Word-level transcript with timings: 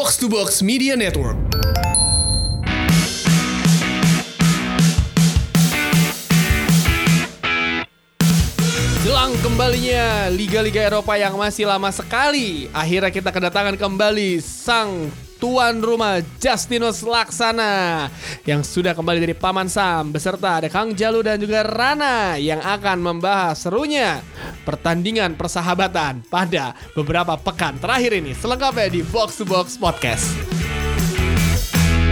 Box 0.00 0.16
to 0.16 0.32
Box 0.32 0.64
Media 0.64 0.96
Network. 0.96 1.36
Jelang 9.04 9.36
kembalinya 9.44 10.32
Liga-Liga 10.32 10.88
Eropa 10.88 11.20
yang 11.20 11.36
masih 11.36 11.68
lama 11.68 11.92
sekali 11.92 12.72
Akhirnya 12.72 13.12
kita 13.12 13.28
kedatangan 13.28 13.76
kembali 13.76 14.40
Sang 14.40 15.12
tuan 15.40 15.80
rumah 15.80 16.20
Justinus 16.38 17.00
Laksana 17.00 18.06
Yang 18.44 18.68
sudah 18.68 18.92
kembali 18.92 19.24
dari 19.24 19.34
Paman 19.34 19.66
Sam 19.66 20.12
Beserta 20.12 20.60
ada 20.60 20.68
Kang 20.68 20.92
Jalu 20.92 21.24
dan 21.24 21.40
juga 21.40 21.64
Rana 21.64 22.36
Yang 22.36 22.60
akan 22.60 22.98
membahas 23.00 23.56
serunya 23.56 24.20
Pertandingan 24.68 25.34
persahabatan 25.34 26.22
pada 26.28 26.76
beberapa 26.92 27.34
pekan 27.40 27.80
terakhir 27.80 28.20
ini 28.20 28.36
Selengkapnya 28.36 28.92
di 28.92 29.00
Box 29.00 29.40
to 29.40 29.48
Box 29.48 29.80
Podcast 29.80 30.69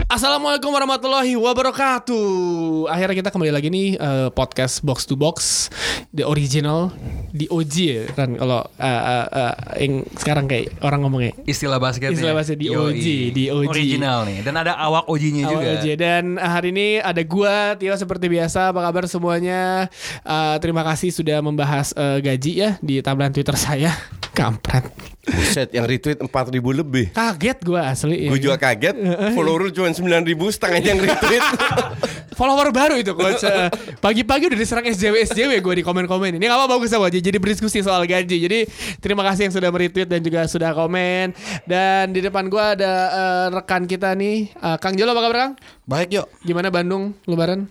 Assalamualaikum 0.08 0.72
warahmatullahi 0.72 1.36
wabarakatuh. 1.36 2.88
Akhirnya 2.88 3.12
kita 3.20 3.28
kembali 3.28 3.52
lagi 3.52 3.68
nih 3.68 4.00
eh, 4.00 4.28
podcast 4.32 4.80
box 4.80 5.04
to 5.04 5.20
box 5.20 5.68
the 6.16 6.24
original 6.24 6.88
di 7.28 7.44
OG 7.44 7.74
ya 7.76 8.04
kan 8.16 8.32
kalau 8.32 8.64
eh, 8.80 8.88
eh, 8.88 9.26
eh, 9.28 9.54
yang 9.84 10.08
sekarang 10.16 10.48
kayak 10.48 10.80
orang 10.80 11.04
ngomongnya 11.04 11.36
istilah 11.44 11.76
basket 11.76 12.16
Istilah 12.16 12.32
basket 12.32 12.56
di 12.56 12.72
OG, 12.72 13.04
di 13.36 13.44
OG. 13.52 13.68
original 13.68 14.24
nih 14.24 14.40
dan 14.40 14.56
ada 14.56 14.80
awak 14.80 15.04
OG-nya 15.12 15.44
juga 15.44 15.68
aja. 15.76 15.92
Dan 15.92 16.40
hari 16.40 16.72
ini 16.72 17.04
ada 17.04 17.20
gua 17.28 17.76
Tio 17.76 17.92
seperti 17.92 18.32
biasa. 18.32 18.72
Apa 18.72 18.88
kabar 18.88 19.04
semuanya? 19.04 19.92
Eh, 20.24 20.56
terima 20.64 20.88
kasih 20.88 21.12
sudah 21.12 21.44
membahas 21.44 21.92
eh, 21.92 22.24
gaji 22.24 22.52
ya 22.56 22.70
di 22.80 23.04
timeline 23.04 23.36
Twitter 23.36 23.60
saya. 23.60 23.92
Kampret. 24.38 24.88
Buset 25.28 25.68
yang 25.72 25.84
retweet 25.84 26.18
4000 26.20 26.80
lebih 26.80 27.06
Kaget 27.12 27.58
gua 27.62 27.92
asli. 27.92 28.26
ya. 28.26 28.30
Gue 28.32 28.40
juga 28.40 28.56
kaget 28.56 28.96
Follower 29.36 29.68
cuma 29.70 29.88
9000 29.90 30.54
setengah 30.54 30.80
yang 30.80 30.98
retweet 30.98 31.44
follower 32.38 32.70
baru 32.70 32.94
itu 32.94 33.10
coach. 33.18 33.42
Eh, 33.48 33.66
Pagi-pagi 33.98 34.46
udah 34.46 34.58
diserang 34.60 34.86
SJW 34.86 35.24
SJW 35.26 35.58
gue 35.58 35.74
di 35.80 35.84
komen-komen. 35.84 36.36
Ini 36.36 36.44
gak 36.46 36.58
apa 36.58 36.66
bagus 36.70 36.92
sama 36.92 37.10
jadi 37.10 37.34
berdiskusi 37.34 37.82
soal 37.82 38.06
gaji. 38.06 38.36
Jadi 38.38 38.68
terima 39.00 39.26
kasih 39.26 39.48
yang 39.48 39.54
sudah 39.56 39.72
meretweet 39.72 40.06
dan 40.06 40.20
juga 40.22 40.46
sudah 40.46 40.70
komen. 40.70 41.32
Dan 41.64 42.12
di 42.12 42.20
depan 42.20 42.46
gue 42.46 42.60
ada 42.60 42.92
eh, 43.08 43.46
rekan 43.50 43.88
kita 43.88 44.12
nih, 44.14 44.52
eh, 44.52 44.76
Kang 44.78 44.94
Jolo 44.94 45.16
apa 45.16 45.22
kabar 45.24 45.38
Kang? 45.40 45.52
Baik 45.88 46.08
yuk, 46.12 46.26
Gimana 46.44 46.68
Bandung 46.68 47.16
Lebaran? 47.24 47.66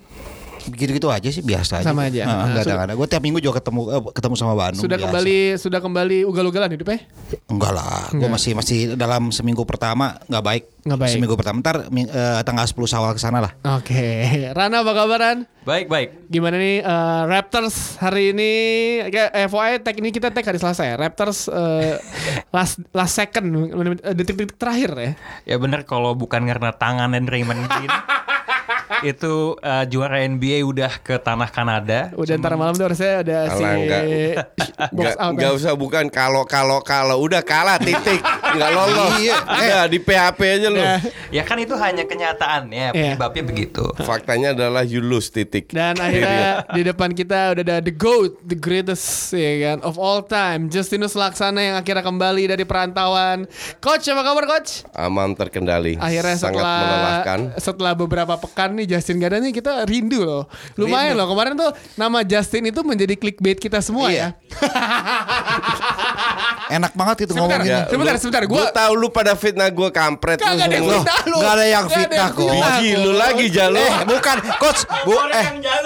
Gitu-gitu 0.68 1.08
aja 1.08 1.30
sih 1.32 1.44
biasa 1.44 1.82
aja. 1.82 1.88
Sama 1.88 2.08
aja. 2.12 2.24
Nah, 2.28 2.36
Nah, 2.38 2.46
enggak 2.54 2.64
ada. 2.68 2.94
Gue 2.94 3.08
tiap 3.08 3.24
minggu 3.24 3.40
juga 3.40 3.64
ketemu 3.64 3.82
eh, 3.90 4.02
ketemu 4.12 4.36
sama 4.36 4.54
Bandung. 4.54 4.84
sudah 4.84 4.98
biasa. 5.00 5.08
kembali 5.10 5.38
sudah 5.56 5.80
kembali 5.80 6.18
ugal-ugalan 6.28 6.70
hidupnya? 6.72 7.00
Enggak 7.48 7.72
lah, 7.74 8.12
gue 8.12 8.30
masih 8.30 8.52
masih 8.54 8.80
dalam 9.00 9.32
seminggu 9.32 9.64
pertama 9.64 10.20
nggak 10.28 10.44
baik. 10.44 10.64
Nggak 10.88 11.00
baik. 11.04 11.12
Seminggu 11.16 11.36
pertama 11.36 11.58
ntar 11.64 11.78
eh, 11.88 12.42
tanggal 12.44 12.66
10 12.68 12.76
Syawal 12.88 13.12
ke 13.16 13.22
sana 13.22 13.40
lah. 13.40 13.52
Oke, 13.76 14.28
Rana 14.58 14.84
apa 14.84 14.94
kabaran? 14.94 15.48
baik 15.68 15.92
baik 15.92 16.32
Gimana 16.32 16.56
nih 16.56 16.80
eh, 16.80 17.22
Raptors 17.28 18.00
hari 18.00 18.32
ini? 18.32 18.52
Kayak 19.12 19.52
FYI 19.52 19.74
tag 19.84 19.96
ini 20.00 20.10
kita 20.16 20.32
tag 20.32 20.48
hari 20.48 20.64
Selasa 20.64 20.88
ya. 20.88 20.96
Raptors 20.96 21.52
eh, 21.52 22.00
last 22.56 22.80
last 22.96 23.20
second 23.20 23.44
eh, 23.52 24.16
detik-detik 24.16 24.56
terakhir 24.56 24.92
ya. 24.96 25.12
ya 25.44 25.56
bener 25.60 25.84
kalau 25.84 26.16
bukan 26.16 26.48
karena 26.48 26.72
tangan 26.72 27.12
dan 27.12 27.28
Raymond 27.28 27.68
Green 27.68 27.92
itu 29.04 29.34
eh, 29.58 29.86
juara 29.88 30.22
NBA 30.22 30.64
udah 30.64 30.92
ke 30.98 31.16
tanah 31.16 31.48
Kanada 31.48 32.12
Udah 32.14 32.36
ntar 32.36 32.54
malam 32.54 32.72
tuh 32.72 32.86
harusnya 32.86 33.22
ada 33.22 33.38
si 33.52 33.64
enggak. 33.64 34.04
box 34.92 35.12
out. 35.16 35.32
nggak 35.34 35.50
ya. 35.50 35.58
usah 35.58 35.74
bukan 35.74 36.06
kalau 36.08 36.44
kalau 36.44 36.80
kalau 36.80 37.20
udah 37.20 37.42
kalah 37.42 37.78
titik 37.78 38.20
nggak 38.24 38.70
lolos 38.72 39.14
Iya. 39.18 39.38
eh 39.50 39.86
di 39.88 40.00
PHP 40.00 40.40
aja 40.40 40.68
lu 40.68 40.78
Ya. 40.78 40.96
ya 41.32 41.44
kan 41.44 41.58
itu 41.58 41.74
hanya 41.74 42.04
kenyataannya 42.04 42.86
Iya. 42.88 43.14
penyebabnya 43.14 43.44
begitu 43.46 43.84
faktanya 44.00 44.54
adalah 44.54 44.82
you 44.82 45.00
lose 45.00 45.28
titik 45.28 45.70
Dan 45.70 45.98
akhirnya 45.98 46.64
di 46.70 46.82
depan 46.84 47.12
kita 47.12 47.52
udah 47.52 47.64
ada 47.64 47.78
the 47.80 47.92
GOAT, 47.92 48.40
the 48.42 48.56
greatest 48.56 49.04
ya 49.32 49.52
kan 49.66 49.78
of 49.82 49.98
all 49.98 50.22
time, 50.22 50.68
Justinus 50.68 51.14
Laksana 51.14 51.60
yang 51.60 51.76
akhirnya 51.76 52.02
kembali 52.02 52.48
dari 52.48 52.64
perantauan. 52.64 53.50
Coach, 53.78 54.08
apa 54.08 54.22
kabar 54.22 54.46
coach? 54.48 54.86
aman 54.94 55.34
terkendali 55.34 55.98
Akhirnya 55.98 56.36
sangat 56.36 56.58
setelah 56.58 56.78
melelahkan 56.80 57.40
setelah 57.58 57.94
beberapa 57.94 58.34
pekan 58.38 58.77
nih 58.78 58.86
Justin 58.88 59.18
gak 59.18 59.28
ada 59.28 59.38
nih 59.40 59.52
kita 59.52 59.84
rindu 59.84 60.22
loh. 60.22 60.44
Lumayan 60.76 61.14
loh 61.14 61.26
kemarin 61.28 61.54
tuh 61.54 61.70
nama 61.96 62.22
Justin 62.22 62.66
itu 62.66 62.80
menjadi 62.82 63.14
clickbait 63.14 63.58
kita 63.58 63.78
semua 63.80 64.08
Iya. 64.08 64.38
ya. 64.38 64.58
Enak 66.70 66.92
banget 66.94 67.16
gitu 67.24 67.32
Sebentar, 67.32 67.58
ngomongin. 67.58 67.74
ya. 67.74 67.80
sebentar, 67.88 68.16
sebentar. 68.18 68.42
gue 68.44 68.54
Gua 68.54 68.66
tahu 68.70 68.92
lu 68.94 69.08
pada 69.08 69.32
fitnah 69.34 69.70
gue 69.70 69.88
kampret 69.90 70.36
lu 70.36 70.44
Kagak 70.44 70.62
ada 70.62 70.70
yang 70.70 70.84
semua. 70.84 70.94
fitnah 71.00 71.20
lu. 71.24 71.38
nggak 71.38 71.54
ada 71.54 71.66
yang 71.66 71.86
fitnah 71.88 72.28
kok. 72.30 72.50
Biji 72.50 72.90
lu 72.98 73.12
lagi 73.14 73.46
jalo 73.50 73.78
Eh 73.80 73.94
bukan 74.04 74.38
coach 74.58 74.82
Bu 75.02 75.16
eh 75.32 75.46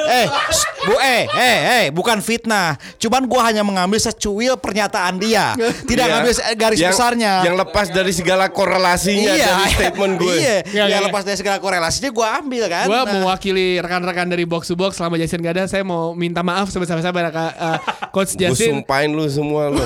eh 0.10 0.26
shh, 0.50 0.64
Bu 0.82 0.98
eh 0.98 1.30
eh 1.30 1.58
eh 1.78 1.86
bukan 1.90 2.18
fitnah 2.20 2.74
Cuman 2.98 3.26
gua 3.26 3.46
hanya 3.46 3.62
mengambil 3.62 3.98
secuil 3.98 4.58
pernyataan 4.58 5.18
dia 5.18 5.54
Tidak 5.58 6.02
Iya. 6.02 6.12
ngambil 6.12 6.32
garis 6.56 6.80
Yang- 6.80 6.94
besarnya 6.94 7.34
yang 7.42 7.56
lepas 7.56 7.88
dari 7.88 8.10
segala 8.12 8.50
korelasinya 8.50 9.34
dari 9.34 9.64
statement 9.72 10.14
gue 10.18 10.36
Iya, 10.36 10.58
Iya, 10.66 10.84
yang 10.90 11.02
iya. 11.02 11.08
lepas 11.08 11.22
dari 11.22 11.38
segala 11.38 11.58
korelasinya 11.58 12.10
gue 12.10 12.28
ambil 12.28 12.64
kan. 12.66 12.86
Gua 12.88 13.02
Nah. 13.02 13.14
mewakili 13.14 13.78
rekan-rekan 13.78 14.26
dari 14.26 14.44
box 14.44 14.68
to 14.68 14.76
box 14.76 14.98
selama 14.98 15.18
Justin 15.18 15.42
gak 15.42 15.54
ada 15.54 15.66
saya 15.66 15.82
mau 15.82 16.14
minta 16.14 16.42
maaf 16.42 16.70
sebesar-besar 16.70 17.14
uh, 17.14 17.78
coach 18.10 18.34
gue 18.34 18.50
Justin 18.50 18.82
sumpahin 18.82 19.14
lu 19.14 19.26
semua 19.30 19.70
lu 19.70 19.82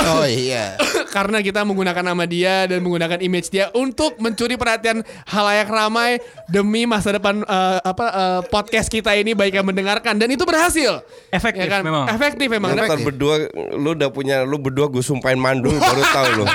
Oh 0.00 0.24
iya. 0.24 0.80
karena 1.14 1.42
kita 1.42 1.66
menggunakan 1.66 2.00
nama 2.02 2.24
dia 2.24 2.64
dan 2.64 2.80
menggunakan 2.80 3.18
image 3.20 3.50
dia 3.50 3.68
untuk 3.74 4.16
mencuri 4.16 4.54
perhatian 4.54 5.02
halayak 5.26 5.66
ramai 5.66 6.22
demi 6.46 6.86
masa 6.86 7.12
depan 7.12 7.42
uh, 7.44 7.78
apa 7.82 8.06
uh, 8.08 8.40
podcast 8.46 8.88
kita 8.88 9.12
ini 9.12 9.34
baik 9.34 9.58
yang 9.58 9.66
mendengarkan 9.66 10.16
dan 10.16 10.29
itu 10.34 10.44
berhasil. 10.46 11.02
Efektif 11.30 11.66
memang. 11.66 12.06
Efektif 12.10 12.46
memang. 12.46 12.70
Efektif. 12.76 13.06
berdua 13.10 13.34
lu 13.74 13.94
udah 13.94 14.10
punya 14.12 14.42
lu 14.46 14.56
berdua 14.60 14.86
gue 14.86 15.02
sumpahin 15.02 15.38
mandul 15.40 15.74
baru 15.74 16.02
tahu 16.14 16.28
lu. 16.40 16.44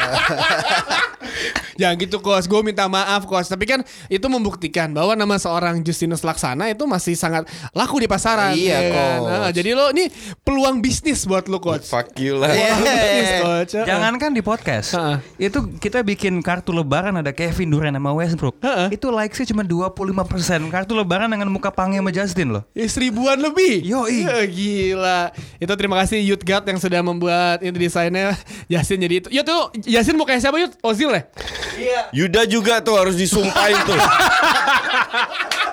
Jangan 1.76 1.96
gitu 2.00 2.18
kos, 2.24 2.48
gue 2.48 2.62
minta 2.64 2.88
maaf 2.88 3.28
kos. 3.28 3.52
Tapi 3.52 3.68
kan 3.68 3.80
itu 4.08 4.26
membuktikan 4.32 4.92
bahwa 4.96 5.14
nama 5.14 5.36
seorang 5.36 5.84
Justinus 5.84 6.24
Laksana 6.24 6.72
itu 6.72 6.88
masih 6.88 7.14
sangat 7.20 7.48
laku 7.76 8.00
di 8.00 8.08
pasaran. 8.08 8.56
Iya, 8.56 8.80
ya 8.80 8.80
kan? 8.92 9.18
Coach. 9.20 9.32
Nah, 9.32 9.50
jadi 9.52 9.70
lo 9.76 9.86
ini 9.92 10.06
peluang 10.42 10.80
bisnis 10.80 11.28
buat 11.28 11.46
lo 11.52 11.60
coach. 11.60 11.88
Fuck 11.88 12.16
you 12.20 12.40
lah. 12.40 12.52
Iya. 12.52 12.74
Peluang 12.80 12.96
bisnis 12.96 13.32
coach. 13.44 13.74
Jangankan 13.86 14.32
di 14.32 14.42
podcast, 14.42 14.90
Heeh. 14.96 15.18
itu 15.52 15.60
kita 15.80 16.00
bikin 16.02 16.40
kartu 16.40 16.72
lebaran 16.72 17.20
ada 17.20 17.36
Kevin 17.36 17.72
Durant 17.72 17.96
sama 17.96 18.12
Westbrook. 18.16 18.56
Heeh. 18.64 18.96
Itu 18.96 19.12
likesnya 19.12 19.52
cuma 19.52 19.64
25% 19.68 20.72
Kartu 20.72 20.94
lebaran 20.96 21.28
dengan 21.28 21.52
muka 21.52 21.70
panggil 21.70 22.00
sama 22.00 22.12
Justin 22.12 22.56
loh. 22.56 22.64
Ya, 22.72 22.88
seribuan 22.88 23.40
lebih. 23.40 23.84
Yoi. 23.84 24.24
Ya, 24.26 24.40
gila. 24.48 25.22
Itu 25.60 25.74
terima 25.76 26.00
kasih 26.02 26.24
Youth 26.24 26.44
Guard 26.48 26.66
yang 26.68 26.80
sudah 26.80 27.04
membuat 27.04 27.60
itu 27.62 27.76
desainnya 27.76 28.36
Yasin 28.72 29.00
jadi 29.02 29.16
itu. 29.24 29.28
Ya 29.32 29.44
tuh 29.44 29.72
Yasin 29.84 30.16
mau 30.16 30.26
kayak 30.26 30.42
siapa 30.42 30.58
Yud? 30.58 30.74
Ozil 30.82 31.12
ya? 31.12 31.24
Yuda 32.14 32.46
juga 32.48 32.80
tuh 32.82 32.96
harus 32.98 33.16
disumpahin 33.18 33.78
tuh. 33.86 33.98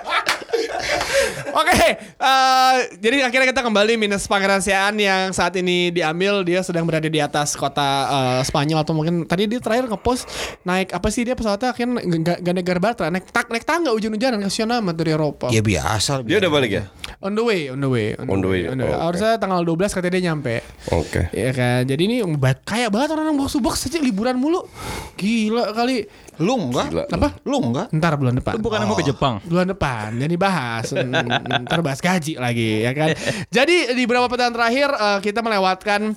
Oke, 1.53 2.01
eh, 2.01 2.75
jadi 2.97 3.29
akhirnya 3.29 3.53
kita 3.53 3.61
kembali 3.61 3.93
minus 3.93 4.25
Pangeran 4.25 4.57
Siaan 4.57 4.97
yang 4.97 5.29
saat 5.29 5.53
ini 5.53 5.93
diambil 5.93 6.41
dia 6.41 6.65
sedang 6.65 6.81
berada 6.89 7.05
di 7.05 7.21
atas 7.21 7.53
kota 7.53 8.09
eh, 8.09 8.41
Spanyol 8.41 8.81
atau 8.81 8.97
mungkin 8.97 9.29
tadi 9.29 9.45
dia 9.45 9.61
terakhir 9.61 9.85
ngepost 9.85 10.25
naik 10.65 10.89
apa 10.89 11.07
sih 11.13 11.21
dia 11.21 11.37
pesawatnya 11.37 11.69
akhirnya 11.69 12.01
gak, 12.01 12.37
gak 12.41 12.53
naik 12.57 12.65
Garbatra 12.65 13.13
naik 13.13 13.29
tak 13.29 13.53
naik 13.53 13.69
tangga 13.69 13.93
hujan-hujanan 13.93 14.41
kasihan 14.41 14.81
amat 14.81 14.95
dari 14.97 15.13
Eropa. 15.13 15.53
Ya 15.53 15.61
biasa. 15.61 16.25
Dia 16.25 16.41
udah 16.41 16.49
balik 16.49 16.71
ya? 16.73 16.83
On 17.21 17.37
the 17.37 17.45
way, 17.45 17.69
on 17.69 17.79
the 17.79 17.87
way, 17.87 18.17
On 18.17 18.41
the 18.41 18.49
way, 18.49 18.65
oh, 18.65 18.73
oke. 18.73 19.13
Harusnya 19.13 19.37
tanggal 19.37 19.61
12 19.61 19.93
katanya 19.93 20.13
dia 20.17 20.23
nyampe. 20.33 20.55
Oke. 20.89 21.29
Iya 21.31 21.51
kan, 21.53 21.81
jadi 21.85 22.01
ini 22.01 22.15
kayak 22.65 22.89
banget 22.89 23.13
orang-orang 23.13 23.37
box 23.37 23.61
box 23.61 23.87
aja 23.87 24.01
liburan 24.01 24.41
mulu. 24.41 24.65
Gila 25.15 25.71
kali. 25.71 26.09
Lu 26.41 26.57
enggak? 26.57 26.87
Gila. 26.89 27.03
Apa? 27.09 27.27
Lu 27.43 27.57
enggak? 27.61 27.87
Ntar 27.93 28.13
bulan 28.17 28.33
depan. 28.33 28.53
Bukan 28.57 28.79
mau 28.83 28.95
ke 28.95 29.05
Jepang. 29.05 29.37
bulan 29.43 29.67
depan 29.69 30.15
jadi 30.15 30.35
bahas 30.35 30.85
Hmm, 30.93 31.65
ntar 31.67 31.79
bahas 31.81 31.99
gaji 31.99 32.37
lagi 32.37 32.81
ya 32.81 32.91
kan 32.91 33.13
jadi 33.49 33.93
di 33.93 34.03
beberapa 34.05 34.25
pertandingan 34.25 34.55
terakhir 34.55 34.89
eh, 34.89 35.19
kita 35.21 35.39
melewatkan 35.41 36.15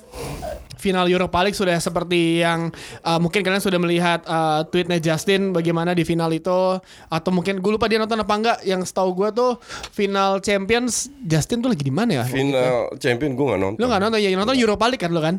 final 0.77 1.05
Europa 1.05 1.41
League 1.41 1.53
sudah 1.53 1.75
seperti 1.75 2.39
yang 2.39 2.69
eh, 2.99 3.19
mungkin 3.19 3.41
kalian 3.41 3.59
sudah 3.59 3.77
melihat 3.77 4.21
eh, 4.21 4.61
tweetnya 4.67 4.97
Justin 4.97 5.51
bagaimana 5.51 5.91
di 5.91 6.01
final 6.01 6.29
itu 6.29 6.77
atau 7.07 7.29
mungkin 7.29 7.57
gue 7.57 7.71
lupa 7.71 7.85
dia 7.85 7.97
nonton 7.97 8.17
apa 8.17 8.33
enggak 8.33 8.57
yang 8.61 8.81
setahu 8.81 9.13
gue 9.13 9.29
tuh 9.31 9.51
final 9.89 10.39
Champions 10.39 11.09
Justin 11.19 11.59
tuh 11.59 11.69
lagi 11.69 11.81
di 11.81 11.89
mana 11.89 12.11
ya 12.13 12.23
Final 12.23 12.93
champion 12.95 13.33
gue 13.33 13.45
gak 13.47 13.59
nonton. 13.59 13.77
lu 13.77 13.85
nggak 13.85 14.01
nonton 14.01 14.19
ya 14.19 14.29
yang 14.29 14.39
nonton 14.39 14.55
Europa 14.55 14.85
League 14.85 14.99
kan 14.99 15.09
lu 15.09 15.19
kan 15.19 15.37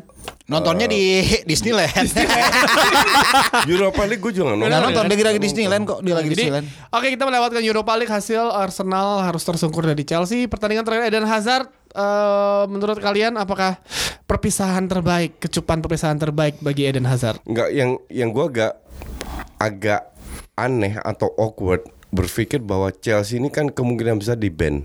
Nontonnya 0.49 0.89
di 0.89 1.21
Disneyland. 1.49 2.09
Europa 3.65 4.01
League 4.05 4.17
gue 4.19 4.33
juga 4.33 4.53
gak 4.53 4.57
Nggak 4.57 4.71
nonton. 4.81 4.93
nonton 4.97 5.05
dia 5.11 5.25
lagi 5.25 5.39
Disneyland 5.39 5.83
kok, 5.85 5.99
dia 6.01 6.13
lagi 6.13 6.25
Jadi, 6.27 6.35
Disneyland. 6.41 6.65
oke 6.89 7.07
kita 7.07 7.23
melewatkan 7.23 7.61
Europa 7.61 7.93
League 7.93 8.09
hasil 8.09 8.43
Arsenal 8.49 9.21
harus 9.21 9.43
tersungkur 9.43 9.85
dari 9.85 10.01
Chelsea. 10.01 10.49
Pertandingan 10.49 10.81
terakhir 10.81 11.05
Eden 11.07 11.25
Hazard 11.25 11.69
eh, 11.93 12.63
menurut 12.69 12.97
kalian 13.01 13.37
apakah 13.39 13.81
perpisahan 14.29 14.85
terbaik, 14.85 15.41
kecupan 15.41 15.81
perpisahan 15.81 16.19
terbaik 16.21 16.61
bagi 16.61 16.85
Eden 16.85 17.09
Hazard? 17.09 17.41
Enggak 17.49 17.69
yang 17.73 17.97
yang 18.11 18.29
gue 18.29 18.45
agak 18.45 18.73
agak 19.59 20.01
aneh 20.59 20.99
atau 20.99 21.31
awkward 21.39 21.87
berpikir 22.09 22.57
bahwa 22.59 22.89
Chelsea 22.89 23.37
ini 23.37 23.53
kan 23.53 23.69
kemungkinan 23.69 24.17
besar 24.17 24.37
di 24.37 24.49
ban. 24.49 24.81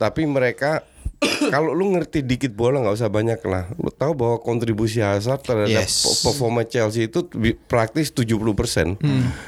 Tapi 0.00 0.24
mereka 0.24 0.82
kalau 1.48 1.70
lu 1.70 1.90
ngerti 1.90 2.20
dikit 2.20 2.52
bola 2.52 2.78
nggak 2.78 2.94
usah 2.94 3.08
banyak 3.08 3.40
lah. 3.42 3.66
Lu 3.74 3.88
tahu 3.88 4.14
bahwa 4.14 4.36
kontribusi 4.38 4.98
Hazard 4.98 5.42
terhadap 5.42 5.66
Yes. 5.68 6.00
pe- 6.00 6.18
performa 6.24 6.62
Chelsea 6.62 7.04
itu 7.04 7.26
praktis 7.64 8.08
70%. 8.08 8.94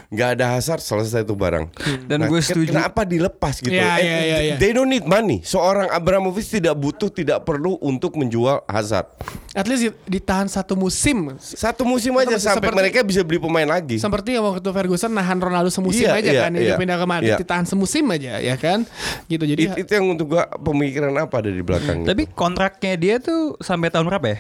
Nggak 0.09 0.29
ada 0.33 0.47
Hazard 0.53 0.81
selesai 0.81 1.23
itu 1.23 1.33
barang. 1.33 1.71
Dan 2.05 2.27
gue 2.27 2.37
ken- 2.37 2.43
setuju. 2.45 2.71
Kenapa 2.73 3.03
dilepas 3.03 3.55
gitu? 3.57 3.71
Iya, 3.71 3.87
Eh, 3.93 3.99
iya, 4.01 4.19
iya, 4.21 4.39
iya. 4.43 4.55
They 4.57 4.71
don't 4.71 4.89
need 4.89 5.05
money. 5.05 5.43
Seorang 5.43 5.87
Abramovich 5.89 6.49
tidak 6.49 6.75
butuh, 6.75 7.07
tidak 7.09 7.43
perlu 7.43 7.79
untuk 7.79 8.15
menjual 8.15 8.67
Hazard. 8.67 9.07
At 9.53 9.65
least 9.65 9.95
ditahan 10.05 10.47
satu 10.47 10.75
musim. 10.75 11.35
Satu 11.39 11.83
musim 11.83 12.15
aja 12.17 12.35
Seperti- 12.35 12.43
sampai 12.45 12.59
seperti- 12.67 12.79
mereka 12.81 12.99
bisa 13.03 13.21
beli 13.21 13.39
pemain 13.39 13.69
lagi. 13.69 13.97
Seperti 13.97 14.35
yang 14.35 14.47
waktu 14.49 14.67
Ferguson 14.67 15.11
nahan 15.11 15.39
Ronaldo 15.39 15.69
semusim 15.69 16.07
Iya, 16.07 16.17
aja 16.17 16.31
iya, 16.31 16.41
kan, 16.41 16.51
dia 16.53 16.63
iya. 16.65 16.75
pindah 16.75 16.97
ke 16.97 17.07
Madrid 17.07 17.31
Iya. 17.31 17.39
ditahan 17.39 17.63
semusim 17.65 18.05
aja 18.09 18.39
ya 18.39 18.55
kan, 18.55 18.83
gitu. 19.27 19.45
Jadi 19.45 19.63
It- 19.69 19.79
itu 19.81 19.91
yang 19.93 20.07
untuk 20.09 20.27
gua 20.29 20.47
pemikiran 20.53 21.15
apa 21.17 21.39
ada 21.39 21.51
di 21.61 21.67
belakang. 21.67 22.03
Tapi 22.03 22.25
kontraknya 22.27 22.97
dia 22.97 23.15
tuh 23.17 23.55
sampai 23.59 23.87
tahun 23.87 24.09
berapa 24.09 24.27
ya? 24.27 24.39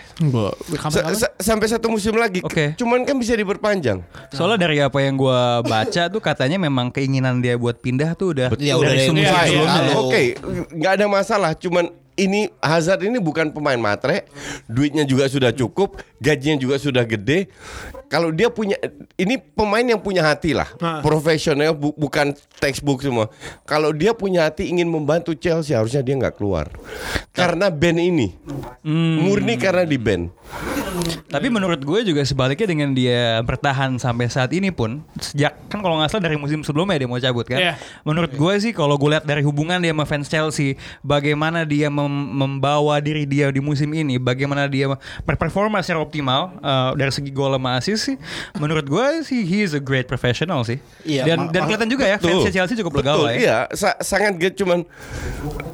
Sa- 0.88 1.04
sa- 1.12 1.34
sampai 1.36 1.68
satu 1.68 1.86
musim 1.86 2.16
lagi. 2.16 2.40
Oke. 2.40 2.72
Cuman 2.74 3.04
kan 3.04 3.14
bisa 3.14 3.36
diperpanjang. 3.36 4.00
Soalnya 4.32 4.64
dari 4.64 4.80
apa 4.80 4.98
yang 4.98 5.14
gua 5.14 5.60
baca 5.60 6.08
tuh 6.08 6.18
katanya 6.18 6.56
memang 6.56 6.88
keinginan 6.88 7.38
dia 7.38 7.54
buat 7.54 7.76
pindah 7.76 8.12
tuh 8.14 8.32
udah 8.32 8.48
Ya, 8.56 8.74
udah 8.74 8.88
dari 8.88 9.04
dari 9.04 9.10
musim 9.10 9.16
iya. 9.18 9.44
sebelumnya. 9.44 9.80
Kalau- 9.84 10.02
Oke, 10.02 10.22
nggak 10.72 10.92
ada 10.96 11.06
masalah. 11.06 11.52
Cuman 11.52 11.84
ini 12.14 12.52
Hazard 12.58 13.00
ini 13.02 13.16
bukan 13.16 13.48
pemain 13.48 13.76
matre, 13.76 14.28
duitnya 14.66 15.04
juga 15.04 15.24
sudah 15.24 15.50
cukup, 15.50 16.00
gajinya 16.16 16.56
juga 16.58 16.76
sudah 16.76 17.00
gede. 17.02 17.48
Kalau 18.10 18.28
dia 18.28 18.50
punya 18.50 18.74
ini 19.14 19.38
pemain 19.38 19.86
yang 19.86 19.96
punya 19.96 20.20
hati 20.20 20.50
lah, 20.50 20.66
Nah. 20.76 20.98
profesional 20.98 21.70
bu- 21.72 21.94
bukan 21.94 22.30
textbook 22.58 23.00
semua. 23.00 23.30
Kalau 23.62 23.90
dia 23.90 24.10
punya 24.10 24.44
hati 24.44 24.66
ingin 24.66 24.84
membantu 24.84 25.30
Chelsea 25.32 25.72
harusnya 25.72 26.02
dia 26.02 26.18
nggak 26.18 26.34
keluar. 26.34 26.66
Karena 27.30 27.70
band 27.70 28.02
ini, 28.02 28.34
murni 29.16 29.54
karena 29.54 29.86
di 29.86 29.94
band. 29.94 30.34
Tapi 31.24 31.46
menurut 31.46 31.78
gue 31.78 32.02
juga 32.02 32.20
sebaliknya 32.20 32.66
dengan 32.66 32.90
dia 32.90 33.38
bertahan 33.40 33.94
sampai 33.96 34.26
saat 34.26 34.50
ini 34.50 34.68
pun 34.68 35.06
sejak 35.16 35.54
kan 35.70 35.78
kalau 35.78 35.96
nggak 35.96 36.10
salah 36.10 36.24
dari 36.24 36.34
musim 36.34 36.60
sebelumnya 36.60 36.98
dia 36.98 37.06
mau 37.06 37.16
cabut 37.16 37.46
kan. 37.46 37.56
Iya. 37.56 37.74
Menurut 38.02 38.34
gue 38.34 38.54
sih 38.58 38.72
kalau 38.72 38.96
gue 38.96 39.06
lihat 39.08 39.22
dari 39.22 39.40
hubungan 39.40 39.78
dia 39.78 39.92
sama 39.92 40.02
fans 40.02 40.26
Chelsea, 40.26 40.74
bagaimana 41.00 41.62
dia 41.62 41.86
mem- 41.86 42.10
membawa 42.34 42.98
diri 42.98 43.22
dia 43.22 43.48
di 43.48 43.62
musim 43.62 43.86
ini, 43.88 44.18
bagaimana 44.18 44.66
dia 44.66 44.90
berperforma 45.22 45.78
secara 45.78 46.00
optimal 46.00 46.58
eh, 46.58 46.90
dari 46.96 47.12
segi 47.14 47.30
gol 47.30 47.54
sama 47.54 47.78
assist 47.78 47.99
sih, 48.00 48.16
menurut 48.56 48.82
gue 48.82 49.06
sih 49.20 49.44
he 49.44 49.60
is 49.60 49.70
a 49.70 49.78
great 49.78 50.04
professional 50.04 50.64
sih. 50.64 50.80
Iya, 51.02 51.24
dan 51.24 51.52
dan 51.52 51.64
kelihatan 51.64 51.86
juga 51.86 52.04
ya 52.04 52.16
Betul. 52.16 52.40
fans 52.40 52.50
Chelsea 52.50 52.74
cukup 52.74 52.92
Betul, 52.96 53.20
legawa 53.20 53.28
ya. 53.30 53.36
Iya, 53.36 53.56
sa- 53.72 54.00
sangat 54.00 54.34
good 54.34 54.56
cuman 54.56 54.88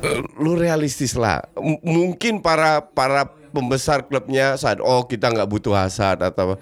eh, 0.02 0.19
lu 0.37 0.52
realistis 0.52 1.14
lah. 1.14 1.46
M- 1.55 1.78
mungkin 1.81 2.38
para 2.38 2.82
para 2.82 3.25
pembesar 3.49 4.05
klubnya 4.05 4.52
saat 4.55 4.78
oh 4.78 5.02
kita 5.02 5.31
nggak 5.31 5.46
butuh 5.46 5.73
Hazard 5.73 6.20
atau 6.20 6.58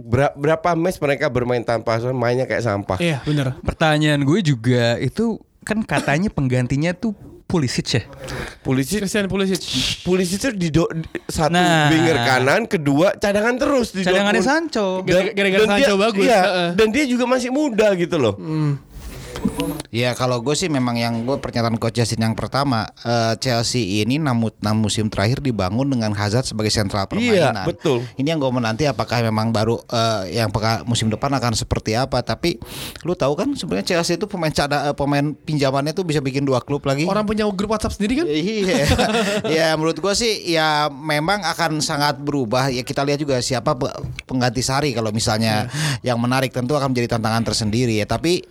Ber- 0.00 0.32
berapa 0.32 0.72
match 0.72 0.96
mereka 0.96 1.28
bermain 1.28 1.60
tanpa 1.60 1.94
Hazard 1.94 2.14
mainnya 2.14 2.44
kayak 2.44 2.64
sampah. 2.64 2.96
Iya 2.96 3.20
bener. 3.22 3.54
Pertanyaan 3.60 4.22
gue 4.22 4.40
juga 4.40 4.96
itu 4.96 5.36
kan 5.60 5.84
katanya 5.84 6.32
penggantinya 6.32 6.90
tuh 6.90 7.12
Pulisic 7.50 7.86
ya. 7.90 8.02
Pulisic 8.62 9.02
Christian 9.02 9.26
Pulisic. 9.26 9.58
Pulisic 10.00 10.38
itu 10.38 10.48
di 10.54 10.68
do- 10.70 10.86
satu 11.26 11.50
Nah. 11.50 11.90
winger 11.90 12.16
kanan, 12.16 12.62
kedua 12.64 13.12
cadangan 13.14 13.58
terus 13.58 13.90
di 13.90 14.00
Cadangannya 14.00 14.38
Dortmund. 14.38 14.70
Sancho. 14.70 14.86
Gara- 15.02 15.34
gara-gara 15.34 15.64
Sancho 15.66 15.82
dia- 15.90 15.98
bagus, 15.98 16.24
iya, 16.24 16.40
heeh. 16.40 16.68
dan 16.78 16.86
dia 16.88 17.04
juga 17.04 17.24
masih 17.26 17.50
muda 17.50 17.90
gitu 17.94 18.16
loh. 18.16 18.34
Ya 19.90 20.14
kalau 20.14 20.38
gue 20.38 20.54
sih 20.54 20.70
memang 20.70 20.94
yang 20.94 21.26
gue 21.26 21.34
pernyataan 21.36 21.74
coach 21.74 21.98
Justin 21.98 22.22
yang 22.22 22.38
pertama 22.38 22.86
eh, 23.02 23.34
Chelsea 23.36 23.98
ini 23.98 24.22
6, 24.22 24.30
musim 24.72 25.10
terakhir 25.10 25.42
dibangun 25.42 25.90
dengan 25.90 26.14
Hazard 26.14 26.46
sebagai 26.46 26.70
sentral 26.70 27.10
Iya, 27.10 27.50
permainan. 27.50 27.66
betul. 27.66 27.98
Ini 28.14 28.30
yang 28.30 28.38
gue 28.38 28.52
menanti 28.52 28.86
apakah 28.86 29.18
memang 29.20 29.50
baru 29.50 29.82
eh, 29.82 30.38
yang 30.38 30.48
peka, 30.48 30.86
musim 30.86 31.10
depan 31.10 31.34
akan 31.34 31.58
seperti 31.58 31.98
apa. 31.98 32.22
Tapi 32.22 32.62
lu 33.02 33.18
tahu 33.18 33.34
kan 33.34 33.50
sebenarnya 33.50 33.98
Chelsea 33.98 34.14
itu 34.14 34.30
pemain 34.30 34.48
cada, 34.48 34.86
eh, 34.86 34.94
pemain 34.94 35.34
pinjamannya 35.34 35.90
tuh 35.90 36.06
bisa 36.06 36.22
bikin 36.22 36.46
dua 36.46 36.62
klub 36.62 36.86
lagi. 36.86 37.02
Orang 37.04 37.26
punya 37.26 37.42
grup 37.50 37.74
WhatsApp 37.74 37.98
sendiri 37.98 38.22
kan? 38.22 38.26
Iya, 38.30 38.86
ya 39.58 39.66
menurut 39.74 39.98
gue 39.98 40.14
sih 40.14 40.54
ya 40.54 40.86
memang 40.86 41.42
akan 41.42 41.82
sangat 41.82 42.14
berubah. 42.22 42.70
Ya 42.70 42.86
kita 42.86 43.02
lihat 43.02 43.18
juga 43.18 43.42
siapa 43.42 43.74
pe- 43.74 43.90
pengganti 44.22 44.62
Sari 44.62 44.94
kalau 44.94 45.10
misalnya 45.10 45.66
yang 46.00 46.22
menarik 46.22 46.54
tentu 46.54 46.78
akan 46.78 46.94
menjadi 46.94 47.18
tantangan 47.18 47.42
tersendiri 47.42 47.98
ya. 47.98 48.06
Tapi 48.06 48.46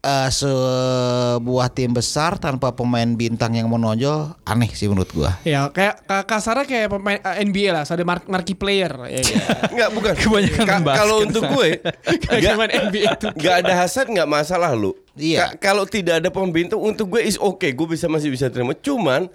eh, 0.00 0.28
sebuah 0.78 1.68
tim 1.70 1.90
besar 1.92 2.36
tanpa 2.36 2.74
pemain 2.74 3.06
bintang 3.06 3.54
yang 3.54 3.68
menonjol 3.68 4.34
aneh 4.42 4.70
sih 4.72 4.90
menurut 4.90 5.10
gue. 5.10 5.30
Ya 5.44 5.70
kayak 5.70 6.04
ka- 6.04 6.26
kasarnya 6.26 6.66
kayak 6.66 6.88
pemain 6.90 7.18
eh, 7.18 7.44
NBA 7.44 7.70
lah, 7.70 7.84
ada 7.84 8.04
mar- 8.04 8.26
marquee 8.26 8.58
player. 8.58 8.90
Ya, 9.08 9.20
ya. 9.22 9.36
Enggak 9.72 9.88
bukan. 9.94 10.12
Kebanyakan 10.18 10.66
Ka- 10.66 10.96
kalau 10.96 11.16
untuk 11.22 11.42
gue 11.48 11.68
Kayak 12.28 12.56
main 12.58 12.72
NBA 12.90 13.04
itu. 13.14 13.26
Gak 13.38 13.54
ada 13.66 13.72
hasad 13.84 14.06
nggak 14.08 14.28
masalah 14.28 14.74
lu. 14.74 14.94
Iya. 15.18 15.52
Ka- 15.52 15.70
kalau 15.70 15.84
tidak 15.84 16.18
ada 16.18 16.30
pembintu 16.30 16.78
untuk 16.78 17.10
gue 17.10 17.22
is 17.22 17.36
oke, 17.36 17.66
gue 17.66 17.86
bisa 17.88 18.06
masih 18.06 18.30
bisa 18.30 18.46
terima. 18.46 18.72
Cuman 18.72 19.26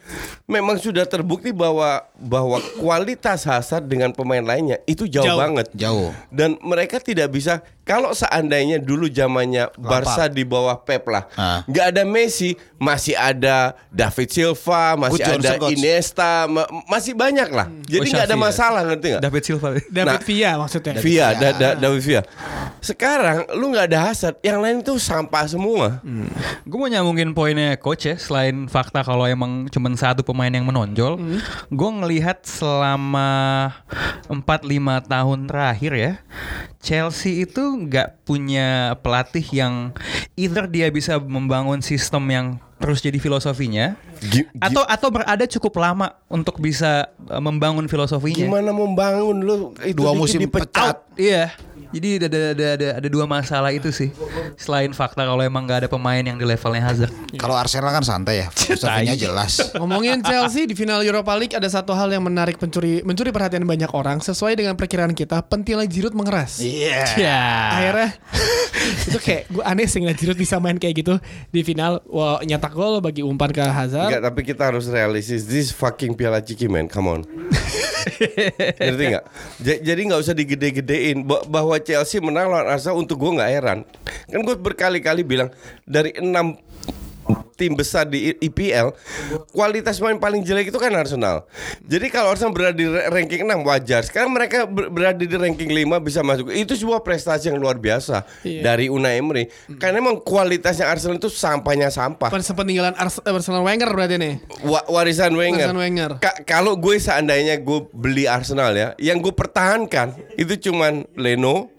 memang 0.44 0.76
sudah 0.76 1.04
terbukti 1.04 1.52
bahwa 1.52 2.02
bahwa 2.16 2.58
kualitas 2.76 3.44
hasad 3.44 3.84
dengan 3.84 4.10
pemain 4.10 4.42
lainnya 4.42 4.80
itu 4.84 5.06
jauh, 5.06 5.24
Jauh. 5.24 5.38
banget. 5.38 5.68
Jauh. 5.74 6.10
Dan 6.30 6.56
mereka 6.60 6.98
tidak 6.98 7.30
bisa 7.30 7.60
kalau 7.84 8.12
seandainya 8.12 8.80
dulu 8.80 9.06
zamannya 9.06 9.68
Barca 9.76 10.26
di 10.26 10.42
bawah 10.42 10.80
Pep 10.80 11.04
lah, 11.06 11.28
Ah. 11.34 11.60
nggak 11.66 11.86
ada 11.92 12.04
Messi, 12.04 12.56
masih 12.78 13.12
ada 13.14 13.76
David 13.90 14.32
Silva, 14.32 14.96
masih 14.96 15.20
Good 15.20 15.28
Johnson, 15.30 15.52
ada 15.52 15.60
coach. 15.60 15.76
Iniesta, 15.76 16.32
ma- 16.48 16.70
masih 16.86 17.12
banyak 17.12 17.50
lah. 17.50 17.68
Jadi 17.84 18.00
Oh, 18.00 18.08
nggak 18.10 18.26
ada 18.26 18.38
ya. 18.38 18.42
masalah 18.42 18.82
ngerti 18.84 19.08
nggak? 19.12 19.22
David 19.22 19.44
Silva. 19.44 19.68
David 19.84 20.08
Nah, 20.08 20.24
Villa 20.24 20.52
maksudnya. 20.58 20.92
Via, 20.96 21.28
da, 21.34 21.50
da, 21.52 21.70
David 21.76 22.02
Via. 22.02 22.22
Sekarang 22.80 23.48
lu 23.54 23.70
nggak 23.70 23.86
ada 23.86 24.00
hasad, 24.08 24.34
yang 24.40 24.60
lain 24.60 24.80
itu 24.80 24.96
sampah 24.96 25.44
semua. 25.46 25.73
Gue 26.64 26.78
mau 26.78 26.90
nyambungin 26.90 27.34
poinnya 27.34 27.76
coach 27.80 28.10
ya 28.10 28.16
Selain 28.20 28.68
fakta 28.70 29.02
kalau 29.02 29.26
emang 29.26 29.68
cuma 29.72 29.90
satu 29.98 30.22
pemain 30.22 30.52
yang 30.52 30.66
menonjol 30.68 31.20
Gue 31.72 31.90
ngelihat 31.90 32.46
selama 32.46 33.72
4-5 34.30 35.10
tahun 35.10 35.40
terakhir 35.50 35.94
ya 35.96 36.14
Chelsea 36.84 37.48
itu 37.48 37.64
nggak 37.64 38.28
punya 38.28 39.00
pelatih 39.00 39.46
yang 39.56 39.96
Either 40.36 40.68
dia 40.68 40.92
bisa 40.92 41.16
membangun 41.22 41.80
sistem 41.80 42.24
yang 42.28 42.48
terus 42.84 43.00
jadi 43.00 43.16
filosofinya 43.16 43.96
gi- 44.20 44.44
atau 44.60 44.84
atau 44.84 45.08
berada 45.08 45.48
cukup 45.48 45.80
lama 45.80 46.12
untuk 46.28 46.60
bisa 46.60 47.08
uh, 47.32 47.40
membangun 47.40 47.88
filosofinya. 47.88 48.44
Gimana 48.44 48.76
membangun 48.76 49.40
lu 49.40 49.56
itu 49.88 49.96
Dua 49.96 50.12
musim 50.12 50.44
dipecat. 50.44 51.00
Out. 51.00 51.16
Iya. 51.16 51.56
Jadi 51.94 52.18
ada, 52.18 52.26
ada 52.26 52.42
ada 52.58 52.66
ada 52.74 52.88
ada 53.00 53.08
dua 53.08 53.30
masalah 53.30 53.70
itu 53.70 53.94
sih. 53.94 54.10
Selain 54.58 54.90
fakta 54.92 55.30
kalau 55.30 55.46
emang 55.46 55.62
nggak 55.64 55.86
ada 55.86 55.90
pemain 55.90 56.20
yang 56.20 56.36
di 56.36 56.44
levelnya 56.44 56.90
Hazard. 56.90 57.14
Kalau 57.38 57.54
Arsenal 57.54 57.94
kan 57.94 58.02
santai 58.02 58.42
ya, 58.42 58.48
filosofinya 58.50 59.14
jelas. 59.30 59.62
Ngomongin 59.78 60.26
Chelsea 60.26 60.66
di 60.66 60.74
final 60.74 61.06
Europa 61.06 61.38
League 61.38 61.54
ada 61.54 61.70
satu 61.70 61.94
hal 61.94 62.10
yang 62.10 62.26
menarik 62.26 62.58
pencuri 62.58 63.06
mencuri 63.06 63.30
perhatian 63.30 63.62
banyak 63.64 63.94
orang 63.94 64.20
sesuai 64.20 64.58
dengan 64.58 64.74
perkiraan 64.74 65.14
kita 65.14 65.46
pentilai 65.46 65.86
Giroud 65.86 66.18
mengeras. 66.18 66.58
Iya. 66.66 67.14
Ya. 67.14 67.42
Akhirnya 67.78 68.10
itu 69.06 69.18
kayak 69.18 69.44
gue 69.48 69.64
aneh 69.64 69.84
sih 69.84 69.98
ngeliat 69.98 70.16
Giroud 70.16 70.36
bisa 70.36 70.58
main 70.58 70.76
kayak 70.76 70.96
gitu 70.98 71.14
di 71.50 71.62
final 71.62 72.00
wah, 72.06 72.40
nyetak 72.40 72.72
gol 72.72 73.00
bagi 73.00 73.20
umpan 73.20 73.50
ke 73.50 73.62
Hazard. 73.62 74.10
Enggak, 74.10 74.24
tapi 74.24 74.42
kita 74.44 74.64
harus 74.66 74.86
realistis. 74.86 75.44
This 75.44 75.70
fucking 75.70 76.14
Piala 76.14 76.40
Ciki 76.40 76.66
man, 76.66 76.86
come 76.86 77.08
on. 77.10 77.22
Ngerti 78.76 79.04
nggak? 79.10 79.26
Ja- 79.60 79.82
Jadi 79.84 80.02
nggak 80.06 80.22
usah 80.22 80.34
digede-gedein 80.34 81.24
Ba- 81.24 81.44
bahwa 81.44 81.76
Chelsea 81.78 82.20
menang 82.20 82.48
lawan 82.48 82.68
Arsenal 82.68 83.00
untuk 83.00 83.18
gue 83.18 83.32
nggak 83.34 83.52
heran. 83.52 83.80
Kan 84.28 84.40
gue 84.42 84.56
berkali-kali 84.56 85.22
bilang 85.22 85.50
dari 85.84 86.16
enam 86.16 86.56
tim 87.54 87.74
besar 87.74 88.04
di 88.04 88.34
IPL 88.36 88.92
kualitas 89.48 89.96
main 89.98 90.18
paling 90.18 90.42
jelek 90.42 90.68
itu 90.68 90.76
kan 90.76 90.90
Arsenal. 90.92 91.46
Jadi 91.82 92.10
kalau 92.10 92.34
Arsenal 92.34 92.50
berada 92.50 92.74
di 92.74 92.84
ra- 92.84 93.08
ranking 93.08 93.46
6 93.46 93.62
wajar. 93.62 94.02
Sekarang 94.02 94.30
mereka 94.30 94.66
ber- 94.66 94.90
berada 94.90 95.18
di 95.18 95.30
ranking 95.30 95.70
5 95.70 96.02
bisa 96.02 96.20
masuk. 96.20 96.50
Itu 96.50 96.74
sebuah 96.74 97.00
prestasi 97.00 97.48
yang 97.48 97.58
luar 97.58 97.78
biasa 97.78 98.26
Iya. 98.42 98.62
dari 98.66 98.90
Unai 98.90 99.16
Emery. 99.16 99.48
Karena 99.78 100.02
emang 100.02 100.20
kualitasnya 100.20 100.88
Arsenal 100.88 101.16
itu 101.16 101.30
sampahnya 101.30 101.88
sampah. 101.88 102.28
Pen- 102.28 102.42
Sepeninggalan 102.44 102.94
Ars- 102.94 103.20
eh, 103.20 103.32
Arsenal 103.32 103.62
Wenger 103.62 103.88
berarti 103.88 104.16
nih. 104.18 104.34
Wa- 104.62 104.88
warisan 104.90 105.32
Wenger. 105.32 105.70
Warisan 105.70 105.80
Wenger. 105.80 106.12
Ka- 106.18 106.42
kalau 106.44 106.74
gue 106.76 106.98
seandainya 106.98 107.56
gue 107.56 107.86
beli 107.90 108.26
Arsenal 108.26 108.74
ya, 108.74 108.98
yang 108.98 109.18
gue 109.18 109.32
pertahankan 109.32 110.12
itu 110.36 110.58
cuman 110.64 111.06
Leno, 111.14 111.70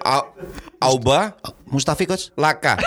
Au- 0.00 0.30
Auba, 0.78 1.34
Mustafi 1.72 2.04
coach. 2.04 2.28
Laka. 2.36 2.76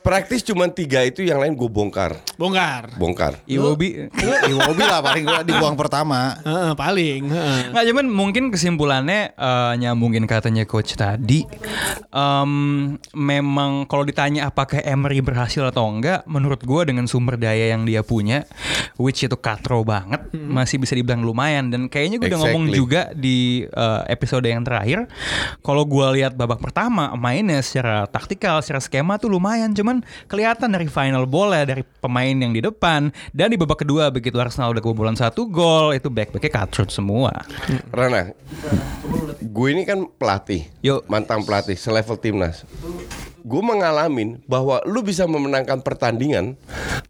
Praktis 0.00 0.46
cuma 0.46 0.70
tiga 0.70 1.02
itu 1.02 1.26
yang 1.26 1.42
lain 1.42 1.58
gue 1.58 1.66
bongkar, 1.66 2.14
Bongkar. 2.38 2.94
bongkar. 2.94 3.42
Iwobi 3.42 4.06
Iwobi 4.46 4.82
lah 4.86 5.02
paling 5.02 5.26
gua 5.26 5.42
dibuang 5.42 5.74
pertama. 5.74 6.38
Heeh, 6.46 6.72
paling. 6.78 7.20
heeh. 7.26 7.60
Nggak 7.74 7.84
cuman 7.90 8.06
mungkin 8.06 8.44
kesimpulannya 8.48 9.34
eh, 9.34 9.72
nyambungin 9.76 10.30
katanya 10.30 10.62
coach 10.62 10.94
tadi 10.94 11.42
em, 12.06 12.52
memang 13.10 13.90
kalau 13.90 14.06
ditanya 14.06 14.46
apakah 14.46 14.78
Emery 14.78 15.18
berhasil 15.18 15.66
atau 15.66 15.90
enggak 15.90 16.22
menurut 16.24 16.62
gua 16.62 16.86
dengan 16.86 17.10
sumber 17.10 17.34
daya 17.34 17.74
yang 17.74 17.82
dia 17.82 18.06
punya 18.06 18.46
which 19.02 19.26
itu 19.26 19.34
katro 19.34 19.82
banget 19.82 20.22
masih 20.32 20.78
bisa 20.78 20.94
dibilang 20.94 21.26
lumayan 21.26 21.66
dan 21.66 21.90
kayaknya 21.90 22.22
gue 22.22 22.30
udah 22.30 22.40
ngomong 22.46 22.64
Exactly. 22.70 22.78
juga 22.78 23.00
di 23.10 23.38
eh, 23.66 24.00
episode 24.06 24.46
yang 24.46 24.62
terakhir 24.62 25.10
kalau 25.66 25.82
gua 26.06 26.14
lihat 26.14 26.38
babak 26.38 26.62
pertama 26.62 27.10
mainnya 27.18 27.58
secara 27.58 28.06
taktikal 28.06 28.62
secara 28.62 28.78
skema 28.78 29.18
tuh 29.18 29.26
lumayan 29.26 29.74
cuman 29.74 30.06
kelihatan 30.30 30.70
dari 30.70 30.86
final 30.86 31.26
bola 31.26 31.66
dari 31.66 31.82
pemain 31.98 32.30
yang 32.30 32.54
di 32.54 32.62
depan 32.62 33.10
dan 33.34 33.50
di 33.50 33.58
babak 33.58 33.82
kedua 33.82 34.06
begitu 34.14 34.38
Arsenal 34.38 34.70
udah 34.70 34.78
kebobolan 34.78 35.18
satu 35.18 35.50
gol 35.50 35.90
itu 35.98 36.06
back 36.06 36.30
backnya 36.30 36.62
cutthroat 36.62 36.94
semua 36.94 37.42
Rana, 37.90 38.30
gue 39.40 39.68
ini 39.72 39.82
kan 39.82 40.06
pelatih, 40.06 40.68
Yuk. 40.84 41.08
mantan 41.10 41.42
pelatih 41.42 41.74
selevel 41.74 42.20
timnas. 42.20 42.62
Gue 43.46 43.62
mengalamin 43.62 44.42
bahwa 44.44 44.82
lu 44.84 45.00
bisa 45.06 45.24
memenangkan 45.24 45.78
pertandingan 45.78 46.58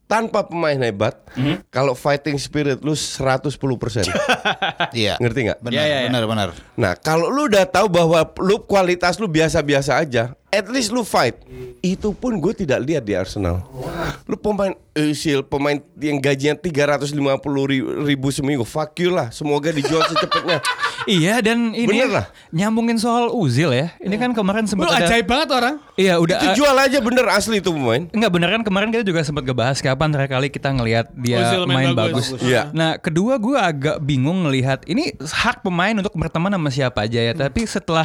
tanpa 0.07 0.43
pemain 0.43 0.79
hebat 0.79 1.19
kalau 1.69 1.93
fighting 1.93 2.35
spirit 2.37 2.79
lu 2.79 2.95
110%. 2.95 3.43
Iya. 4.93 5.19
Ngerti 5.19 5.41
nggak? 5.45 5.59
Benar, 5.61 5.75
Iya, 5.75 5.85
iya, 5.85 5.99
iya. 5.99 6.09
benar, 6.09 6.25
benar. 6.25 6.49
Nah, 6.75 6.93
kalau 6.95 7.29
lu 7.29 7.47
udah 7.47 7.65
tahu 7.65 7.87
bahwa 7.87 8.23
lu 8.39 8.57
kualitas 8.61 9.19
lu 9.19 9.27
biasa-biasa 9.27 9.99
aja, 9.99 10.33
at 10.49 10.67
least 10.67 10.89
lu 10.89 11.03
fight. 11.03 11.37
Itu 11.81 12.11
pun 12.11 12.39
gue 12.39 12.55
tidak 12.55 12.81
lihat 12.81 13.03
di 13.03 13.13
Arsenal. 13.13 13.61
Lu 14.25 14.35
pemain 14.35 14.73
Özil, 14.93 15.45
pemain 15.45 15.77
yang 15.95 16.17
gajinya 16.17 16.57
350 16.57 17.13
ri- 17.67 17.85
ribu 18.07 18.29
seminggu, 18.31 18.65
fuck 18.65 18.97
you 18.97 19.11
lah. 19.11 19.29
Semoga 19.29 19.69
dijual 19.69 20.01
secepatnya. 20.09 20.65
Iya 21.05 21.39
dan 21.41 21.71
ini 21.71 21.87
Bener 21.87 22.09
lah. 22.11 22.27
nyambungin 22.49 22.97
soal 22.97 23.29
Uzil 23.29 23.71
ya. 23.71 23.93
Ini 23.99 24.17
kan 24.17 24.33
kemarin 24.33 24.65
Lu 24.65 24.71
sempat 24.73 24.89
ada 24.91 25.05
ajaib 25.05 25.27
banget 25.27 25.49
orang. 25.53 25.75
Iya 25.95 26.17
udah 26.17 26.37
Itu 26.41 26.49
jual 26.59 26.73
aja 26.75 26.99
bener 26.99 27.27
asli 27.29 27.61
itu 27.61 27.69
pemain. 27.69 28.09
Enggak 28.11 28.33
bener 28.33 28.49
kan 28.51 28.63
kemarin 28.63 28.89
kita 28.89 29.05
juga 29.05 29.21
sempat 29.21 29.45
ngebahas 29.45 29.79
kapan 29.97 30.13
terakhir 30.13 30.33
kali 30.37 30.49
kita 30.53 30.69
ngelihat 30.77 31.09
dia 31.17 31.41
Ozil 31.41 31.65
main 31.65 31.89
main, 31.89 31.97
bagus. 31.97 32.37
bagus. 32.37 32.45
Iya. 32.45 32.69
Nah 32.77 33.01
kedua 33.01 33.41
gue 33.41 33.57
agak 33.57 33.97
bingung 34.05 34.45
ngelihat 34.45 34.85
ini 34.85 35.17
hak 35.17 35.65
pemain 35.65 35.97
untuk 35.97 36.13
berteman 36.13 36.53
sama 36.53 36.69
siapa 36.69 37.09
aja 37.09 37.17
ya. 37.17 37.33
Tapi 37.33 37.65
setelah 37.65 38.05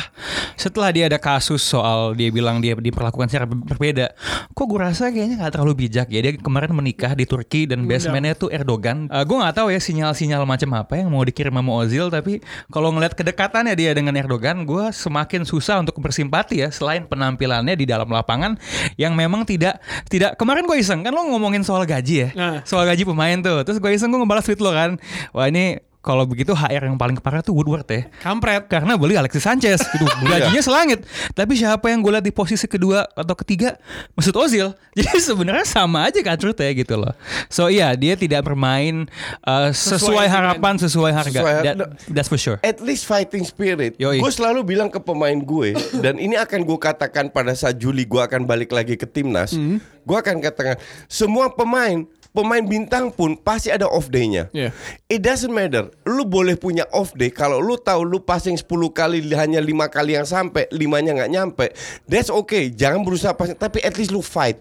setelah 0.55 0.87
dia 0.95 1.11
ada 1.11 1.19
kasus 1.19 1.59
soal 1.59 2.15
dia 2.15 2.31
bilang 2.31 2.63
dia 2.63 2.79
diperlakukan 2.79 3.27
secara 3.27 3.43
ber- 3.43 3.59
berbeda, 3.75 4.15
kok 4.55 4.65
gue 4.71 4.79
rasa 4.79 5.11
kayaknya 5.11 5.43
nggak 5.43 5.59
terlalu 5.59 5.85
bijak 5.85 6.07
ya. 6.07 6.23
Dia 6.23 6.39
kemarin 6.39 6.71
menikah 6.71 7.11
di 7.11 7.27
Turki 7.27 7.67
dan 7.67 7.83
basementnya 7.83 8.39
tuh 8.39 8.47
Erdogan. 8.47 9.11
Eh, 9.11 9.23
gue 9.27 9.35
nggak 9.35 9.55
tahu 9.59 9.67
ya 9.75 9.83
sinyal-sinyal 9.83 10.47
macam 10.47 10.71
apa 10.79 10.95
yang 10.95 11.11
mau 11.11 11.27
dikirim 11.27 11.51
sama 11.51 11.71
Ozil. 11.83 12.07
Tapi 12.07 12.39
kalau 12.71 12.95
ngelihat 12.95 13.19
kedekatannya 13.19 13.75
dia 13.75 13.91
dengan 13.91 14.15
Erdogan, 14.15 14.63
gue 14.63 14.95
semakin 14.95 15.43
susah 15.43 15.83
untuk 15.83 15.99
bersimpati 15.99 16.63
ya. 16.63 16.71
Selain 16.71 17.03
penampilannya 17.03 17.75
di 17.75 17.83
dalam 17.83 18.07
lapangan 18.07 18.55
yang 18.95 19.11
memang 19.11 19.43
tidak 19.43 19.83
tidak 20.07 20.39
kemarin 20.39 20.63
gue 20.63 20.77
iseng 20.79 21.03
kan 21.03 21.11
lo 21.11 21.27
ngomongin 21.27 21.65
soal 21.65 21.80
gaji 21.83 22.15
ya, 22.17 22.29
Nah. 22.33 22.57
soal 22.63 22.85
gaji 22.85 23.03
pemain 23.03 23.37
tuh. 23.37 23.61
Terus 23.61 23.77
gue 23.77 23.91
iseng 23.91 24.09
gue 24.09 24.19
ngebalas 24.19 24.43
tweet 24.43 24.59
lo 24.59 24.71
kan, 24.71 24.95
wah 25.31 25.45
ini 25.45 25.77
kalau 26.01 26.25
begitu 26.25 26.57
HR 26.57 26.89
yang 26.89 26.97
paling 26.97 27.13
parah 27.21 27.45
tuh 27.45 27.53
Woodward 27.53 27.85
ya. 27.85 28.09
Kampret. 28.25 28.65
Karena 28.65 28.97
beli 28.97 29.13
Alexis 29.13 29.45
Sanchez 29.45 29.77
gitu. 29.77 30.05
Gajinya 30.29 30.57
selangit. 30.57 31.05
Tapi 31.37 31.53
siapa 31.53 31.93
yang 31.93 32.01
gue 32.01 32.09
lihat 32.09 32.25
di 32.25 32.33
posisi 32.33 32.65
kedua 32.65 33.05
atau 33.05 33.37
ketiga 33.37 33.77
Mesut 34.17 34.33
Ozil. 34.33 34.73
Jadi 34.97 35.21
sebenarnya 35.21 35.61
sama 35.61 36.09
aja 36.09 36.17
Katrut 36.25 36.57
ya 36.57 36.73
gitu 36.73 36.97
loh. 36.97 37.13
So 37.53 37.69
iya 37.69 37.93
dia 37.93 38.17
tidak 38.17 38.49
bermain 38.49 39.05
uh, 39.45 39.69
sesuai, 39.69 40.01
Sesuai 40.01 40.27
harapan 40.27 40.73
sesuai 40.81 41.11
harga. 41.13 41.39
Sesuai 41.39 41.53
That- 41.61 41.79
that's 42.09 42.29
for 42.33 42.41
sure. 42.41 42.57
At 42.65 42.81
least 42.81 43.05
fighting 43.05 43.45
spirit. 43.45 44.01
Gue 44.01 44.31
selalu 44.33 44.65
bilang 44.65 44.89
ke 44.89 44.97
pemain 44.97 45.37
gue 45.37 45.77
dan 46.03 46.17
ini 46.17 46.33
akan 46.33 46.65
gue 46.65 46.79
katakan 46.81 47.29
pada 47.29 47.53
saat 47.53 47.77
Juli 47.77 48.09
gue 48.09 48.19
akan 48.19 48.49
balik 48.49 48.73
lagi 48.73 48.97
ke 48.97 49.05
timnas. 49.05 49.53
Gue 50.01 50.17
akan 50.17 50.41
katakan 50.41 50.81
semua 51.05 51.53
pemain 51.53 52.09
pemain 52.31 52.63
bintang 52.63 53.11
pun 53.11 53.35
pasti 53.35 53.71
ada 53.71 53.87
off 53.87 54.07
day-nya. 54.07 54.47
Iya. 54.55 54.71
It 55.11 55.19
doesn't 55.23 55.51
matter. 55.51 55.91
Lu 56.07 56.23
boleh 56.23 56.55
punya 56.55 56.87
off 56.95 57.11
day 57.15 57.31
kalau 57.31 57.59
lu 57.59 57.75
tahu 57.75 58.07
lu 58.07 58.23
passing 58.23 58.55
10 58.55 58.67
kali 58.91 59.19
hanya 59.35 59.59
lima 59.59 59.91
kali 59.91 60.15
yang 60.15 60.27
sampai, 60.27 60.67
limanya 60.71 61.15
nggak 61.15 61.31
nyampe. 61.31 61.65
That's 62.07 62.31
okay. 62.31 62.71
Jangan 62.71 63.03
berusaha 63.03 63.35
passing, 63.35 63.59
tapi 63.59 63.83
at 63.83 63.95
least 63.99 64.15
lu 64.15 64.23
fight. 64.23 64.59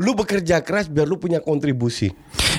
Lu 0.00 0.16
bekerja 0.16 0.64
keras 0.64 0.88
biar 0.88 1.04
lu 1.04 1.20
punya 1.20 1.40
kontribusi. 1.40 2.12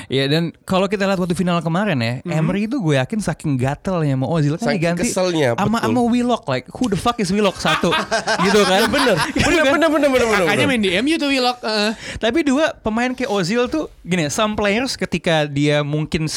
Iya 0.08 0.24
dan 0.28 0.52
kalau 0.68 0.86
kita 0.86 1.08
lihat 1.08 1.18
waktu 1.18 1.36
final 1.36 1.58
kemarin 1.64 1.98
ya, 1.98 2.12
Emery 2.28 2.68
itu 2.68 2.76
gue 2.78 2.94
yakin 3.00 3.18
saking 3.18 3.56
gatelnya 3.56 4.14
mau 4.14 4.30
Ozil 4.32 4.60
kan 4.60 4.70
Saking 4.70 4.78
diganti 4.78 5.02
keselnya, 5.08 5.56
sama 5.56 5.78
sama 5.80 6.02
Willock 6.04 6.44
like 6.46 6.68
who 6.70 6.92
the 6.92 6.98
fuck 6.98 7.16
is 7.18 7.32
Willock 7.32 7.56
satu 7.56 7.90
gitu 8.46 8.60
kan. 8.68 8.86
bener. 8.92 9.16
Bener 9.34 9.64
bener 9.64 9.88
bener 9.90 10.08
bener 10.12 10.26
bener. 10.28 10.44
Makanya 10.46 10.66
bener. 10.66 10.68
main 10.68 10.82
di 10.82 10.90
MU 11.00 11.14
tuh 11.16 11.28
Willock. 11.32 11.58
heeh. 11.64 11.92
Tapi 12.20 12.38
dua 12.44 12.76
pemain 12.84 13.10
kayak 13.16 13.30
Ozil 13.32 13.66
tuh 13.72 13.88
gini, 14.04 14.28
some 14.28 14.54
players 14.54 14.94
ketika 14.94 15.48
dia 15.48 15.80
mungkin 15.80 16.28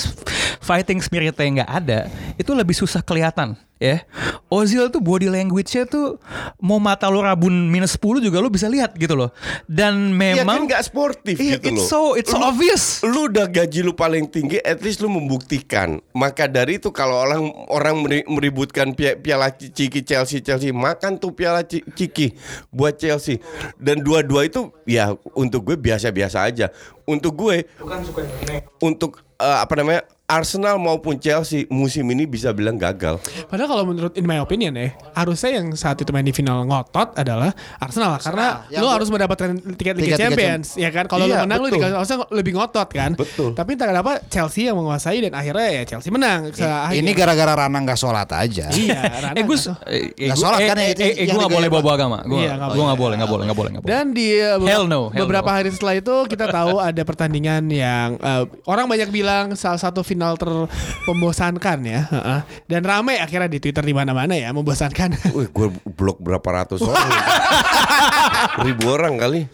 fighting 0.64 1.04
spiritnya 1.04 1.64
nggak 1.64 1.72
ada, 1.72 2.00
itu 2.40 2.52
lebih 2.56 2.74
susah 2.74 3.04
kelihatan 3.04 3.60
ya. 3.78 4.04
Ozil 4.48 4.88
tuh 4.88 5.00
body 5.00 5.28
language-nya 5.28 5.84
tuh 5.84 6.18
mau 6.58 6.78
mata 6.78 7.08
lo 7.08 7.20
rabun 7.20 7.68
minus 7.68 7.94
10 7.94 8.22
juga 8.22 8.38
lo 8.38 8.48
bisa 8.48 8.66
lihat 8.66 8.94
gitu 8.94 9.14
loh. 9.14 9.30
Dan 9.66 10.16
Iya 10.16 10.42
kan 10.42 10.46
memang 10.46 10.60
nggak 10.66 10.84
sportif 10.84 11.36
Iya, 11.36 11.58
gitu 11.58 11.68
it's 11.70 11.82
loh. 11.84 11.88
so 11.88 12.00
it's 12.14 12.30
so 12.30 12.38
Lu- 12.38 12.48
obvious. 12.48 12.84
Lu 13.02 13.28
udah 13.28 13.46
gaji 13.46 13.80
lu 13.82 13.92
paling 13.92 14.26
tinggi, 14.26 14.58
at 14.60 14.80
least 14.80 15.00
lu 15.00 15.08
membuktikan. 15.08 16.00
Maka 16.12 16.46
dari 16.46 16.78
itu 16.78 16.90
kalau 16.90 17.20
orang 17.20 17.44
orang 17.68 17.96
meri- 18.00 18.26
meributkan 18.26 18.92
pi- 18.92 19.16
piala 19.16 19.52
ciki 19.52 20.02
Chelsea 20.02 20.40
Chelsea 20.40 20.70
makan 20.70 21.18
tuh 21.18 21.32
piala 21.32 21.62
Ci- 21.62 21.84
ciki 21.88 22.34
buat 22.70 22.96
Chelsea. 22.96 23.38
Dan 23.76 24.00
dua-dua 24.00 24.46
itu 24.46 24.70
ya 24.84 25.12
untuk 25.34 25.66
gue 25.66 25.76
biasa-biasa 25.76 26.42
aja. 26.42 26.72
Untuk 27.04 27.36
gue 27.38 27.64
untuk 28.80 29.24
eh, 29.38 29.58
apa 29.58 29.74
namanya 29.76 30.02
Arsenal 30.28 30.76
maupun 30.76 31.16
Chelsea 31.16 31.64
musim 31.72 32.04
ini 32.12 32.28
bisa 32.28 32.52
bilang 32.52 32.76
gagal. 32.76 33.16
Padahal 33.48 33.72
kalau 33.72 33.84
menurut 33.88 34.12
in 34.12 34.28
my 34.28 34.44
opinion 34.44 34.76
ya, 34.76 34.92
harusnya 35.16 35.56
yang 35.56 35.72
saat 35.72 35.96
itu 35.96 36.12
main 36.12 36.28
di 36.28 36.36
final 36.36 36.68
ngotot 36.68 37.16
adalah 37.16 37.56
Arsenal 37.80 38.12
lah 38.12 38.20
karena 38.20 38.48
lu 38.68 38.84
gua- 38.84 39.00
harus 39.00 39.08
mendapatkan 39.08 39.50
tiket 39.80 39.96
Liga 39.96 40.20
Champions 40.20 40.76
ya 40.76 40.92
kan. 40.92 41.08
Kalau 41.08 41.24
Iya, 41.24 41.32
lu 41.32 41.48
menang 41.48 41.58
lu 41.58 41.66
betul. 41.66 41.80
dikasih 41.80 41.96
harusnya 41.96 42.18
lebih 42.28 42.52
ngotot 42.60 42.90
kan. 42.92 43.12
Betul. 43.16 43.56
Tapi 43.56 43.70
entah 43.72 43.88
kenapa 43.88 44.12
Chelsea 44.28 44.68
yang 44.68 44.76
menguasai 44.76 45.24
dan 45.24 45.32
akhirnya 45.32 45.68
ya 45.72 45.84
Chelsea 45.88 46.12
menang. 46.12 46.52
Ini 46.92 47.12
gara-gara 47.16 47.54
Rana 47.56 47.80
nggak 47.80 47.96
sholat 47.96 48.28
aja. 48.28 48.68
Iya, 48.68 49.00
Rana 49.24 49.32
Eh 49.32 49.44
gue 49.48 49.56
nggak 49.56 49.80
tahu. 49.80 50.28
Nggak 50.28 50.40
sholat 50.44 50.60
kan 50.60 50.76
ya, 50.76 50.88
itu 50.92 51.02
Eh, 51.02 51.08
eh, 51.08 51.14
yang 51.24 51.28
gue 51.32 51.40
nggak 51.40 51.56
boleh 51.56 51.70
bawa 51.72 51.92
agama. 51.96 52.18
Gue 52.28 52.44
Iya, 52.44 52.52
nggak 52.60 52.68
boleh. 52.68 52.84
nggak 52.84 53.00
boleh, 53.00 53.16
nggak 53.16 53.30
boleh, 53.32 53.44
nggak 53.48 53.56
boleh, 53.56 53.70
nggak 53.72 53.84
boleh. 53.88 53.94
Dan 53.96 54.06
di 54.12 54.28
uh, 54.36 54.60
beberapa, 54.60 54.76
Hell 54.76 54.86
no, 54.86 55.02
hell 55.08 55.24
beberapa 55.24 55.50
no. 55.50 55.56
hari 55.56 55.70
setelah 55.72 55.96
itu 55.96 56.16
kita 56.28 56.46
tahu 56.52 56.84
ada 56.84 57.02
pertandingan 57.02 57.64
yang 57.72 58.20
uh, 58.20 58.44
orang 58.68 58.92
banyak 58.92 59.08
bilang 59.08 59.56
salah 59.56 59.80
satu 59.80 60.04
final 60.18 60.34
terpembosankan 60.34 61.78
ya. 61.86 62.02
Heeh. 62.10 62.40
Dan 62.66 62.82
ramai 62.82 63.22
akhirnya 63.22 63.46
di 63.46 63.62
Twitter 63.62 63.86
di 63.86 63.94
mana-mana 63.94 64.34
ya 64.34 64.50
membosankan. 64.50 65.14
Wih, 65.38 65.46
gue 65.54 65.68
blok 65.86 66.18
berapa 66.18 66.66
ratus 66.66 66.82
orang. 66.82 67.06
Ribu 68.66 68.90
orang 68.90 69.14
kali. 69.22 69.46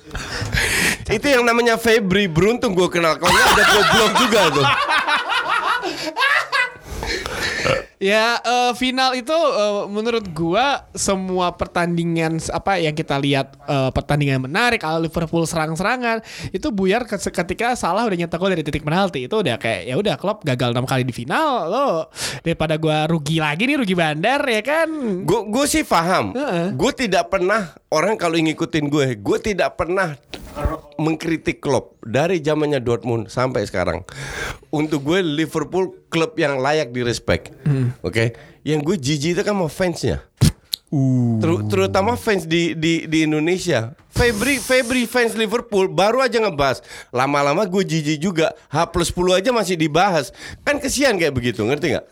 Itu 1.04 1.28
yang 1.28 1.44
namanya 1.44 1.76
Febri 1.76 2.32
beruntung 2.32 2.72
gue 2.72 2.88
kenal. 2.88 3.20
Kalau 3.20 3.36
ada 3.36 3.64
gue 3.68 3.84
blok 3.92 4.12
juga 4.24 4.42
tuh. 4.56 4.66
Ya 8.04 8.36
eh, 8.44 8.72
final 8.76 9.16
itu 9.16 9.32
eh, 9.32 9.88
menurut 9.88 10.28
gua 10.36 10.84
semua 10.92 11.56
pertandingan 11.56 12.36
apa 12.52 12.76
yang 12.76 12.92
kita 12.92 13.16
lihat 13.16 13.56
eh, 13.64 13.90
pertandingan 13.96 14.44
menarik 14.44 14.84
ala 14.84 15.00
Liverpool 15.00 15.48
serang-serangan 15.48 16.20
itu 16.52 16.68
buyar 16.68 17.08
ke- 17.08 17.32
ketika 17.32 17.80
salah 17.80 18.04
udah 18.04 18.18
nyetak 18.20 18.36
gol 18.36 18.52
dari 18.52 18.60
titik 18.60 18.84
penalti 18.84 19.32
itu 19.32 19.40
udah 19.40 19.56
kayak 19.56 19.88
ya 19.88 19.96
udah 19.96 20.20
klub 20.20 20.44
gagal 20.44 20.76
enam 20.76 20.84
kali 20.84 21.08
di 21.08 21.16
final 21.16 21.72
lo 21.72 21.88
daripada 22.44 22.76
gua 22.76 23.08
rugi 23.08 23.40
lagi 23.40 23.64
nih 23.64 23.80
rugi 23.80 23.96
bandar 23.96 24.44
ya 24.44 24.60
kan 24.60 24.90
Gue 25.24 25.48
gue 25.48 25.66
sih 25.66 25.88
paham. 25.88 26.36
Heeh. 26.36 26.76
Gue 26.76 26.92
tidak 26.92 27.32
pernah 27.32 27.72
orang 27.88 28.20
kalau 28.20 28.36
ngikutin 28.36 28.90
gue, 28.90 29.16
gue 29.16 29.38
tidak 29.40 29.80
pernah 29.80 30.20
mengkritik 31.00 31.60
klub 31.60 31.98
dari 32.04 32.40
zamannya 32.40 32.80
Dortmund 32.80 33.30
sampai 33.30 33.66
sekarang. 33.66 34.06
Untuk 34.74 35.06
gue 35.06 35.22
Liverpool 35.22 36.08
klub 36.10 36.34
yang 36.38 36.60
layak 36.60 36.94
di 36.94 37.02
respect. 37.02 37.54
Oke. 38.02 38.34
Yang 38.62 38.80
gue 38.86 38.96
jijik 39.00 39.32
itu 39.38 39.42
kan 39.44 39.56
sama 39.58 39.68
fansnya. 39.70 40.18
Ter- 41.42 41.66
terutama 41.74 42.14
fans 42.14 42.46
di 42.46 42.78
di 42.78 43.10
di 43.10 43.26
Indonesia. 43.26 43.98
Febri 44.14 44.62
Febri 44.62 45.10
fans 45.10 45.34
Liverpool 45.34 45.90
baru 45.90 46.22
aja 46.22 46.38
ngebahas. 46.38 46.86
Lama-lama 47.10 47.66
gue 47.66 47.82
jijik 47.82 48.22
juga. 48.22 48.54
H 48.70 48.94
plus 48.94 49.10
10 49.10 49.42
aja 49.42 49.50
masih 49.50 49.74
dibahas. 49.74 50.30
Kan 50.62 50.78
kesian 50.78 51.18
kayak 51.18 51.34
begitu, 51.34 51.66
ngerti 51.66 51.98
nggak? 51.98 52.06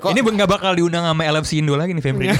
Ini 0.00 0.20
nggak 0.24 0.48
bakal 0.48 0.72
diundang 0.72 1.04
sama 1.04 1.20
LFC 1.28 1.60
Indo 1.60 1.76
lagi 1.76 1.92
nih 1.92 2.00
Febri. 2.00 2.32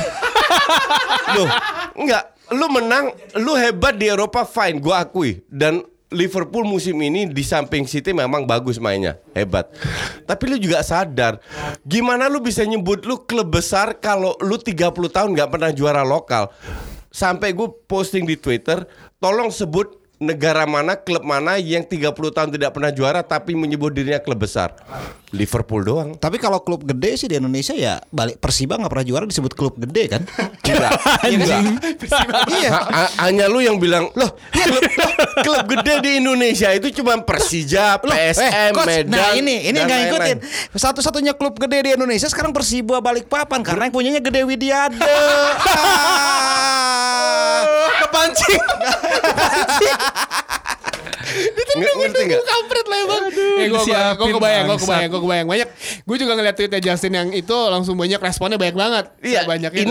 Loh, 1.37 1.49
Enggak, 1.95 2.33
lu 2.53 2.67
menang, 2.69 3.15
lu 3.39 3.57
hebat 3.57 3.97
di 3.97 4.11
Eropa 4.11 4.45
fine, 4.45 4.83
gua 4.83 5.07
akui. 5.07 5.41
Dan 5.49 5.85
Liverpool 6.15 6.63
musim 6.63 6.95
ini 7.03 7.27
di 7.27 7.43
samping 7.43 7.89
City 7.91 8.15
memang 8.15 8.47
bagus 8.47 8.79
mainnya, 8.79 9.19
hebat. 9.35 9.67
Tapi 10.29 10.45
lu 10.47 10.57
juga 10.61 10.85
sadar, 10.87 11.43
gimana 11.83 12.31
lu 12.31 12.39
bisa 12.39 12.63
nyebut 12.63 13.03
lu 13.03 13.19
klub 13.27 13.51
besar 13.51 13.99
kalau 13.99 14.39
lu 14.39 14.55
30 14.55 14.95
tahun 15.11 15.31
nggak 15.35 15.51
pernah 15.51 15.71
juara 15.75 16.07
lokal. 16.07 16.53
Sampai 17.15 17.55
gue 17.55 17.71
posting 17.87 18.27
di 18.27 18.35
Twitter, 18.35 18.87
tolong 19.23 19.51
sebut 19.51 20.04
negara 20.23 20.63
mana, 20.65 20.95
klub 20.95 21.27
mana 21.27 21.59
yang 21.59 21.83
30 21.83 22.15
tahun 22.15 22.49
tidak 22.55 22.71
pernah 22.71 22.91
juara 22.95 23.21
tapi 23.27 23.59
menyebut 23.59 23.91
dirinya 23.91 24.23
klub 24.23 24.39
besar. 24.39 24.73
Liverpool 25.35 25.83
doang. 25.83 26.15
Tapi 26.15 26.39
kalau 26.39 26.63
klub 26.63 26.87
gede 26.87 27.19
sih 27.19 27.27
di 27.27 27.35
Indonesia 27.43 27.75
ya 27.75 27.99
balik 28.15 28.39
Persiba 28.39 28.79
nggak 28.79 28.87
pernah 28.87 29.07
juara 29.07 29.25
disebut 29.27 29.53
klub 29.59 29.75
gede 29.75 30.07
kan? 30.07 30.23
Enggak. 30.65 30.93
iya. 32.55 32.71
Ha- 32.71 33.13
hanya 33.27 33.51
lu 33.51 33.59
yang 33.59 33.83
bilang 33.83 34.15
loh 34.15 34.31
klub, 34.55 34.83
klub 35.43 35.63
gede 35.75 35.95
di 36.07 36.11
Indonesia 36.23 36.71
itu 36.71 36.95
cuma 37.03 37.19
Persija, 37.27 37.99
Loh, 37.99 38.15
PSM, 38.15 38.47
eh, 38.47 38.71
Coach, 38.71 38.87
Medan. 38.87 39.11
Nah 39.11 39.35
ini 39.35 39.67
ini 39.67 39.79
nggak 39.83 39.99
ngikutin. 40.07 40.39
lain-lain. 40.39 40.79
Satu-satunya 40.79 41.35
klub 41.35 41.59
gede 41.59 41.79
di 41.83 41.91
Indonesia 41.99 42.31
sekarang 42.31 42.55
Persiba 42.55 43.03
Balikpapan 43.03 43.61
karena 43.67 43.91
yang 43.91 43.95
punyanya 43.95 44.21
Gede 44.23 44.47
Widiade. 44.47 44.95
Ah. 45.03 46.81
Kepancing. 48.25 48.61
Nge- 51.75 51.95
ngerti 51.99 52.23
nggak? 52.31 52.43
Kampret 52.47 52.87
lah 52.87 52.99
emang. 53.03 53.23
Eh 53.35 53.67
gue 53.67 53.79
disiapin 53.81 54.23
gue 54.23 54.39
kebayang, 54.39 54.65
gue 54.65 54.79
kebayang, 54.79 55.11
gue 55.11 55.23
kebayang 55.25 55.47
banyak. 55.49 55.69
Gue 56.07 56.17
juga 56.17 56.33
ngeliat 56.39 56.55
tweetnya 56.55 56.81
Justin 56.81 57.13
yang 57.13 57.29
itu 57.35 57.57
langsung 57.67 57.99
banyak 57.99 58.21
responnya 58.21 58.55
banyak 58.55 58.77
banget. 58.77 59.05
Iya, 59.19 59.43
banyak 59.43 59.71
itu. 59.75 59.83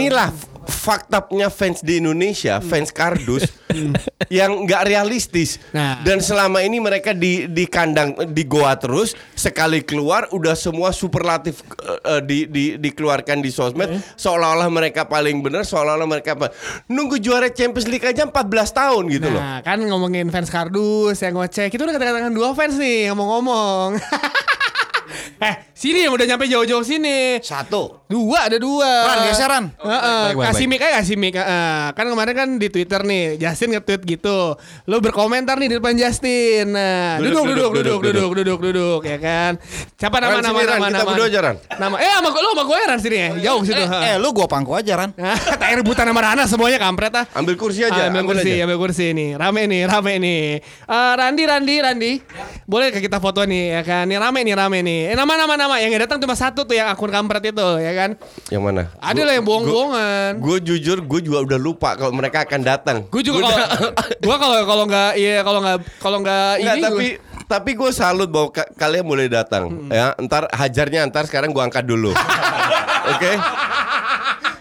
Faktanya 0.67 1.51
fans 1.51 1.83
di 1.83 1.99
Indonesia, 1.99 2.59
fans 2.63 2.89
kardus 2.91 3.47
yang 4.33 4.63
nggak 4.63 4.83
realistis. 4.87 5.59
Nah. 5.75 5.99
Dan 6.01 6.23
selama 6.23 6.63
ini 6.63 6.79
mereka 6.79 7.11
di 7.11 7.47
di 7.49 7.67
kandang 7.67 8.15
di 8.31 8.43
goa 8.47 8.75
terus, 8.79 9.15
sekali 9.35 9.83
keluar 9.83 10.31
udah 10.31 10.55
semua 10.55 10.95
superlatif 10.95 11.61
eh, 11.83 12.21
di, 12.23 12.47
di 12.47 12.63
dikeluarkan 12.79 13.43
di 13.43 13.49
sosmed 13.51 13.99
seolah-olah 14.15 14.69
mereka 14.71 15.07
paling 15.07 15.43
benar, 15.43 15.67
seolah-olah 15.67 16.07
mereka 16.07 16.35
apa. 16.35 16.51
Nunggu 16.87 17.19
juara 17.19 17.51
Champions 17.51 17.87
League 17.89 18.05
aja 18.05 18.27
14 18.27 18.33
tahun 18.71 19.03
gitu 19.11 19.27
loh. 19.29 19.41
Nah, 19.41 19.59
kan 19.61 19.79
ngomongin 19.79 20.29
fans 20.31 20.49
kardus 20.49 21.19
yang 21.21 21.35
ngoceh. 21.37 21.67
Kita 21.67 21.83
udah 21.83 21.93
kata-katakan 21.95 22.33
dua 22.33 22.55
fans 22.55 22.75
nih 22.79 23.11
ngomong-ngomong. 23.11 23.99
eh, 25.43 25.53
sini 25.71 26.01
yang 26.01 26.11
udah 26.11 26.25
nyampe 26.25 26.45
jauh-jauh 26.45 26.81
sini. 26.81 27.39
Satu. 27.39 28.03
Dua 28.05 28.45
ada 28.45 28.57
dua. 28.57 28.85
Ran, 29.03 29.17
geseran. 29.25 29.63
Heeh, 29.75 30.21
Baik, 30.23 30.35
baik, 30.35 30.45
kasih 30.47 30.65
mic 30.65 30.79
aja 30.79 30.93
kasih 30.99 31.15
mic. 31.15 31.33
heeh. 31.33 31.81
Kan 31.91 32.05
kemarin 32.05 32.33
kan 32.33 32.49
di 32.55 32.67
Twitter 32.67 33.01
nih, 33.01 33.35
Justin 33.35 33.73
nge-tweet 33.73 34.01
gitu. 34.07 34.53
Lo 34.85 34.95
berkomentar 34.97 35.55
nih 35.55 35.67
di 35.67 35.75
depan 35.75 35.93
Justin. 35.93 36.71
Nah, 36.71 37.17
duduk 37.17 37.43
Duduk, 37.43 37.71
duduk 37.71 37.71
duduk 37.73 37.73
duduk, 37.73 37.99
duduk 37.99 37.99
duduk, 37.99 38.31
duduk 38.33 38.59
duduk, 38.63 39.01
ya 39.03 39.17
kan. 39.17 39.51
Siapa 39.93 40.17
nama 40.17 40.31
Ran, 40.31 40.43
nama 40.43 40.53
sini, 40.55 40.63
Ran, 40.63 40.77
nama 40.77 40.85
kita 40.85 40.93
nama. 40.95 41.09
berdua 41.09 41.25
aja, 41.25 41.39
Ran. 41.41 41.55
Nama 41.73 41.95
eh 41.97 42.11
sama 42.13 42.29
gue 42.29 42.41
lo 42.41 42.49
sama 42.51 42.63
gue 42.63 42.77
Ran 42.83 42.99
sini 42.99 43.17
ya. 43.17 43.29
Jauh 43.43 43.61
situ. 43.63 43.81
Eh, 43.81 43.89
eh, 44.05 44.15
lu 44.15 44.29
gua 44.31 44.45
pangku 44.45 44.71
aja 44.71 44.93
Ran. 44.95 45.11
Tak 45.63 45.69
rebutan 45.75 46.05
sama 46.05 46.21
Rana 46.21 46.43
semuanya 46.45 46.77
kampret 46.77 47.13
ah. 47.13 47.25
Ambil 47.33 47.55
kursi 47.55 47.81
aja, 47.81 47.95
Ah, 47.95 48.07
ambil, 48.07 48.21
ambil 48.21 48.35
kursi, 48.37 48.51
aja. 48.51 48.63
ambil 48.63 48.77
kursi 48.77 49.05
nih. 49.11 49.29
Rame 49.33 49.61
nih, 49.65 49.81
rame 49.85 50.13
nih. 50.17 50.43
Eh, 50.85 51.13
Randi, 51.15 51.43
Randi, 51.43 51.75
Randi. 51.79 52.11
Boleh 52.63 52.89
ke 52.89 52.99
kita 52.99 53.17
foto 53.17 53.41
nih 53.43 53.63
ya 53.71 53.81
kan? 53.81 54.03
Nih 54.05 54.17
rame 54.17 54.39
nih, 54.41 54.53
rame 54.53 54.79
nih. 54.79 54.92
Eh, 55.03 55.15
nama 55.15 55.33
nama 55.33 55.53
nama 55.55 55.75
yang 55.77 55.93
datang 55.97 56.17
cuma 56.17 56.33
satu 56.33 56.61
tuh 56.61 56.71
yang 56.71 56.85
akun 56.85 57.07
kampret 57.07 57.43
itu 57.45 57.67
ya 57.77 57.93
kan? 57.93 58.11
Yang 58.47 58.61
mana? 58.61 58.81
Ada 58.97 59.21
lah 59.21 59.33
yang 59.33 59.43
bohong-bohongan. 59.43 60.31
Gue 60.37 60.57
jujur, 60.59 60.97
gue 60.99 61.19
juga 61.21 61.39
udah 61.41 61.57
lupa 61.57 61.89
kalau 61.93 62.11
mereka 62.11 62.41
akan 62.41 62.61
datang. 62.61 62.97
Gue 63.07 63.21
juga 63.21 63.43
kalau 63.43 63.57
gue 64.25 64.35
kalau 64.37 64.59
kalau 64.63 64.83
nggak 64.85 65.11
iya 65.15 65.41
kalau 65.41 65.59
nggak 65.59 65.77
kalau 65.97 66.17
nggak 66.19 66.49
ini 66.59 66.81
tapi 66.81 67.05
gua- 67.09 67.21
tapi 67.43 67.71
gue 67.73 67.91
salut 67.91 68.27
bahwa 68.27 68.49
ka- 68.51 68.71
kalian 68.73 69.03
boleh 69.03 69.27
datang 69.27 69.87
ya. 69.87 70.13
Ntar 70.17 70.47
hajarnya 70.49 71.05
ntar 71.05 71.25
sekarang 71.25 71.49
gue 71.49 71.61
angkat 71.61 71.83
dulu. 71.83 72.13
Oke? 73.11 73.31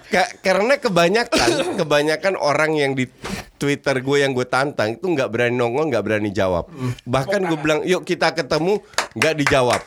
Ka- 0.08 0.32
karena 0.40 0.76
kebanyakan 0.76 1.48
kebanyakan 1.74 2.34
orang 2.36 2.76
yang 2.76 2.92
di 2.92 3.08
Twitter 3.56 3.96
gue 3.96 4.16
yang 4.18 4.34
gue 4.34 4.44
tantang 4.44 4.92
itu 4.92 5.06
nggak 5.06 5.30
berani 5.30 5.54
nongol, 5.54 5.86
nggak 5.86 6.02
berani 6.02 6.28
jawab. 6.28 6.66
Bahkan 7.04 7.40
gue 7.44 7.54
bilang, 7.56 7.80
yuk 7.82 8.02
kita 8.02 8.34
ketemu, 8.34 8.82
nggak 9.14 9.34
dijawab. 9.38 9.80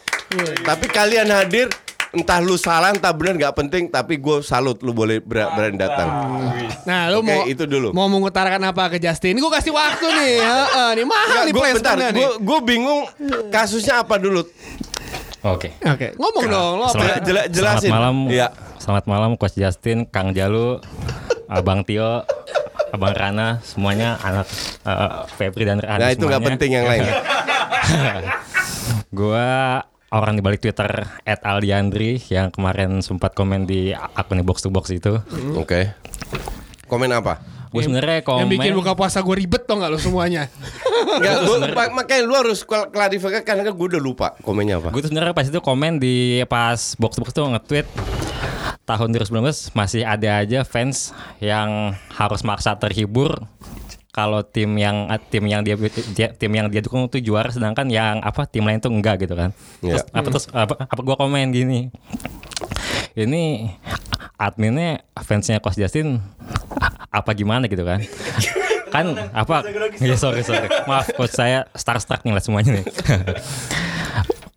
Tapi 0.60 0.86
kalian 0.88 1.28
hadir, 1.28 1.70
entah 2.12 2.40
lu 2.40 2.56
salah, 2.56 2.90
entah 2.90 3.12
benar 3.12 3.38
nggak 3.38 3.56
penting. 3.56 3.84
Tapi 3.88 4.16
gue 4.16 4.42
salut, 4.42 4.80
lu 4.80 4.92
boleh 4.92 5.20
ber- 5.20 5.52
berani 5.52 5.76
datang. 5.76 6.08
Nah, 6.84 7.08
lu 7.10 7.20
Oke, 7.20 7.28
mau 7.28 7.42
itu 7.46 7.64
dulu. 7.64 7.90
mau 7.92 8.08
mengutarakan 8.08 8.62
apa 8.66 8.90
ke 8.90 8.98
Justin? 8.98 9.38
Gue 9.38 9.50
kasih 9.50 9.72
waktu 9.72 10.06
nih. 10.06 10.34
Heeh, 10.46 10.90
nih 10.94 11.06
mahal 11.06 11.42
nih 11.44 11.54
gua- 11.54 11.72
bentar, 11.72 11.96
nih. 11.96 12.12
gue 12.12 12.30
gue 12.40 12.60
bingung 12.64 13.02
kasusnya 13.50 14.02
apa 14.02 14.16
dulu. 14.16 14.44
Oke. 15.44 15.78
Oke, 15.80 16.08
ngomong 16.16 16.46
dong 16.46 16.74
lo 16.76 16.86
apa? 16.88 16.98
Jela- 16.98 17.22
jela- 17.22 17.48
jelasin. 17.48 17.88
Selamat 17.88 18.00
malam. 18.02 18.16
Iya. 18.28 18.48
Selamat 18.76 19.06
malam 19.06 19.32
Coach 19.34 19.56
Justin, 19.56 20.06
Kang 20.06 20.30
Jalu, 20.30 20.78
Abang 21.48 21.82
Tio, 21.82 22.22
Abang 22.88 23.14
Rana, 23.14 23.58
semuanya 23.62 24.18
anak 24.20 24.46
eh, 24.84 25.10
Febri 25.32 25.64
dan 25.64 25.78
Rana 25.78 25.98
Nah 26.00 26.10
itu 26.12 26.22
nggak 26.22 26.38
semuanya. 26.38 26.50
penting 26.52 26.70
yang 26.72 26.86
lain. 26.86 27.04
Gua 29.12 29.82
orang 30.12 30.38
di 30.38 30.42
balik 30.42 30.62
Twitter 30.62 30.88
@aldiandri 31.26 32.22
yang 32.30 32.50
kemarin 32.50 33.02
sempat 33.02 33.34
komen 33.34 33.66
di 33.66 33.90
akun 33.92 34.42
box 34.46 34.62
to 34.62 34.70
box 34.70 34.92
itu. 34.92 35.18
Oke. 35.58 35.94
Komen 36.86 37.10
apa? 37.10 37.42
Gue 37.76 37.84
sebenarnya 37.84 38.24
komen 38.24 38.48
Yang 38.48 38.52
bikin 38.56 38.72
buka 38.72 38.96
puasa 38.96 39.20
gue 39.20 39.36
ribet 39.36 39.68
tau 39.68 39.76
gak 39.76 39.92
lo 39.92 40.00
semuanya? 40.00 40.48
Enggak, 41.20 41.36
gua, 41.44 41.58
mak- 41.76 41.94
makanya 41.94 42.24
lu 42.24 42.32
harus 42.32 42.64
kl- 42.64 42.88
klarifikasi 42.88 43.44
karena 43.44 43.68
kan 43.68 43.74
gue 43.76 43.88
udah 43.92 44.00
lupa 44.00 44.28
komennya 44.40 44.80
apa. 44.80 44.96
Gue 44.96 45.04
tuh 45.04 45.12
sebenarnya 45.12 45.36
pas 45.36 45.44
itu 45.44 45.60
komen 45.60 46.00
di 46.00 46.40
pas 46.48 46.80
box 46.96 47.12
to 47.18 47.20
box 47.20 47.36
tuh 47.36 47.52
nge-tweet 47.52 47.84
tahun 48.88 49.12
2019 49.12 49.76
masih 49.76 50.08
ada 50.08 50.40
aja 50.40 50.64
fans 50.64 51.12
yang 51.44 51.92
harus 52.16 52.46
maksa 52.48 52.78
terhibur 52.80 53.44
kalau 54.16 54.40
tim 54.42 54.72
yang 54.80 54.96
tim 55.28 55.44
yang 55.44 55.60
dia, 55.60 55.76
dia- 56.16 56.32
tim 56.32 56.48
yang 56.50 56.72
dia 56.72 56.80
dukung 56.80 57.12
tuh 57.12 57.20
juara 57.20 57.52
sedangkan 57.52 57.92
yang 57.92 58.24
apa 58.24 58.48
tim 58.48 58.64
lain 58.64 58.80
tuh 58.80 58.88
enggak 58.88 59.20
gitu 59.20 59.36
kan. 59.36 59.52
Terus 59.84 60.08
Iya. 60.08 60.16
apa 60.16 60.28
terus 60.32 60.46
apa, 60.50 60.74
apa 60.88 61.02
gua 61.04 61.20
komen 61.20 61.52
gini. 61.52 61.92
Ini 63.12 63.72
adminnya 64.36 65.04
fansnya 65.20 65.60
Coach 65.60 65.76
Justin 65.76 66.20
apa 67.08 67.32
gimana 67.32 67.72
gitu 67.72 67.88
kan 67.88 68.04
kan 68.92 69.16
apa 69.32 69.64
ya 69.98 70.16
sorry 70.16 70.44
sorry 70.44 70.68
maaf 70.84 71.08
coach 71.16 71.32
saya 71.32 71.64
starstruck 71.72 72.20
nih 72.24 72.36
lah 72.36 72.44
semuanya 72.44 72.76
nih 72.76 72.86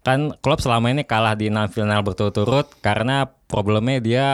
kan 0.08 0.20
klub 0.40 0.56
selama 0.58 0.88
ini 0.88 1.04
kalah 1.04 1.36
di 1.36 1.52
enam 1.52 1.68
final 1.68 2.00
berturut-turut 2.00 2.64
karena 2.80 3.28
problemnya 3.44 3.98
dia 4.00 4.26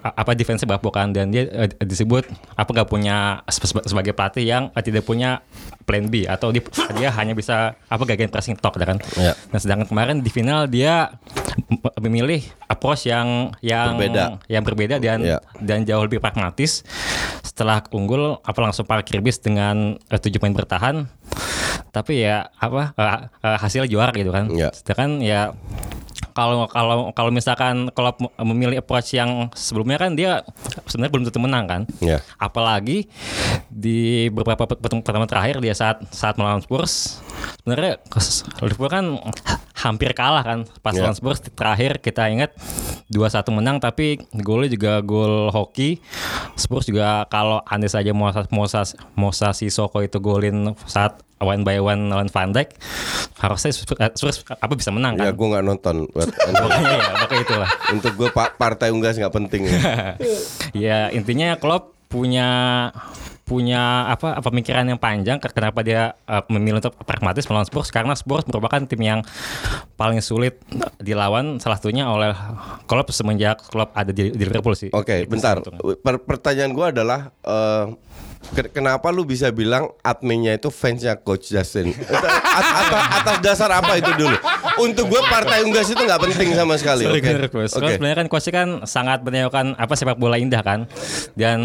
apa 0.00 0.32
defense 0.32 0.64
bapokan 0.64 1.12
dan 1.12 1.28
dia 1.28 1.44
eh, 1.46 1.68
disebut 1.78 2.24
apa 2.56 2.68
gak 2.72 2.88
punya 2.88 3.44
se- 3.46 3.84
sebagai 3.84 4.12
pelatih 4.12 4.44
yang 4.44 4.62
eh, 4.72 4.80
tidak 4.80 5.04
punya 5.04 5.44
plan 5.84 6.08
B 6.08 6.24
atau 6.24 6.48
dia, 6.48 6.64
dia 6.94 7.08
hanya 7.12 7.32
bisa 7.32 7.76
apa 7.84 8.02
gagal 8.06 8.28
pressing 8.28 8.56
talk 8.56 8.76
kan. 8.76 8.96
Iya. 9.16 9.32
Nah 9.52 9.58
sedangkan 9.58 9.86
kemarin 9.86 10.16
di 10.20 10.28
final 10.28 10.64
dia 10.66 11.12
memilih 11.96 12.40
approach 12.64 13.04
yang 13.04 13.52
yang 13.60 13.96
Berbeda. 13.96 14.40
yang 14.46 14.64
berbeda 14.64 14.96
dan 14.96 15.18
Iya. 15.20 15.38
dan 15.60 15.84
jauh 15.84 16.00
lebih 16.00 16.16
pragmatis. 16.18 16.80
Setelah 17.44 17.84
unggul 17.92 18.40
apa 18.40 18.58
langsung 18.58 18.88
parkir 18.88 19.20
bis 19.20 19.36
dengan 19.36 20.00
eh, 20.08 20.16
tujuh 20.16 20.40
poin 20.40 20.52
bertahan. 20.52 21.04
Tapi 21.90 22.22
ya 22.22 22.48
apa 22.58 22.94
eh, 22.94 23.18
eh, 23.46 23.58
hasil 23.58 23.86
juara 23.90 24.14
gitu 24.14 24.30
kan. 24.30 24.46
Iya. 24.50 24.70
Sedangkan 24.70 25.18
ya 25.22 25.54
kalau 26.30 26.70
kalau 26.70 27.10
kalau 27.10 27.30
misalkan 27.34 27.90
kalau 27.90 28.14
memilih 28.40 28.78
approach 28.78 29.12
yang 29.12 29.50
sebelumnya 29.52 29.98
kan 29.98 30.14
dia 30.14 30.46
sebenarnya 30.86 31.12
belum 31.12 31.24
tentu 31.26 31.40
menang 31.42 31.64
kan. 31.66 31.82
Iya. 31.98 32.22
Apalagi 32.38 33.10
di 33.66 34.30
beberapa 34.30 34.66
pertemuan 34.66 35.28
terakhir 35.28 35.58
dia 35.58 35.74
saat 35.74 36.02
saat 36.14 36.38
melawan 36.38 36.62
Spurs 36.62 37.20
sebenarnya 37.62 38.00
Liverpool 38.62 38.90
kan 38.90 39.04
hampir 39.80 40.12
kalah 40.12 40.44
kan 40.44 40.68
pas 40.84 40.92
lawan 40.92 41.16
Spurs 41.16 41.40
terakhir 41.40 42.04
kita 42.04 42.28
ingat 42.28 42.52
2-1 43.08 43.56
menang 43.56 43.80
tapi 43.80 44.20
golnya 44.36 44.68
juga 44.68 45.00
gol 45.00 45.48
hoki 45.48 45.98
Spurs 46.54 46.84
juga 46.86 47.24
kalau 47.32 47.64
andai 47.64 47.88
saja 47.88 48.12
Mosa 48.12 48.44
Mosa 48.52 48.84
Mosa 49.16 49.56
Sissoko 49.56 50.04
itu 50.04 50.20
golin 50.20 50.76
saat 50.84 51.24
one 51.40 51.64
by 51.64 51.80
one 51.80 52.12
lawan 52.12 52.28
Van 52.28 52.52
Dijk 52.52 52.76
harusnya 53.40 53.72
Spurs, 53.72 54.44
eh, 54.44 54.56
apa 54.60 54.72
bisa 54.76 54.92
menang 54.92 55.16
Ya 55.16 55.32
kan 55.32 55.40
gue 55.40 55.48
nggak 55.48 55.64
nonton. 55.64 55.96
Makanya 56.12 56.92
ya 57.00 57.12
makanya 57.16 57.42
itulah 57.42 57.70
Untuk 57.96 58.12
gue 58.20 58.28
pa- 58.28 58.52
partai 58.52 58.92
unggas 58.92 59.16
nggak 59.16 59.32
penting. 59.32 59.64
Ya. 59.64 59.80
ya 60.84 60.98
intinya 61.16 61.56
Klopp 61.56 61.96
punya 62.12 62.90
punya 63.50 64.06
apa 64.06 64.38
pemikiran 64.38 64.86
yang 64.86 64.94
panjang 64.94 65.42
ke- 65.42 65.50
kenapa 65.50 65.82
dia 65.82 66.14
eh, 66.22 66.42
memilih 66.46 66.78
untuk 66.78 66.94
pragmatis 67.02 67.42
melawan 67.44 67.66
Spurs 67.66 67.90
karena 67.90 68.14
Spurs 68.14 68.46
merupakan 68.46 68.78
tim 68.86 69.02
yang 69.02 69.20
paling 69.98 70.22
sulit 70.22 70.62
dilawan 70.96 71.58
salah 71.58 71.74
satunya 71.74 72.06
oleh 72.06 72.30
Klopp 72.86 73.10
semenjak 73.10 73.58
Klopp 73.66 73.90
ada 73.90 74.14
di, 74.14 74.30
di 74.30 74.38
Liverpool 74.38 74.78
sih. 74.78 74.94
Oke, 74.94 75.26
Itu 75.26 75.34
bentar. 75.34 75.58
Per- 75.66 76.22
pertanyaan 76.22 76.70
gua 76.70 76.94
adalah 76.94 77.34
ke- 78.54 78.70
kenapa 78.70 79.10
lu 79.10 79.26
bisa 79.26 79.50
bilang 79.50 79.90
adminnya 80.00 80.54
itu 80.54 80.70
fansnya 80.70 81.18
Coach 81.18 81.50
Justin? 81.50 81.90
At- 82.56 82.74
atas, 82.86 83.02
atas 83.18 83.36
dasar 83.42 83.70
apa 83.74 83.98
itu 83.98 84.14
dulu? 84.14 84.36
Untuk 84.80 85.04
gue 85.06 85.22
partai 85.22 85.62
unggas 85.62 85.86
itu 85.86 85.98
nggak 85.98 86.20
penting 86.22 86.48
sama 86.52 86.74
sekali. 86.74 87.04
Oke. 87.04 87.20
Oke. 87.20 87.66
Soalnya 87.66 87.94
Sebenarnya 87.94 88.18
kan 88.18 88.26
coach 88.26 88.48
kan 88.48 88.68
sangat 88.84 89.20
menyewakan 89.20 89.74
apa 89.74 89.92
sepak 89.92 90.16
bola 90.16 90.36
indah 90.36 90.60
kan. 90.60 90.88
Dan 91.32 91.60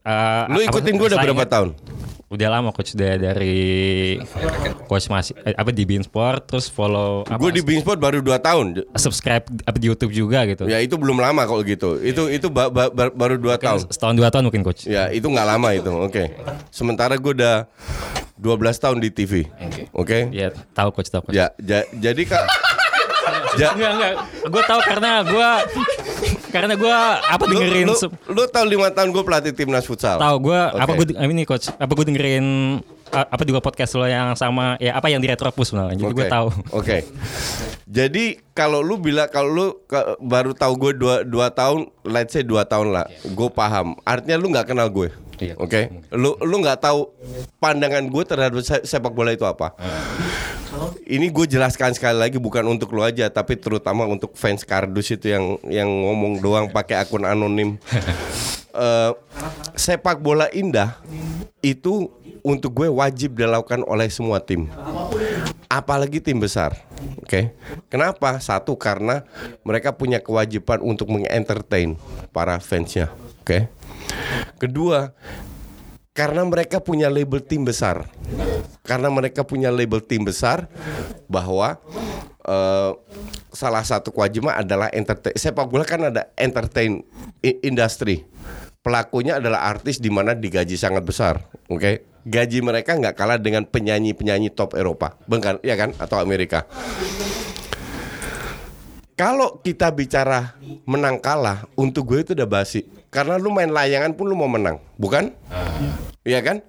eh, 0.00 0.42
Lu 0.48 0.60
ikutin 0.60 0.94
gue 0.94 1.06
udah 1.08 1.18
berapa 1.18 1.34
ingat- 1.36 1.50
tahun? 1.50 1.70
Udah 2.24 2.50
lama 2.50 2.70
coach 2.70 2.92
dari, 2.92 3.20
dari 3.20 3.58
coach 4.82 5.06
masih 5.06 5.38
eh, 5.40 5.54
apa 5.54 5.70
di 5.70 5.84
Beansport 5.84 6.42
terus 6.44 6.66
follow 6.66 7.22
apa, 7.22 7.38
Gue 7.38 7.52
di 7.52 7.62
Beansport 7.62 7.94
baru 7.96 8.18
2 8.18 8.34
tahun. 8.40 8.66
subscribe 8.92 9.46
apa 9.62 9.76
di 9.76 9.86
YouTube 9.86 10.10
juga 10.10 10.42
gitu. 10.44 10.66
Ya 10.66 10.78
itu 10.78 10.94
belum 10.94 11.14
lama 11.16 11.44
kalau 11.44 11.62
gitu. 11.62 11.94
Itu 11.96 12.26
itu 12.26 12.48
ba- 12.48 12.66
ba- 12.68 12.90
ba- 12.90 13.12
baru 13.12 13.38
2 13.38 13.54
Kan 13.54 13.78
tahun. 13.78 13.80
setahun 13.86 14.14
dua 14.14 14.28
tahun 14.28 14.44
mungkin 14.44 14.62
coach. 14.62 14.82
Ya 14.84 15.10
itu 15.10 15.22
nggak 15.24 15.46
lama 15.46 15.68
itu. 15.72 15.90
Oke. 15.94 16.34
Sementara 16.68 17.14
gue 17.14 17.32
udah 17.34 17.70
12 18.36 18.58
tahun 18.76 18.98
di 18.98 19.08
TV. 19.08 19.46
Oke. 19.90 20.28
Ya 20.30 20.50
tahu 20.72 20.90
coach 20.90 21.08
tahu 21.08 21.28
coach. 21.28 21.34
Ya, 21.34 21.54
ja- 21.56 21.86
jadi 21.92 22.22
kak. 22.24 22.44
ja- 23.60 23.72
Enggak 23.72 23.90
enggak. 23.92 24.12
Gue 24.44 24.62
tahu 24.64 24.80
karena 24.82 25.10
gue 25.22 25.48
karena 26.50 26.74
gue 26.74 26.96
apa 27.20 27.42
lu, 27.44 27.52
dengerin 27.52 27.86
lu, 27.88 27.94
se- 27.94 28.14
lu 28.26 28.42
tahu 28.46 28.64
lima 28.68 28.90
tahun 28.90 29.10
gue 29.10 29.22
pelatih 29.22 29.52
timnas 29.52 29.82
futsal. 29.82 30.18
tahu 30.18 30.50
gue 30.50 30.58
apa 30.58 30.86
Oke. 30.88 30.98
gue 31.02 31.06
ini 31.18 31.42
coach 31.42 31.66
apa 31.68 31.90
gue 31.90 32.06
dengerin 32.06 32.46
apa 33.10 33.42
juga 33.42 33.58
podcast 33.58 33.94
lo 33.94 34.06
yang 34.06 34.34
sama 34.34 34.74
ya 34.78 34.94
apa 34.94 35.06
yang 35.06 35.18
di 35.18 35.26
Retropus 35.26 35.70
sebenarnya 35.70 35.94
jadi 35.96 36.12
gue 36.12 36.26
Oke. 36.26 36.30
tahu 36.30 36.46
Oke. 36.72 36.96
Jadi 37.84 38.24
kalau 38.50 38.80
lu 38.80 38.98
bilang 38.98 39.28
kalau 39.28 39.50
lu 39.50 39.66
baru 40.18 40.50
tahu 40.50 40.72
gue 40.80 40.92
dua, 40.96 41.16
dua 41.22 41.46
tahun, 41.46 41.86
let's 42.02 42.32
say 42.32 42.42
dua 42.42 42.64
tahun 42.64 42.90
lah, 42.90 43.06
gue 43.22 43.48
paham. 43.52 43.94
Artinya 44.02 44.34
lu 44.34 44.50
nggak 44.50 44.66
kenal 44.66 44.88
gue. 44.88 45.14
Iya. 45.38 45.54
Oke. 45.58 45.90
Lu 46.14 46.38
lu 46.42 46.56
nggak 46.62 46.80
tahu 46.82 47.10
pandangan 47.58 48.06
gue 48.06 48.22
terhadap 48.26 48.60
se- 48.62 48.86
sepak 48.86 49.10
bola 49.10 49.34
itu 49.34 49.42
apa. 49.46 49.74
Ini 51.04 51.30
gue 51.30 51.46
jelaskan 51.46 51.94
sekali 51.94 52.18
lagi 52.18 52.38
bukan 52.40 52.66
untuk 52.66 52.90
lu 52.90 53.04
aja, 53.04 53.30
tapi 53.30 53.54
terutama 53.54 54.08
untuk 54.08 54.34
fans 54.34 54.66
kardus 54.66 55.14
itu 55.14 55.30
yang 55.30 55.60
yang 55.68 55.86
ngomong 55.86 56.42
doang 56.42 56.66
pakai 56.70 57.02
akun 57.02 57.24
anonim. 57.26 57.76
Eh, 58.74 59.12
sepak 59.78 60.18
bola 60.18 60.50
indah 60.50 60.98
itu 61.62 62.10
untuk 62.42 62.74
gue 62.74 62.90
wajib 62.90 63.38
dilakukan 63.38 63.86
oleh 63.86 64.10
semua 64.10 64.42
tim 64.42 64.66
apalagi 65.74 66.22
tim 66.22 66.38
besar. 66.38 66.74
Oke. 67.22 67.50
Kenapa? 67.90 68.38
Satu 68.38 68.78
karena 68.78 69.26
mereka 69.66 69.90
punya 69.90 70.22
kewajiban 70.22 70.78
untuk 70.82 71.10
mengentertain 71.10 71.98
para 72.30 72.62
fansnya. 72.62 73.10
Oke. 73.42 73.66
Kedua, 74.58 75.12
karena 76.14 76.46
mereka 76.46 76.78
punya 76.78 77.10
label 77.10 77.42
tim 77.42 77.66
besar. 77.66 78.06
Karena 78.84 79.08
mereka 79.08 79.42
punya 79.42 79.72
label 79.72 80.04
tim 80.04 80.22
besar 80.28 80.68
bahwa 81.26 81.80
eh, 82.44 82.92
salah 83.50 83.82
satu 83.82 84.12
kewajiban 84.12 84.54
adalah 84.54 84.92
entertain. 84.92 85.34
Sepak 85.34 85.66
bola 85.66 85.82
kan 85.88 86.12
ada 86.12 86.28
entertain 86.36 87.02
i- 87.40 87.60
industry. 87.64 88.28
Pelakunya 88.84 89.40
adalah 89.40 89.64
artis 89.64 89.96
di 89.96 90.12
mana 90.12 90.36
digaji 90.36 90.76
sangat 90.76 91.00
besar, 91.08 91.40
oke? 91.72 92.04
Gaji 92.28 92.60
mereka 92.60 92.92
nggak 92.92 93.16
kalah 93.16 93.40
dengan 93.40 93.64
penyanyi-penyanyi 93.64 94.52
top 94.52 94.76
Eropa, 94.76 95.16
bukan? 95.24 95.56
Ya 95.64 95.72
kan? 95.72 95.96
Atau 95.96 96.20
Amerika. 96.20 96.68
Kalau 99.14 99.62
kita 99.62 99.94
bicara 99.94 100.58
menang 100.82 101.22
kalah, 101.22 101.70
untuk 101.78 102.10
gue 102.10 102.26
itu 102.26 102.32
udah 102.34 102.50
basi. 102.50 102.82
Karena 103.14 103.38
lu 103.38 103.54
main 103.54 103.70
layangan 103.70 104.10
pun 104.18 104.26
lu 104.26 104.34
mau 104.34 104.50
menang, 104.50 104.82
bukan? 104.98 105.30
Iya 106.26 106.42
kan? 106.42 106.66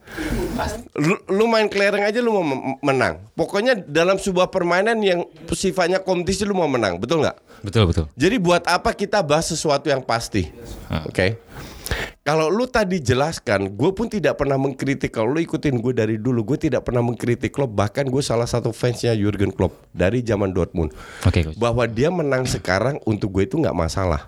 Lu, 0.94 1.18
lu 1.26 1.50
main 1.50 1.66
kelereng 1.66 2.06
aja 2.06 2.22
lu 2.22 2.38
mau 2.38 2.46
menang. 2.86 3.18
Pokoknya 3.34 3.74
dalam 3.74 4.22
sebuah 4.22 4.54
permainan 4.54 5.02
yang 5.02 5.26
sifatnya 5.58 5.98
kompetisi 5.98 6.46
lu 6.46 6.54
mau 6.54 6.70
menang, 6.70 7.02
betul 7.02 7.26
nggak? 7.26 7.38
betul 7.66 7.90
betul 7.90 8.06
Jadi 8.14 8.38
buat 8.38 8.62
apa 8.70 8.94
kita 8.94 9.26
bahas 9.26 9.50
sesuatu 9.50 9.90
yang 9.90 10.06
pasti? 10.06 10.54
Oke. 11.10 11.42
Kalau 12.26 12.50
lu 12.50 12.66
tadi 12.66 12.98
jelaskan, 12.98 13.78
gue 13.78 13.94
pun 13.94 14.10
tidak 14.10 14.42
pernah 14.42 14.58
mengkritik. 14.58 15.14
Kalau 15.14 15.38
lu 15.38 15.46
ikutin 15.46 15.78
gue 15.78 15.94
dari 15.94 16.18
dulu, 16.18 16.42
gue 16.42 16.58
tidak 16.58 16.82
pernah 16.90 17.06
mengkritik 17.06 17.54
Klopp. 17.54 17.78
Bahkan 17.78 18.10
gue 18.10 18.24
salah 18.26 18.50
satu 18.50 18.74
fansnya 18.74 19.14
Jurgen 19.14 19.54
Klopp 19.54 19.86
dari 19.94 20.26
zaman 20.26 20.50
Dortmund. 20.50 20.90
oke 21.22 21.54
coach 21.54 21.54
Bahwa 21.62 21.86
dia 21.86 22.10
menang 22.10 22.50
sekarang 22.50 22.98
untuk 23.06 23.30
gue 23.30 23.46
itu 23.46 23.62
nggak 23.62 23.78
masalah. 23.78 24.26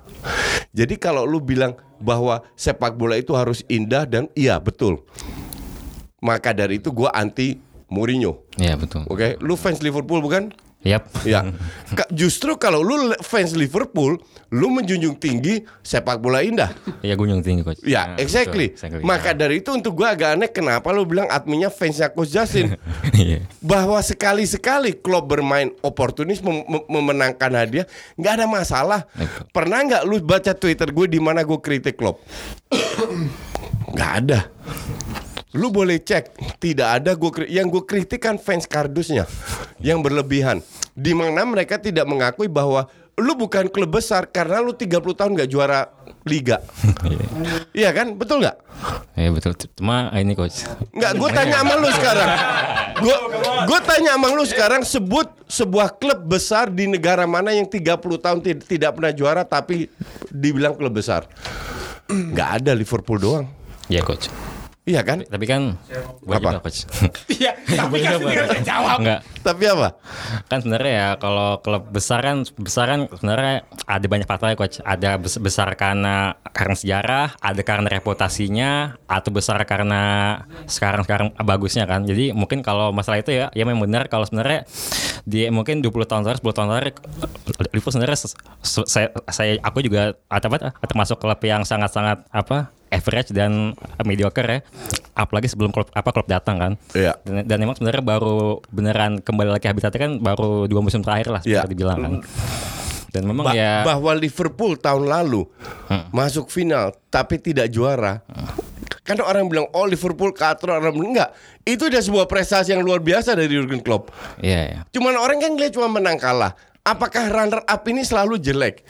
Jadi 0.77 0.93
kalau 1.01 1.25
lu 1.25 1.41
bilang 1.41 1.73
bahwa 1.97 2.45
sepak 2.53 2.93
bola 2.93 3.17
itu 3.17 3.33
harus 3.33 3.65
indah 3.65 4.05
dan 4.05 4.29
iya 4.37 4.61
betul. 4.61 5.01
Maka 6.21 6.53
dari 6.53 6.77
itu 6.77 6.93
gue 6.93 7.09
anti 7.09 7.57
Mourinho. 7.89 8.45
ya 8.61 8.77
betul 8.77 9.09
Oke, 9.09 9.41
lu 9.41 9.57
fans 9.57 9.81
Liverpool 9.81 10.21
bukan? 10.21 10.53
Yap 10.81 11.09
Ya, 11.23 11.41
Ka- 11.97 12.07
justru 12.09 12.55
kalau 12.55 12.79
lu 12.79 12.95
fans 13.19 13.51
Liverpool, 13.51 14.21
lu 14.49 14.67
menjunjung 14.69 15.15
tinggi 15.15 15.65
sepak 15.81 16.17
bola 16.17 16.39
indah. 16.39 16.71
ya 17.01 17.13
gue 17.13 17.27
tinggi 17.41 17.61
coach 17.61 17.81
Ya, 17.81 18.13
Nah, 18.13 18.21
exactly. 18.21 18.71
betul, 18.71 18.87
exactly. 18.87 19.03
Maka 19.03 19.29
dari 19.31 19.59
itu 19.59 19.69
untuk 19.69 19.93
gua 19.93 20.13
agak 20.13 20.35
aneh 20.35 20.47
kenapa 20.47 20.87
lu 20.89 21.03
bilang 21.03 21.27
adminnya 21.27 21.67
fansnya 21.67 22.07
Coach 22.07 22.31
Justin. 22.31 22.77
Iya. 23.13 23.43
Bahwa 23.59 23.97
sekali-sekali 23.99 24.93
klub 24.95 25.25
bermain 25.25 25.73
oportunis 25.81 26.39
mem- 26.39 26.63
mem- 26.63 26.87
memenangkan 26.87 27.51
hadiah, 27.51 27.87
nggak 28.13 28.33
ada 28.35 28.45
masalah. 28.45 29.01
Pernah 29.49 29.79
nggak 29.83 30.03
lu 30.03 30.21
baca 30.21 30.53
Twitter 30.53 30.87
gue 30.87 31.07
di 31.07 31.19
mana 31.19 31.41
gue 31.41 31.57
kritik 31.57 31.97
klub? 31.97 32.21
Nggak 33.87 34.11
ada. 34.21 34.39
Lu 35.55 35.71
boleh 35.71 35.97
cek, 35.97 36.35
tidak 36.59 36.99
ada 36.99 37.15
gue 37.15 37.47
yang 37.47 37.71
gue 37.71 37.79
kritik 37.81 38.19
kan 38.19 38.35
fans 38.35 38.67
kardusnya 38.67 39.23
yang 39.79 40.03
berlebihan. 40.03 40.59
Di 40.91 41.15
mana 41.15 41.47
mereka 41.47 41.79
tidak 41.79 42.03
mengakui 42.03 42.51
bahwa 42.51 42.83
lu 43.15 43.33
bukan 43.33 43.65
klub 43.65 43.89
besar 43.89 44.27
karena 44.27 44.59
lu 44.59 44.75
30 44.75 44.91
tahun 44.99 45.31
nggak 45.33 45.49
juara 45.49 45.87
liga. 46.27 46.59
Iya 47.71 47.89
kan? 47.89 48.13
Betul 48.13 48.43
nggak? 48.43 48.57
ya 49.17 49.33
betul 49.33 49.57
cuma 49.73 50.13
ini 50.13 50.37
coach 50.37 50.61
Nggak, 50.93 51.11
gue 51.17 51.29
tanya 51.33 51.65
sama 51.65 51.73
lu 51.75 51.89
sekarang. 51.89 52.29
Gue 52.99 53.17
gue 53.65 53.79
tanya 53.81 54.11
sama 54.13 54.27
lu 54.29 54.43
sekarang 54.45 54.81
sebut 54.83 55.27
sebuah 55.47 55.95
klub 55.95 56.27
besar 56.27 56.69
di 56.69 56.85
negara 56.85 57.23
mana 57.23 57.49
yang 57.49 57.65
30 57.65 57.81
tahun 58.19 58.39
ti- 58.43 58.61
tidak 58.67 58.99
pernah 58.99 59.09
juara 59.09 59.41
tapi 59.41 59.87
dibilang 60.27 60.75
klub 60.75 60.91
besar. 60.91 61.25
Nggak 62.05 62.49
ada 62.61 62.71
Liverpool 62.75 63.17
doang. 63.17 63.45
ya 63.87 64.03
coach 64.03 64.27
Iya 64.87 65.03
kan? 65.03 65.19
tapi 65.21 65.43
kan 65.43 65.75
boleh 66.23 66.39
Apa? 66.39 66.49
juga 66.49 66.59
coach 66.63 66.87
Iya, 67.27 67.51
tapi 67.67 67.99
kan 67.99 68.15
sendiri 68.23 68.39
udah 68.41 68.63
jawab. 68.63 68.97
enggak 68.97 69.19
Tapi 69.37 69.63
apa? 69.67 69.87
kan 70.45 70.57
sebenarnya 70.57 70.93
ya 70.93 71.09
kalau 71.17 71.59
klub 71.59 71.83
besar 71.87 72.19
kan 72.21 72.47
besar 72.55 72.85
kan 72.87 72.99
sebenarnya 73.09 73.55
ada 73.83 74.05
banyak 74.05 74.23
faktornya 74.23 74.55
coach 74.55 74.79
ada 74.81 75.15
bes- 75.15 75.37
besar 75.37 75.67
karena 75.73 76.15
karena 76.49 76.71
sejarah 76.73 77.27
ada 77.37 77.61
karena 77.61 77.87
reputasinya 77.89 78.71
atau 79.03 79.29
besar 79.29 79.59
karena 79.63 80.03
sekarang 80.65 81.03
sekarang 81.03 81.27
bagusnya 81.37 81.83
kan 81.83 82.03
jadi 82.03 82.31
mungkin 82.31 82.59
kalau 82.61 82.89
masalah 82.89 83.19
itu 83.19 83.31
ya 83.31 83.51
ya 83.51 83.63
memang 83.63 83.83
benar 83.83 84.07
kalau 84.07 84.23
sebenarnya 84.23 84.63
di 85.23 85.43
mungkin 85.47 85.79
20 85.79 85.91
tahun 86.05 86.23
terakhir 86.23 86.39
10 86.39 86.47
tahun 86.53 86.67
terakhir 86.69 86.93
Liverpool 87.67 87.91
sebenarnya 87.91 88.17
se- 88.17 88.31
se- 88.61 88.87
saya 88.87 89.07
saya 89.27 89.59
aku 89.59 89.79
juga 89.79 90.15
atau 90.27 90.47
apa 90.47 90.71
termasuk 90.81 91.17
klub 91.17 91.39
yang 91.41 91.61
sangat 91.61 91.91
sangat 91.91 92.23
apa 92.29 92.71
average 92.89 93.29
dan 93.29 93.73
mediocre 94.01 94.47
ya 94.47 94.59
apalagi 95.13 95.45
sebelum 95.45 95.69
klub 95.69 95.87
apa 95.89 96.09
klub 96.09 96.25
datang 96.25 96.55
kan 96.55 96.71
Iya. 96.91 97.17
dan, 97.21 97.43
dan 97.43 97.57
emang 97.59 97.73
sebenarnya 97.73 98.01
baru 98.01 98.37
beneran 98.67 99.19
kembali 99.19 99.49
lagi 99.49 99.65
habitatnya 99.65 99.99
kan 99.99 100.13
baru 100.17 100.65
dua 100.65 100.79
musim 100.79 101.01
terakhir 101.01 101.27
lah 101.29 101.41
Iya. 101.41 101.61
seperti 101.61 101.73
dibilang 101.73 101.99
kan. 101.99 102.13
Dan 103.07 103.23
memang 103.23 103.49
Ba- 103.49 103.55
ya 103.55 103.81
bahwa 103.81 104.11
Liverpool 104.13 104.75
tahun 104.75 105.07
lalu 105.07 105.47
masuk 106.11 106.47
final 106.47 106.91
tapi 107.07 107.37
tidak 107.37 107.67
juara. 107.67 108.19
Kan 109.01 109.17
orang 109.19 109.47
bilang 109.47 109.71
oh 109.71 109.87
Liverpool 109.87 110.35
katro 110.35 110.75
orang 110.75 110.91
bilang 110.91 111.15
enggak. 111.15 111.29
Itu 111.63 111.87
udah 111.87 111.97
sebuah 111.97 112.27
prestasi 112.27 112.71
yang 112.71 112.83
luar 112.83 112.99
biasa 112.99 113.33
dari 113.33 113.47
Jurgen 113.49 113.79
Klopp. 113.79 114.11
Iya 114.37 114.61
ya. 114.61 114.79
Cuman 114.91 115.15
orang 115.15 115.39
kan 115.39 115.49
ngeliat 115.49 115.71
cuma 115.71 115.87
menang 115.87 116.19
kalah. 116.19 116.51
Apakah 116.83 117.25
runner 117.25 117.63
up 117.63 117.81
ini 117.85 118.03
selalu 118.03 118.37
jelek? 118.37 118.83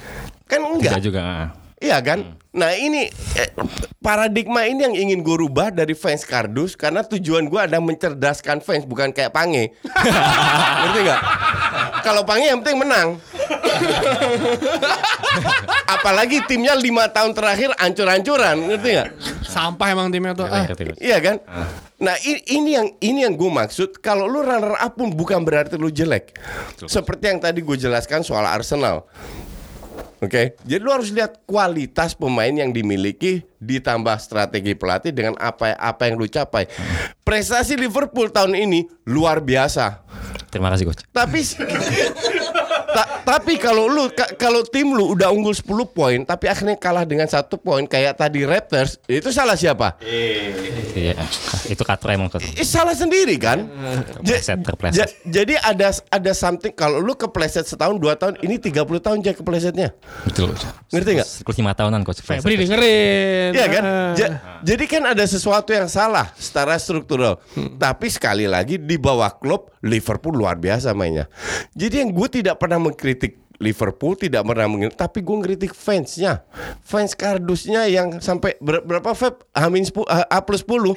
Kan 0.43 0.65
enggak. 0.65 0.97
Tidak 0.97 1.05
juga. 1.05 1.53
Ah. 1.77 1.83
Iya 1.83 1.97
kan? 2.01 2.19
Nah 2.51 2.73
ini 2.73 3.05
eh, 3.35 3.49
paradigma 3.99 4.65
ini 4.65 4.81
yang 4.81 4.95
ingin 4.97 5.19
gue 5.21 5.37
rubah 5.37 5.69
dari 5.69 5.93
fans 5.93 6.21
kardus 6.21 6.73
karena 6.73 7.01
tujuan 7.01 7.45
gue 7.45 7.59
ada 7.59 7.77
mencerdaskan 7.77 8.59
fans 8.59 8.83
bukan 8.83 9.09
kayak 9.09 9.29
Pange. 9.29 9.77
Ngerti 10.81 10.99
nggak? 11.03 11.21
Kalau 12.01 12.25
Pange 12.25 12.45
yang 12.47 12.59
penting 12.59 12.81
menang. 12.81 13.07
Apalagi 15.87 16.43
timnya 16.43 16.73
lima 16.73 17.07
tahun 17.07 17.31
terakhir 17.31 17.71
ancur-ancuran, 17.75 18.57
ngerti 18.65 18.89
nggak? 18.91 19.09
Sampah 19.43 19.87
emang 19.89 20.09
timnya 20.09 20.33
tuh. 20.33 20.45
Ah. 20.45 20.65
Iya 20.97 21.17
kan? 21.21 21.35
Nah 21.97 22.13
i- 22.19 22.43
ini 22.51 22.73
yang 22.73 22.87
ini 22.99 23.19
yang 23.21 23.33
gue 23.33 23.47
maksud. 23.47 23.97
Kalau 23.99 24.25
lu 24.25 24.41
runner 24.41 24.75
up 24.75 24.93
pun 24.93 25.09
bukan 25.09 25.41
berarti 25.41 25.75
lu 25.75 25.89
jelek. 25.89 26.35
Seperti 26.83 27.23
yang 27.27 27.39
tadi 27.39 27.61
gue 27.61 27.77
jelaskan 27.77 28.21
soal 28.21 28.43
Arsenal. 28.43 29.05
Oke, 30.17 30.57
jadi 30.65 30.81
lu 30.81 30.89
harus 30.89 31.13
lihat 31.13 31.45
kualitas 31.45 32.17
pemain 32.17 32.49
yang 32.49 32.73
dimiliki 32.73 33.45
ditambah 33.61 34.17
strategi 34.17 34.73
pelatih 34.73 35.13
dengan 35.13 35.37
apa 35.37 35.77
apa 35.77 36.09
yang 36.09 36.17
lu 36.17 36.25
capai. 36.25 36.65
Prestasi 37.21 37.77
Liverpool 37.77 38.33
tahun 38.33 38.57
ini 38.57 38.89
luar 39.05 39.45
biasa. 39.45 40.01
Terima 40.49 40.73
kasih 40.73 40.89
coach. 40.89 41.05
Tapi 41.13 41.39
ta- 42.87 43.09
tapi 43.25 43.55
kalau 43.55 43.85
lu 43.85 44.07
ka- 44.09 44.33
kalau 44.35 44.63
tim 44.63 44.87
lu 44.89 45.11
udah 45.11 45.27
unggul 45.27 45.51
10 45.51 45.63
poin 45.87 46.19
tapi 46.21 46.47
akhirnya 46.47 46.75
kalah 46.75 47.03
dengan 47.03 47.25
satu 47.25 47.55
poin 47.55 47.83
kayak 47.83 48.15
tadi 48.15 48.41
Raptors, 48.41 48.97
itu 49.05 49.29
salah 49.29 49.53
siapa? 49.53 49.99
Iya, 50.01 51.13
itu 51.67 51.81
katra 51.81 52.13
emang. 52.13 52.31
Eh, 52.53 52.63
salah 52.63 52.93
sendiri 52.93 53.35
kan? 53.35 53.67
Ja- 54.21 54.39
Terpleset, 54.39 54.57
terpleset. 54.61 54.97
ja- 54.97 55.11
jadi 55.23 55.53
ada 55.59 55.87
ada 56.07 56.31
something 56.31 56.71
kalau 56.71 56.97
lu 56.97 57.13
kepleset 57.13 57.63
setahun 57.63 57.95
dua 57.95 58.15
tahun 58.15 58.39
ini 58.41 58.57
30 58.57 58.73
tahun 58.97 59.19
aja 59.19 59.33
keplesetnya. 59.33 59.89
Betul. 60.23 60.55
Ngerti 60.89 61.09
nggak? 61.13 61.27
Siklus 61.27 61.57
lima 61.57 61.73
tahunan 61.73 62.01
coach. 62.01 62.21
Febri 62.21 62.55
dengerin. 62.57 63.51
Iya 63.51 63.67
kan? 63.67 63.83
Ah. 63.83 64.13
Ja- 64.13 64.33
jadi 64.63 64.83
kan 64.85 65.03
ada 65.07 65.23
sesuatu 65.23 65.69
yang 65.69 65.85
salah 65.87 66.31
secara 66.33 66.77
struktural. 66.77 67.37
Tapi 67.77 68.07
sekali 68.07 68.45
lagi 68.45 68.77
di 68.77 68.95
bawah 68.95 69.29
klub 69.31 69.69
Liverpool 69.79 70.33
luar 70.35 70.55
biasa 70.55 70.91
mainnya. 70.91 71.29
Jadi 71.71 72.01
yang 72.01 72.09
gue 72.09 72.27
tidak 72.31 72.57
pernah 72.57 72.76
mengkritik 72.79 73.46
Liverpool 73.57 74.13
tidak 74.13 74.43
pernah 74.43 74.65
mengkritik, 74.65 74.95
tapi 74.95 75.19
gue 75.19 75.35
ngeritik 75.35 75.71
fansnya, 75.71 76.45
fans 76.79 77.11
kardusnya 77.11 77.85
yang 77.85 78.17
sampai 78.17 78.53
ber- 78.57 78.81
berapa 78.81 79.11
Feb? 79.11 79.41
Hamin 79.51 79.81
10, 79.81 80.05
A 80.05 80.37
plus 80.39 80.61
10 80.61 80.93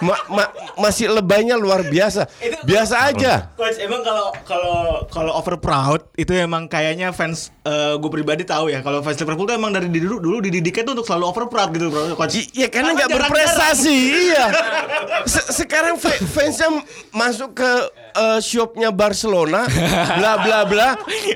Ma- 0.00 0.22
ma- 0.28 0.52
masih 0.76 1.10
lebaynya 1.10 1.54
luar 1.54 1.82
biasa. 1.82 2.30
Biasa 2.62 3.08
aja. 3.08 3.50
Coach, 3.54 3.78
emang 3.78 4.00
kalau 4.00 4.30
kalau 4.44 4.78
kalau 5.08 5.32
over 5.32 5.56
proud 5.56 6.06
itu 6.14 6.30
emang 6.30 6.66
kayaknya 6.66 7.10
fans 7.10 7.50
gue 7.96 8.10
pribadi 8.12 8.44
tahu 8.44 8.68
ya 8.68 8.78
kalau 8.78 9.00
fans 9.00 9.16
Liverpool 9.16 9.44
tuh 9.44 9.56
emang 9.56 9.72
dari 9.72 9.88
dulu 9.88 10.20
dulu 10.20 10.36
dididiknya 10.38 10.84
tuh 10.84 10.94
untuk 10.94 11.06
selalu 11.08 11.24
over 11.24 11.44
proud 11.46 11.72
gitu 11.72 11.88
coach. 12.14 12.46
Iya 12.52 12.68
karena 12.68 12.92
nggak 12.92 13.10
berprestasi, 13.10 13.96
iya. 14.28 14.44
Se- 15.24 15.50
sekarang 15.56 15.96
fa- 15.96 16.20
fansnya 16.22 16.68
masuk 17.10 17.56
ke 17.56 17.70
eh, 18.14 18.38
shopnya 18.38 18.90
Barcelona, 18.90 19.66
bla 20.14 20.32
bla 20.38 20.60
bla, 20.62 20.88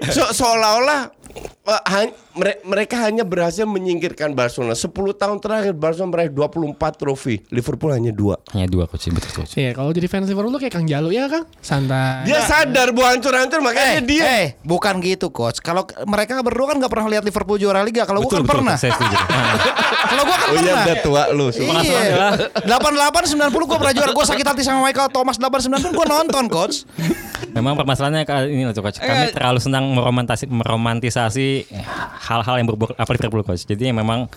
So- 0.07 0.31
seolah-olah 0.31 0.68
aula 0.69 0.99
mereka 2.63 2.97
hanya 3.01 3.23
berhasil 3.23 3.63
menyingkirkan 3.63 4.33
Barcelona. 4.33 4.73
10 4.73 4.89
tahun 5.13 5.37
terakhir 5.37 5.73
Barcelona 5.73 6.11
meraih 6.11 6.31
24 6.31 6.75
trofi, 6.95 7.43
Liverpool 7.49 7.91
hanya 7.91 8.09
dua. 8.09 8.39
Hanya 8.51 8.67
dua 8.67 8.87
coach, 8.87 9.09
betul 9.09 9.43
coach. 9.43 9.53
Iya, 9.55 9.73
kalau 9.73 9.91
jadi 9.91 10.07
fans 10.07 10.25
Liverpool 10.25 10.51
tuh 10.51 10.61
kayak 10.61 10.73
Kang 10.73 10.87
Jalu 10.87 11.13
ya, 11.13 11.27
Kang. 11.27 11.45
Santai. 11.59 12.25
Dia 12.25 12.41
sadar 12.43 12.89
bahwa 12.91 13.09
hancur-hancur 13.13 13.61
makanya 13.61 13.91
Eh, 13.91 14.03
dia. 14.03 14.25
eh, 14.25 14.47
bukan 14.63 15.01
gitu 15.01 15.29
coach. 15.29 15.59
Kalau 15.59 15.85
mereka 16.05 16.41
berdua 16.41 16.73
kan 16.73 16.77
nggak 16.79 16.89
pernah 16.89 17.07
lihat 17.09 17.23
Liverpool 17.23 17.59
juara 17.59 17.83
liga. 17.83 18.05
Kalau 18.05 18.23
gua 18.23 18.33
kan 18.35 18.47
pernah. 18.47 18.77
Saya 18.77 18.95
setuju. 18.95 19.17
Kalau 20.11 20.23
gua 20.25 20.37
kan 20.37 20.49
Oh 20.49 20.55
iya 20.55 20.63
pernah. 20.63 20.85
udah 20.85 20.97
tua 21.03 21.23
lu. 21.31 21.47
Iya. 21.51 22.27
88 22.65 23.35
90 23.35 23.69
gua 23.69 23.77
pernah 23.77 23.95
juara. 23.95 24.11
Gua 24.11 24.25
sakit 24.25 24.47
hati 24.47 24.63
sama 24.63 24.81
Michael 24.83 25.11
Thomas 25.11 25.37
89 25.37 25.69
pun 25.83 25.93
gua 25.93 26.07
nonton 26.09 26.45
coach. 26.49 26.87
Memang 27.49 27.75
permasalahannya 27.75 28.23
kali 28.23 28.47
ini 28.53 28.63
loh 28.63 28.75
coach. 28.75 28.97
Kami 28.97 29.35
terlalu 29.35 29.59
senang 29.59 29.91
meromantasi, 30.47 30.47
hal-hal 32.21 32.55
yang 32.57 32.67
berbau 32.67 32.91
apa 32.91 33.11
Liverpool 33.11 33.43
coach. 33.43 33.65
Jadi 33.65 33.89
memang 33.89 34.29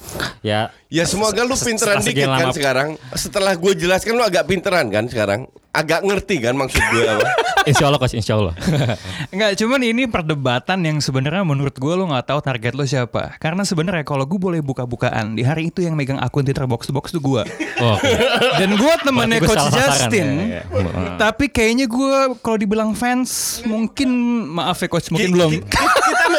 ya 0.41 0.71
Ya 0.87 1.03
semoga 1.03 1.41
lu 1.41 1.53
se- 1.53 1.63
pinteran 1.65 1.99
dikit 1.99 2.25
kan 2.25 2.39
lama- 2.41 2.51
sekarang. 2.51 2.89
Setelah 3.11 3.53
gue 3.53 3.73
jelaskan 3.75 4.13
lu 4.13 4.21
agak 4.21 4.43
pinteran 4.43 4.87
kan 4.87 5.05
sekarang. 5.05 5.45
Agak 5.71 6.03
ngerti 6.03 6.35
kan 6.37 6.51
maksud 6.53 6.83
gue 6.83 7.03
apa. 7.05 7.23
Insya 7.61 7.87
Allah 7.87 7.95
coach, 7.95 8.11
insya 8.11 8.35
Allah. 8.35 8.57
Enggak, 9.31 9.53
cuman 9.55 9.79
ini 9.79 10.03
perdebatan 10.03 10.81
yang 10.81 10.97
sebenarnya 10.97 11.45
menurut 11.45 11.71
gue 11.71 11.93
lo 11.93 12.09
nggak 12.09 12.25
tahu 12.25 12.39
target 12.41 12.73
lo 12.73 12.83
siapa. 12.83 13.37
Karena 13.37 13.61
sebenarnya 13.61 14.01
kalau 14.01 14.25
gue 14.25 14.35
boleh 14.35 14.59
buka-bukaan 14.59 15.31
di 15.31 15.45
hari 15.45 15.69
itu 15.69 15.79
yang 15.79 15.93
megang 15.93 16.17
akun 16.17 16.41
Twitter 16.41 16.65
box 16.65 16.89
to 16.89 16.91
box 16.91 17.13
tuh 17.13 17.21
gue. 17.21 17.45
Oh, 17.77 17.93
oke. 17.93 18.03
Dan 18.59 18.73
gue 18.73 18.93
temennya 18.99 19.37
Berarti 19.37 19.47
gua 19.47 19.55
Coach 19.55 19.77
Justin. 19.77 20.27
ya, 20.41 20.45
ya. 20.51 20.61
Hmm. 20.65 21.15
Tapi 21.15 21.45
kayaknya 21.47 21.85
gue 21.85 22.13
kalau 22.41 22.57
dibilang 22.57 22.91
fans 22.91 23.29
mungkin 23.63 24.09
maaf 24.49 24.75
ya 24.75 24.89
Coach 24.89 25.07
mungkin 25.07 25.29
Ki- 25.29 25.35
belum. 25.37 25.51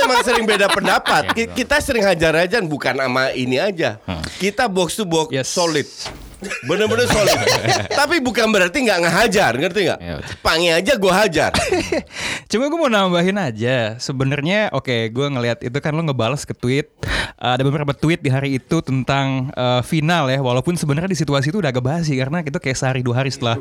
Memang 0.02 0.20
sering 0.20 0.44
beda 0.44 0.66
pendapat. 0.68 1.32
Ki- 1.32 1.50
Kita 1.54 1.78
sering 1.78 2.02
hajar-hajar 2.02 2.60
bukan 2.62 2.94
sama 2.96 3.30
ini 3.30 3.56
aja. 3.56 3.98
Kita 4.36 4.66
box 4.66 4.94
to 4.94 5.04
box 5.04 5.30
Yes. 5.30 5.46
solid. 5.46 5.86
Bener-bener 6.64 7.06
solid. 7.06 7.38
Tapi 8.00 8.18
bukan 8.18 8.50
berarti 8.50 8.82
nggak 8.82 8.98
ngehajar, 9.02 9.52
ngerti 9.54 9.80
nggak? 9.86 9.98
Ya. 9.98 10.14
Pangi 10.40 10.68
aja 10.70 10.92
gue 10.94 11.12
hajar. 11.12 11.52
Cuma 12.50 12.66
gue 12.66 12.78
mau 12.78 12.90
nambahin 12.90 13.38
aja. 13.38 13.96
Sebenarnya 13.96 14.70
oke, 14.74 15.08
gue 15.08 15.26
ngelihat 15.28 15.62
itu 15.62 15.78
kan 15.78 15.94
lo 15.94 16.02
ngebales 16.02 16.42
ke 16.42 16.52
tweet. 16.52 16.90
Uh, 17.38 17.54
ada 17.54 17.62
beberapa 17.62 17.90
tweet 17.94 18.22
di 18.22 18.30
hari 18.30 18.58
itu 18.58 18.82
tentang 18.82 19.50
uh, 19.54 19.80
final 19.82 20.26
ya. 20.26 20.38
Walaupun 20.38 20.74
sebenarnya 20.74 21.10
di 21.10 21.18
situasi 21.18 21.50
itu 21.50 21.58
udah 21.58 21.70
agak 21.70 21.84
basi 21.84 22.18
karena 22.18 22.42
itu 22.42 22.58
kayak 22.58 22.78
sehari 22.78 23.00
dua 23.00 23.22
hari 23.22 23.30
setelah 23.30 23.58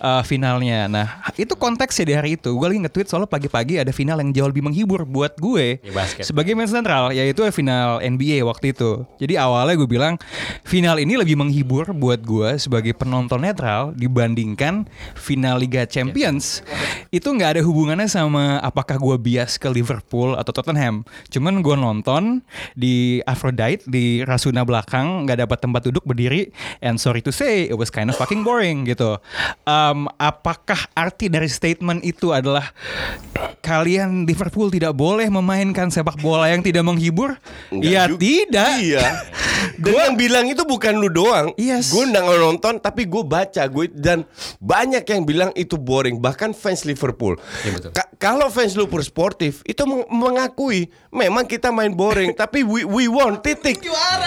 uh, 0.00 0.22
finalnya. 0.24 0.88
Nah 0.88 1.06
itu 1.36 1.52
konteksnya 1.52 2.04
di 2.08 2.14
hari 2.16 2.30
itu. 2.40 2.52
Gue 2.52 2.72
lagi 2.72 2.80
nge-tweet 2.80 3.08
soalnya 3.08 3.28
pagi-pagi 3.28 3.76
ada 3.76 3.92
final 3.92 4.20
yang 4.20 4.30
jauh 4.32 4.48
lebih 4.48 4.64
menghibur 4.64 5.04
buat 5.04 5.36
gue 5.36 5.82
Ya, 5.82 5.92
basket. 5.92 6.24
sebagai 6.24 6.52
main 6.56 6.68
sentral 6.68 7.12
yaitu 7.12 7.44
final 7.52 8.00
NBA 8.00 8.40
waktu 8.46 8.72
itu. 8.72 9.04
Jadi 9.18 9.34
awalnya 9.36 9.74
gue 9.76 9.88
bilang 9.88 10.14
final 10.62 10.96
ini 10.96 11.18
lebih 11.18 11.36
menghibur 11.36 11.90
buat 11.92 12.21
gue 12.22 12.56
sebagai 12.56 12.94
penonton 12.94 13.42
netral 13.42 13.92
dibandingkan 13.92 14.86
final 15.18 15.60
Liga 15.60 15.84
Champions. 15.84 16.62
Itu 17.10 17.34
nggak 17.34 17.58
ada 17.58 17.62
hubungannya 17.66 18.06
sama 18.08 18.62
apakah 18.62 18.96
gue 18.96 19.16
bias 19.18 19.58
ke 19.58 19.68
Liverpool 19.68 20.38
atau 20.38 20.54
Tottenham. 20.54 21.04
Cuman 21.28 21.60
gue 21.60 21.76
nonton 21.76 22.40
di 22.78 23.20
Aphrodite 23.26 23.84
di 23.90 24.22
Rasuna 24.22 24.62
belakang 24.62 25.26
nggak 25.26 25.44
dapat 25.44 25.58
tempat 25.60 25.82
duduk 25.90 26.06
berdiri 26.06 26.48
and 26.80 26.96
sorry 26.96 27.20
to 27.20 27.34
say 27.34 27.66
it 27.66 27.76
was 27.76 27.90
kind 27.90 28.08
of 28.08 28.16
fucking 28.16 28.46
boring 28.46 28.86
gitu. 28.86 29.18
Um, 29.66 30.06
apakah 30.16 30.88
arti 30.94 31.26
dari 31.26 31.50
statement 31.50 32.06
itu 32.06 32.30
adalah 32.30 32.70
kalian 33.62 34.26
Liverpool 34.26 34.70
tidak 34.70 34.94
boleh 34.94 35.30
memainkan 35.30 35.88
sepak 35.88 36.18
bola 36.18 36.50
yang 36.50 36.60
tidak 36.60 36.82
menghibur? 36.82 37.38
Enggak 37.70 37.90
ya 37.90 38.02
juga. 38.10 38.20
tidak. 38.22 38.70
Iya. 38.82 39.06
Dan 39.82 39.94
yang 39.94 40.14
bilang 40.18 40.44
itu 40.50 40.62
bukan 40.66 40.98
lu 40.98 41.08
doang. 41.08 41.54
Yes. 41.54 41.94
Gue 41.94 42.06
nggak 42.18 42.40
nonton 42.42 42.74
tapi 42.76 43.06
gue 43.06 43.22
baca 43.22 43.62
gue 43.62 43.86
dan 43.88 44.26
banyak 44.58 45.06
yang 45.06 45.22
bilang 45.22 45.50
itu 45.54 45.78
boring 45.78 46.18
bahkan 46.18 46.50
fans 46.50 46.82
Liverpool. 46.82 47.38
Ka- 47.88 48.10
kalau 48.18 48.50
fans 48.50 48.74
Liverpool 48.74 49.00
sportif 49.00 49.62
itu 49.62 49.80
meng- 49.82 50.10
mengakui 50.10 50.90
memang 51.08 51.46
kita 51.46 51.70
main 51.70 51.90
boring 51.90 52.34
tapi 52.42 52.60
we, 52.60 52.82
we 52.82 53.06
won 53.06 53.38
titik. 53.38 53.78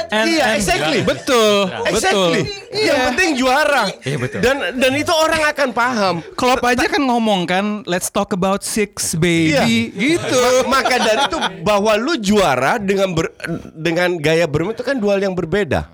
And- 0.08 0.32
iya 0.32 0.46
and- 0.48 0.58
exactly. 0.58 1.00
Betul. 1.04 1.68
Exactly. 1.86 2.42
Betul. 2.48 2.80
Yang 2.80 3.00
penting 3.06 3.30
juara. 3.36 3.84
Iya, 4.00 4.18
betul. 4.18 4.40
Dan 4.40 4.56
dan 4.78 4.92
itu 4.94 5.12
orang 5.12 5.44
akan 5.46 5.70
paham. 5.72 6.16
Klopp 6.36 6.64
aja 6.64 6.88
kan 6.88 7.02
ngomong 7.02 7.44
kan, 7.44 7.66
let's 7.84 8.08
talk 8.08 8.32
about 8.32 8.64
six 8.64 9.12
baby, 9.14 9.52
Iya. 9.52 9.64
gitu. 9.92 10.40
Ma- 10.64 10.78
Maka 10.78 11.02
dari 11.02 11.26
itu 11.26 11.38
bahwa 11.66 11.98
lu 11.98 12.14
juara 12.16 12.78
dengan 12.78 13.10
ber- 13.12 13.34
dengan 13.74 14.14
gaya 14.16 14.46
bermain 14.46 14.72
itu 14.72 14.86
kan 14.86 14.94
dua 14.96 15.18
hal 15.18 15.24
yang 15.24 15.34
berbeda. 15.34 15.90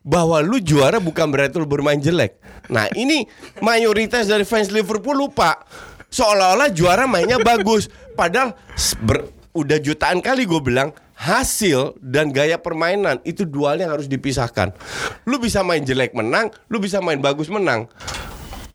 Bahwa 0.00 0.40
lu 0.40 0.56
juara 0.58 0.96
bukan 0.96 1.28
berarti 1.30 1.58
lu 1.58 1.66
bermain 1.66 1.98
jelek. 1.98 2.36
Nah, 2.68 2.86
ini 2.92 3.26
mayoritas 3.58 4.26
dari 4.26 4.42
fans 4.44 4.70
Liverpool 4.70 5.16
lupa. 5.16 5.62
Seolah-olah 6.10 6.74
juara 6.74 7.06
mainnya 7.06 7.38
bagus. 7.38 7.86
Padahal 8.18 8.58
ber- 9.00 9.30
udah 9.54 9.78
jutaan 9.78 10.18
kali 10.18 10.46
gue 10.46 10.58
bilang 10.58 10.90
hasil 11.14 11.98
dan 12.00 12.30
gaya 12.30 12.56
permainan 12.56 13.20
itu 13.22 13.44
dua 13.44 13.74
hal 13.74 13.86
yang 13.86 13.90
harus 13.94 14.06
dipisahkan. 14.06 14.74
Lu 15.26 15.38
bisa 15.38 15.60
main 15.60 15.82
jelek 15.82 16.14
menang, 16.14 16.50
lu 16.66 16.78
bisa 16.78 16.98
main 16.98 17.18
bagus 17.18 17.46
menang. 17.46 17.86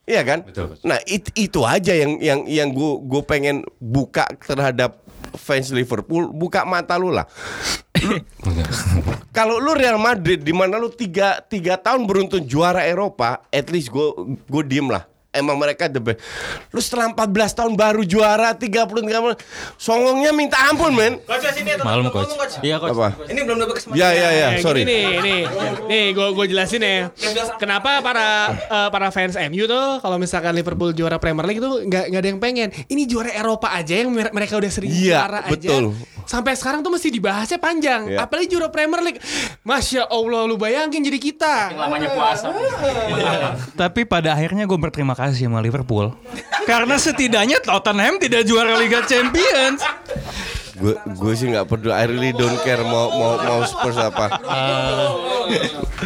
Iya 0.06 0.22
kan? 0.22 0.40
Nah 0.86 1.02
it- 1.10 1.34
itu 1.34 1.66
aja 1.66 1.92
yang 1.92 2.22
yang 2.22 2.40
yang 2.46 2.70
gue 2.70 2.92
gue 3.04 3.22
pengen 3.26 3.66
buka 3.82 4.30
terhadap 4.40 5.02
fans 5.36 5.74
Liverpool, 5.74 6.30
buka 6.30 6.64
mata 6.64 6.96
lu 6.96 7.10
lah. 7.10 7.26
Kalau 9.38 9.58
lu 9.60 9.74
Real 9.76 9.98
Madrid 9.98 10.42
di 10.42 10.54
mana 10.54 10.78
lu 10.78 10.92
tiga, 10.94 11.42
tiga 11.46 11.76
tahun 11.80 12.06
beruntun 12.06 12.46
juara 12.46 12.86
Eropa, 12.86 13.44
at 13.50 13.68
least 13.74 13.90
gue 13.92 14.38
gue 14.46 14.64
diem 14.66 14.88
lah. 14.90 15.15
Emang 15.36 15.56
mereka 15.56 15.86
the 15.86 16.00
best. 16.00 16.24
Lu 16.70 16.80
setelah 16.80 17.12
14 17.12 17.28
tahun 17.54 17.74
baru 17.74 18.02
juara 18.02 18.52
30 18.52 18.72
30 18.88 19.36
songongnya 19.76 20.32
minta 20.32 20.58
ampun, 20.66 20.92
men. 20.92 21.20
Malum 21.82 22.08
coach. 22.08 22.32
Iya 22.60 22.80
coach. 22.80 22.92
Apa? 22.92 23.08
Ini 23.28 23.40
belum 23.42 23.58
dapat 23.60 23.76
kesempatan. 23.78 24.00
Ya 24.00 24.10
ya 24.12 24.30
ya, 24.32 24.48
Eh, 24.52 24.62
sorry. 24.62 24.82
gini 24.82 24.96
nih, 24.96 25.06
nih, 25.20 25.42
nih, 25.86 26.06
gue 26.12 26.28
gue 26.32 26.46
jelasin 26.48 26.80
ya. 26.80 27.12
Kenapa 27.56 28.00
para 28.00 28.28
eh, 28.52 28.90
para 28.90 29.08
fans 29.10 29.36
MU 29.46 29.66
tuh 29.66 30.00
kalau 30.00 30.16
misalkan 30.16 30.54
Liverpool 30.54 30.92
juara 30.92 31.18
Premier 31.18 31.44
League 31.46 31.60
tuh 31.60 31.82
nggak 31.82 32.06
nggak 32.10 32.22
ada 32.22 32.30
yang 32.30 32.40
pengen. 32.40 32.68
Ini 32.86 33.04
juara 33.06 33.32
Eropa 33.32 33.70
aja 33.70 33.94
yang 33.96 34.10
mer- 34.10 34.32
mereka 34.32 34.56
udah 34.56 34.70
sering 34.70 34.88
Iya, 34.88 35.20
juara 35.20 35.40
aja. 35.42 35.52
betul. 35.52 35.84
Sampai 36.24 36.54
sekarang 36.54 36.82
tuh 36.82 36.90
mesti 36.90 37.10
dibahasnya 37.10 37.58
panjang. 37.58 38.02
Iya. 38.08 38.22
Apalagi 38.22 38.48
juara 38.48 38.70
Premier 38.70 39.02
League. 39.02 39.22
Masya 39.62 40.06
Allah, 40.06 40.42
lu 40.44 40.56
bayangin 40.56 41.02
jadi 41.02 41.20
kita. 41.20 41.74
Lamanya 41.76 42.10
puasa. 42.12 42.50
Tapi 43.82 44.06
pada 44.06 44.32
akhirnya 44.32 44.64
gue 44.64 44.76
berterima 44.76 45.14
kasih 45.14 45.25
sama 45.32 45.58
Liverpool. 45.60 46.14
Karena 46.66 46.98
setidaknya 46.98 47.58
Tottenham 47.58 48.18
tidak 48.18 48.44
juara 48.44 48.76
Liga 48.76 49.02
Champions. 49.02 49.82
Gue 50.76 50.94
gue 51.00 51.34
sih 51.34 51.48
nggak 51.48 51.66
peduli. 51.66 51.94
I 51.94 52.06
really 52.06 52.32
don't 52.32 52.60
care 52.62 52.84
mau 52.84 53.08
mau 53.10 53.40
mau 53.40 53.60
Spurs 53.64 53.96
apa. 53.96 54.28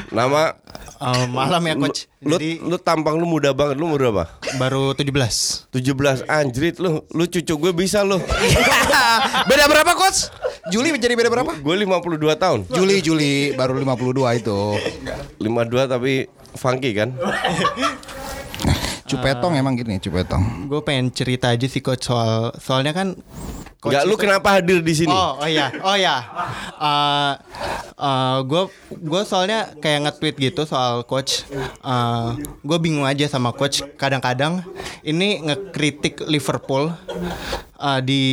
Nama 0.10 0.56
Eh, 1.00 1.32
malam 1.32 1.64
ya 1.64 1.80
lu, 1.80 1.88
coach. 1.88 2.12
lu, 2.20 2.36
Jadi 2.36 2.60
lu 2.60 2.76
tampang 2.76 3.16
lu 3.16 3.24
muda 3.24 3.56
banget. 3.56 3.80
Lu 3.80 3.88
umur 3.88 4.12
berapa? 4.12 4.36
baru 4.60 4.92
17. 4.92 5.72
17 5.72 6.28
anjrit 6.28 6.76
lu. 6.76 7.08
Lu 7.08 7.24
cucu 7.24 7.56
gue 7.56 7.72
bisa 7.72 8.04
lu. 8.04 8.20
beda 9.50 9.72
berapa 9.72 9.96
coach? 9.96 10.28
Juli 10.68 10.92
menjadi 10.92 11.16
beda 11.16 11.32
berapa? 11.32 11.56
Gue 11.56 11.76
52 11.80 12.20
tahun. 12.36 12.60
Juli 12.68 13.00
Juli 13.00 13.56
baru 13.56 13.80
52 13.80 14.44
itu. 14.44 14.60
52 15.40 15.88
tapi 15.88 16.28
funky 16.60 16.92
kan? 16.92 17.16
Cupetong 19.10 19.58
emang 19.58 19.74
gini 19.74 19.98
Cupetong. 19.98 20.70
Gue 20.70 20.82
pengen 20.86 21.10
cerita 21.10 21.50
aja 21.50 21.66
sih 21.66 21.82
coach 21.82 22.06
soal 22.06 22.54
soalnya 22.62 22.94
kan 22.94 23.18
coach 23.82 23.96
Enggak 23.96 24.06
lu 24.06 24.16
itu- 24.16 24.22
kenapa 24.28 24.48
hadir 24.60 24.80
di 24.86 24.94
sini? 24.94 25.10
Oh, 25.10 25.42
oh 25.42 25.50
iya, 25.50 25.74
oh 25.82 25.96
iya. 25.98 26.18
Gue 28.46 28.70
gue 28.94 29.22
soalnya 29.26 29.74
kayak 29.82 30.00
nge-tweet 30.08 30.36
gitu 30.52 30.62
soal 30.70 31.04
coach. 31.04 31.44
gue 32.62 32.78
bingung 32.78 33.04
aja 33.04 33.26
sama 33.26 33.50
coach. 33.52 33.82
Kadang-kadang 33.98 34.62
ini 35.02 35.42
ngekritik 35.42 36.28
Liverpool 36.28 36.92
uh, 37.80 38.00
di 38.04 38.24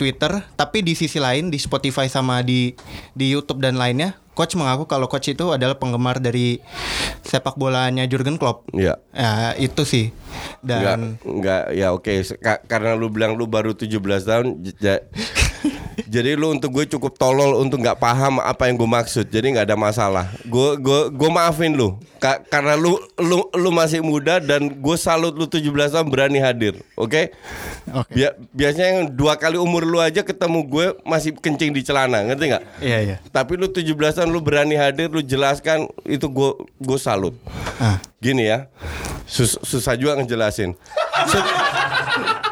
Twitter, 0.00 0.40
tapi 0.56 0.80
di 0.80 0.96
sisi 0.96 1.20
lain 1.20 1.52
di 1.52 1.60
Spotify 1.60 2.08
sama 2.08 2.40
di 2.40 2.72
di 3.12 3.28
YouTube 3.28 3.60
dan 3.60 3.76
lainnya, 3.76 4.16
coach 4.32 4.56
mengaku 4.56 4.88
kalau 4.88 5.06
coach 5.06 5.28
itu 5.28 5.52
adalah 5.52 5.76
penggemar 5.76 6.16
dari 6.16 6.60
sepak 7.22 7.56
bolanya 7.56 8.08
Jurgen 8.08 8.40
Klopp. 8.40 8.68
Iya. 8.72 8.96
Ya, 9.12 9.52
itu 9.56 9.82
sih. 9.84 10.10
Enggak, 10.62 10.80
Dan 10.80 11.00
enggak 11.20 11.62
ya 11.74 11.92
oke 11.92 12.12
Ka- 12.40 12.62
karena 12.64 12.96
lu 12.96 13.12
bilang 13.12 13.36
lu 13.36 13.44
baru 13.44 13.76
17 13.76 13.98
tahun 14.24 14.46
jadi 16.12 16.36
lu 16.36 16.52
untuk 16.52 16.68
gue 16.70 16.84
cukup 16.84 17.16
tolol 17.16 17.56
untuk 17.56 17.80
nggak 17.80 17.96
paham 17.96 18.36
apa 18.36 18.68
yang 18.68 18.76
gue 18.76 18.84
maksud. 18.84 19.24
Jadi 19.24 19.56
nggak 19.56 19.64
ada 19.64 19.80
masalah. 19.80 20.28
Gue 20.44 20.76
gue 20.76 21.08
gue 21.08 21.30
maafin 21.32 21.72
lu. 21.72 21.96
Ka- 22.20 22.44
karena 22.44 22.76
lu 22.76 23.00
lu 23.16 23.48
lu 23.50 23.70
masih 23.72 24.04
muda 24.04 24.36
dan 24.36 24.68
gue 24.68 24.96
salut 24.96 25.32
lu 25.32 25.48
17 25.48 25.64
tahun 25.88 26.06
berani 26.06 26.36
hadir 26.36 26.76
oke? 26.94 27.32
Oke. 27.96 28.12
Bia- 28.12 28.36
biasanya 28.52 28.90
yang 28.92 29.08
dua 29.08 29.34
kali 29.34 29.56
umur 29.56 29.82
lu 29.82 29.98
aja 29.98 30.20
ketemu 30.20 30.60
gue 30.62 30.86
masih 31.02 31.32
kencing 31.32 31.72
di 31.72 31.80
celana 31.80 32.20
ngerti 32.22 32.44
nggak? 32.46 32.64
Iya, 32.78 32.98
iya. 33.00 33.16
tapi 33.32 33.56
lu 33.56 33.66
17 33.66 33.88
tahun 34.12 34.28
lu 34.28 34.38
berani 34.38 34.76
hadir 34.76 35.08
lu 35.08 35.18
jelaskan 35.18 35.88
itu 36.04 36.28
gue 36.28 36.50
gue 36.76 36.98
salut. 37.00 37.32
Ah. 37.80 37.96
gini 38.20 38.46
ya 38.46 38.68
sus- 39.24 39.58
susah 39.64 39.96
juga 39.96 40.14
ngejelasin. 40.14 40.76
Su- 41.26 41.48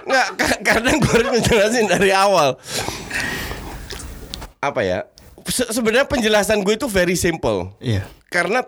nggak 0.03 0.29
ka- 0.35 0.61
kadang 0.65 0.97
gue 0.97 1.13
harus 1.13 1.31
ngejelasin 1.31 1.87
dari 1.87 2.11
awal 2.11 2.57
apa 4.61 4.81
ya 4.83 5.01
Se- 5.43 5.73
sebenarnya 5.73 6.05
penjelasan 6.05 6.61
gue 6.61 6.77
itu 6.77 6.85
very 6.85 7.17
simple 7.17 7.73
Iya. 7.79 8.05
karena 8.27 8.61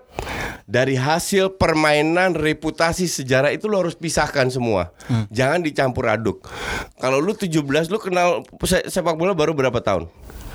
dari 0.65 0.97
hasil 0.97 1.53
permainan 1.53 2.33
reputasi 2.33 3.05
sejarah 3.05 3.53
itu 3.53 3.69
lo 3.69 3.77
harus 3.79 3.93
pisahkan 3.93 4.49
semua 4.49 4.89
jangan 5.29 5.61
dicampur 5.61 6.09
aduk 6.09 6.49
kalau 6.97 7.17
lu 7.19 7.33
17 7.33 7.61
lu 7.87 7.99
kenal 7.99 8.41
se- 8.63 8.89
sepak 8.89 9.15
bola 9.15 9.33
baru 9.33 9.53
berapa 9.53 9.79
tahun 9.79 10.09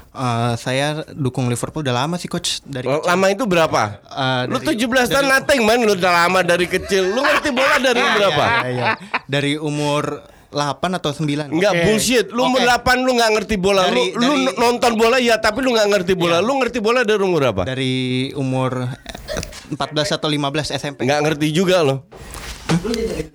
Eh, 0.07 0.53
saya 0.57 1.05
dukung 1.13 1.45
Liverpool 1.45 1.85
udah 1.85 1.93
lama 1.95 2.17
sih 2.17 2.25
coach 2.25 2.65
dari 2.65 2.81
kecil. 2.81 3.05
Lama 3.05 3.29
itu 3.29 3.45
berapa? 3.45 4.01
Eh, 4.01 4.43
lu 4.49 4.57
dari- 4.57 4.73
17 4.73 5.13
tahun 5.13 5.29
nothing 5.29 5.61
man 5.61 5.77
Lu 5.79 5.93
udah 5.93 6.13
lama 6.25 6.41
dari 6.41 6.65
kecil 6.65 7.13
Lu 7.13 7.21
ngerti 7.21 7.53
bola 7.53 7.77
dari 7.77 8.01
berapa? 8.01 8.43
Iya, 8.65 8.67
iya. 8.67 8.85
Dari 9.29 9.61
umur 9.61 10.25
8 10.47 10.79
atau 10.95 11.11
9. 11.11 11.51
Enggak 11.51 11.73
bullshit 11.83 12.25
Lu 12.31 12.47
umur 12.47 12.63
Oke. 12.63 12.71
8 12.71 13.03
lu 13.03 13.11
gak 13.13 13.31
ngerti 13.35 13.55
bola 13.55 13.81
Dari- 13.85 14.15
Lu, 14.15 14.15
lu 14.15 14.25
dari- 14.25 14.43
Iya. 14.47 14.51
nonton 14.55 14.91
bola 14.95 15.17
ya 15.19 15.35
Tapi 15.37 15.59
lu 15.59 15.69
gak 15.71 15.87
ngerti 15.87 16.13
bola 16.13 16.37
Lu 16.39 16.55
ngerti 16.55 16.79
bola 16.79 17.03
dari 17.03 17.19
umur 17.19 17.39
berapa? 17.43 17.61
Dari 17.63 17.93
umur 18.33 18.87
eh, 18.87 19.75
14 19.75 20.15
atau 20.15 20.27
15 20.27 20.71
SMP. 20.71 21.03
Nggak 21.03 21.21
ngerti 21.21 21.47
juga 21.51 21.83
lo 21.83 22.07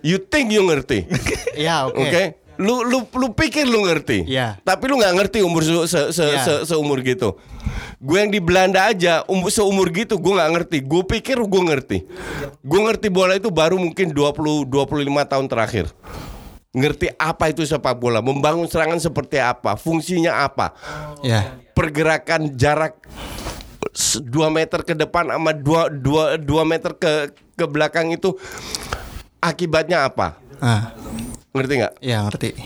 You 0.01 0.19
think 0.19 0.51
you 0.51 0.65
ngerti 0.65 1.05
Iya, 1.53 1.85
oke. 1.89 2.01
Oke 2.01 2.23
Lu, 2.57 2.85
lu, 2.85 3.09
lu 3.09 3.33
pikir 3.33 3.65
lu 3.65 3.85
ngerti 3.85 4.25
Iya. 4.25 4.61
Tapi 4.61 4.85
lu 4.87 4.97
gak 4.97 5.13
ngerti 5.15 5.41
umur 5.41 5.61
se, 5.61 5.73
se, 5.85 6.01
se, 6.11 6.25
Iya. 6.27 6.41
se- 6.41 6.65
seumur 6.67 7.01
gitu 7.01 7.37
Gue 7.97 8.19
yang 8.19 8.29
di 8.29 8.41
Belanda 8.41 8.89
aja 8.89 9.21
umur, 9.25 9.49
Seumur 9.49 9.89
gitu 9.89 10.17
gue 10.17 10.33
gak 10.33 10.51
ngerti 10.51 10.81
Gue 10.81 11.03
pikir 11.03 11.37
gue 11.39 11.63
ngerti 11.63 11.99
Gue 12.59 12.81
ngerti 12.83 13.09
bola 13.09 13.37
itu 13.37 13.49
baru 13.49 13.77
mungkin 13.77 14.11
20 14.11 14.65
25 14.65 14.73
tahun 15.29 15.47
terakhir 15.47 15.93
Ngerti 16.73 17.13
apa 17.15 17.53
itu 17.53 17.63
sepak 17.63 18.01
bola 18.01 18.25
Membangun 18.25 18.65
serangan 18.65 18.97
seperti 18.97 19.37
apa 19.37 19.77
Fungsinya 19.77 20.41
apa 20.41 20.73
Iya. 21.21 21.61
Pergerakan 21.77 22.57
jarak 22.57 22.97
2 23.93 24.25
meter 24.49 24.81
ke 24.83 24.97
depan 24.97 25.29
sama 25.29 25.53
2 25.53 25.93
dua, 26.01 26.41
dua 26.41 26.65
meter 26.65 26.97
ke 26.97 27.29
ke 27.53 27.65
belakang 27.69 28.09
itu 28.09 28.33
akibatnya 29.37 30.09
apa? 30.09 30.41
Ah, 30.63 30.95
Ngerti 31.53 31.85
nggak? 31.85 31.95
iya 32.01 32.25
ngerti. 32.25 32.57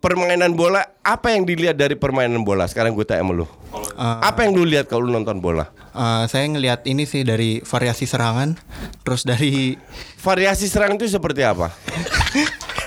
Permainan 0.00 0.56
bola 0.56 0.80
apa 1.04 1.36
yang 1.36 1.44
dilihat 1.44 1.76
dari 1.76 1.92
permainan 2.00 2.40
bola? 2.40 2.64
Sekarang 2.64 2.96
gue 2.96 3.04
tanya 3.04 3.20
sama 3.20 3.36
lu. 3.36 3.46
Ah. 4.00 4.24
Apa 4.24 4.48
yang 4.48 4.56
lu 4.56 4.64
lihat 4.64 4.88
kalau 4.88 5.04
lu 5.04 5.12
nonton 5.12 5.44
bola? 5.44 5.68
Eh, 5.92 6.24
saya 6.24 6.48
ngelihat 6.48 6.88
ini 6.88 7.04
sih 7.04 7.20
dari 7.20 7.60
variasi 7.60 8.08
serangan, 8.08 8.56
terus 9.04 9.28
dari 9.28 9.76
Variasi 10.20 10.68
serangan 10.68 10.96
itu 10.96 11.12
seperti 11.12 11.44
apa? 11.44 11.68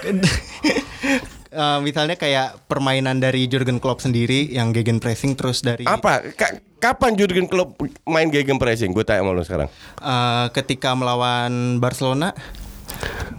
eh, 1.54 1.80
misalnya 1.80 2.16
kayak 2.16 2.66
permainan 2.66 3.18
dari 3.18 3.46
Jurgen 3.46 3.78
Klopp 3.78 4.00
sendiri 4.00 4.50
yang 4.50 4.72
gegen 4.72 4.98
pressing 4.98 5.34
terus 5.34 5.62
dari 5.62 5.84
Apa? 5.84 6.22
Ka- 6.32 6.60
kapan 6.80 7.14
Jurgen 7.14 7.46
Klopp 7.46 7.78
main 8.04 8.28
gegen 8.28 8.58
pressing? 8.58 8.92
Gue 8.92 9.04
tanya 9.04 9.22
sama 9.22 9.32
lu 9.32 9.42
sekarang. 9.42 9.70
eh, 9.98 10.46
ketika 10.52 10.94
melawan 10.94 11.78
Barcelona 11.78 12.34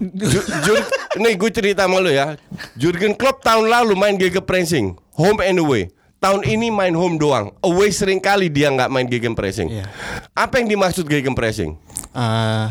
Ju- 0.01 0.43
Jur- 0.65 0.89
nih 1.23 1.35
gue 1.35 1.51
cerita 1.51 1.85
sama 1.85 2.01
lu 2.01 2.11
ya. 2.11 2.35
Jurgen 2.75 3.15
Klopp 3.15 3.41
tahun 3.41 3.69
lalu 3.69 3.95
main 3.95 4.17
gegen 4.17 4.43
pressing, 4.43 4.87
home 5.13 5.39
and 5.41 5.59
away. 5.59 5.93
Tahun 6.19 6.41
ini 6.43 6.73
main 6.73 6.91
home 6.91 7.21
doang. 7.21 7.53
Away 7.61 7.93
sering 7.93 8.17
kali 8.17 8.49
dia 8.49 8.73
nggak 8.73 8.89
main 8.89 9.05
gegen 9.05 9.37
pressing. 9.37 9.69
Iya. 9.71 9.87
Apa 10.33 10.59
yang 10.59 10.69
dimaksud 10.69 11.05
gegen 11.05 11.37
pressing? 11.37 11.77
eh, 12.11 12.67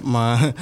me- 0.00 0.52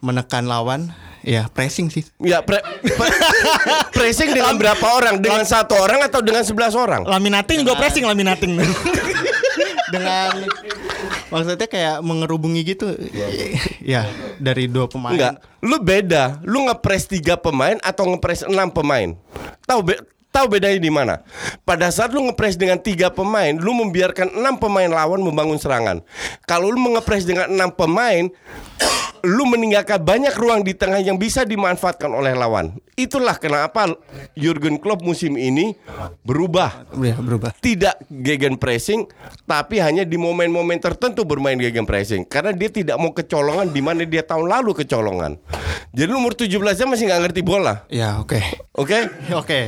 menekan 0.00 0.46
lawan, 0.46 0.90
ya 1.24 1.48
pressing 1.52 1.88
sih. 1.92 2.04
Ya 2.20 2.40
pre- 2.44 2.62
pre- 2.82 3.18
pressing 3.96 4.32
dengan 4.32 4.56
berapa 4.56 4.86
orang? 4.96 5.20
Dengan 5.20 5.44
satu 5.44 5.76
orang 5.76 6.04
atau 6.04 6.20
dengan 6.24 6.44
sebelas 6.44 6.72
orang? 6.76 7.04
Laminating 7.04 7.64
gue 7.64 7.76
pressing 7.76 8.04
laminating. 8.04 8.56
dengan 9.90 10.46
maksudnya 11.34 11.66
kayak 11.66 11.96
mengerubungi 12.06 12.62
gitu 12.62 12.94
ya 13.82 14.06
dari 14.38 14.70
dua 14.70 14.86
pemain 14.86 15.18
Enggak, 15.18 15.34
lu 15.66 15.76
beda. 15.82 16.24
Lu 16.46 16.70
ngepres 16.70 17.10
tiga 17.10 17.34
pemain 17.34 17.76
atau 17.82 18.06
ngepres 18.14 18.46
enam 18.46 18.70
pemain? 18.70 19.18
Tahu 19.66 19.80
be- 19.82 20.02
tahu 20.30 20.46
bedanya 20.46 20.78
di 20.78 20.90
mana? 20.90 21.26
Pada 21.66 21.90
saat 21.90 22.14
lu 22.14 22.22
ngepres 22.30 22.54
dengan 22.54 22.78
tiga 22.78 23.10
pemain, 23.10 23.54
lu 23.58 23.74
membiarkan 23.74 24.30
enam 24.30 24.54
pemain 24.56 24.86
lawan 24.86 25.20
membangun 25.20 25.58
serangan. 25.58 26.02
Kalau 26.46 26.70
lu 26.70 26.78
mengepres 26.78 27.26
dengan 27.26 27.50
enam 27.50 27.70
pemain, 27.74 28.30
lu 29.24 29.44
meninggalkan 29.48 30.00
banyak 30.00 30.34
ruang 30.36 30.64
di 30.64 30.72
tengah 30.72 31.00
yang 31.00 31.16
bisa 31.20 31.44
dimanfaatkan 31.44 32.08
oleh 32.10 32.32
lawan. 32.32 32.76
Itulah 32.96 33.40
kenapa 33.40 33.88
Jurgen 34.36 34.76
Klopp 34.76 35.00
musim 35.00 35.40
ini 35.40 35.72
berubah 36.20 36.84
ya 37.00 37.16
berubah 37.16 37.56
tidak 37.64 37.96
gegen 38.12 38.60
pressing 38.60 39.08
tapi 39.48 39.80
hanya 39.80 40.04
di 40.04 40.20
momen-momen 40.20 40.76
tertentu 40.76 41.24
bermain 41.24 41.56
gegen 41.56 41.88
pressing 41.88 42.28
karena 42.28 42.52
dia 42.52 42.68
tidak 42.68 43.00
mau 43.00 43.16
kecolongan 43.16 43.72
di 43.72 43.80
mana 43.80 44.04
dia 44.04 44.20
tahun 44.20 44.48
lalu 44.48 44.84
kecolongan. 44.84 45.40
Jadi 45.90 46.10
umur 46.12 46.36
17 46.36 46.50
nya 46.54 46.86
masih 46.86 47.04
nggak 47.08 47.22
ngerti 47.28 47.40
bola. 47.42 47.82
ya 47.90 48.20
oke 48.20 48.38
Oke? 48.78 49.10
oke 49.40 49.60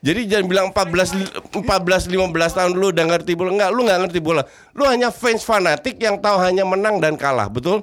Jadi 0.00 0.30
jangan 0.30 0.46
bilang 0.46 0.66
14 0.70 1.60
14 1.66 2.06
15 2.06 2.56
tahun 2.56 2.72
lu 2.78 2.94
udah 2.94 3.06
ngerti 3.10 3.34
bola. 3.34 3.50
Enggak, 3.50 3.70
lu 3.74 3.80
nggak 3.82 4.00
ngerti 4.06 4.20
bola. 4.22 4.42
Lu 4.70 4.86
hanya 4.86 5.10
fans 5.10 5.42
fanatik 5.42 5.98
yang 5.98 6.22
tahu 6.22 6.38
hanya 6.38 6.62
menang 6.62 7.02
dan 7.02 7.18
kalah, 7.18 7.50
betul? 7.50 7.82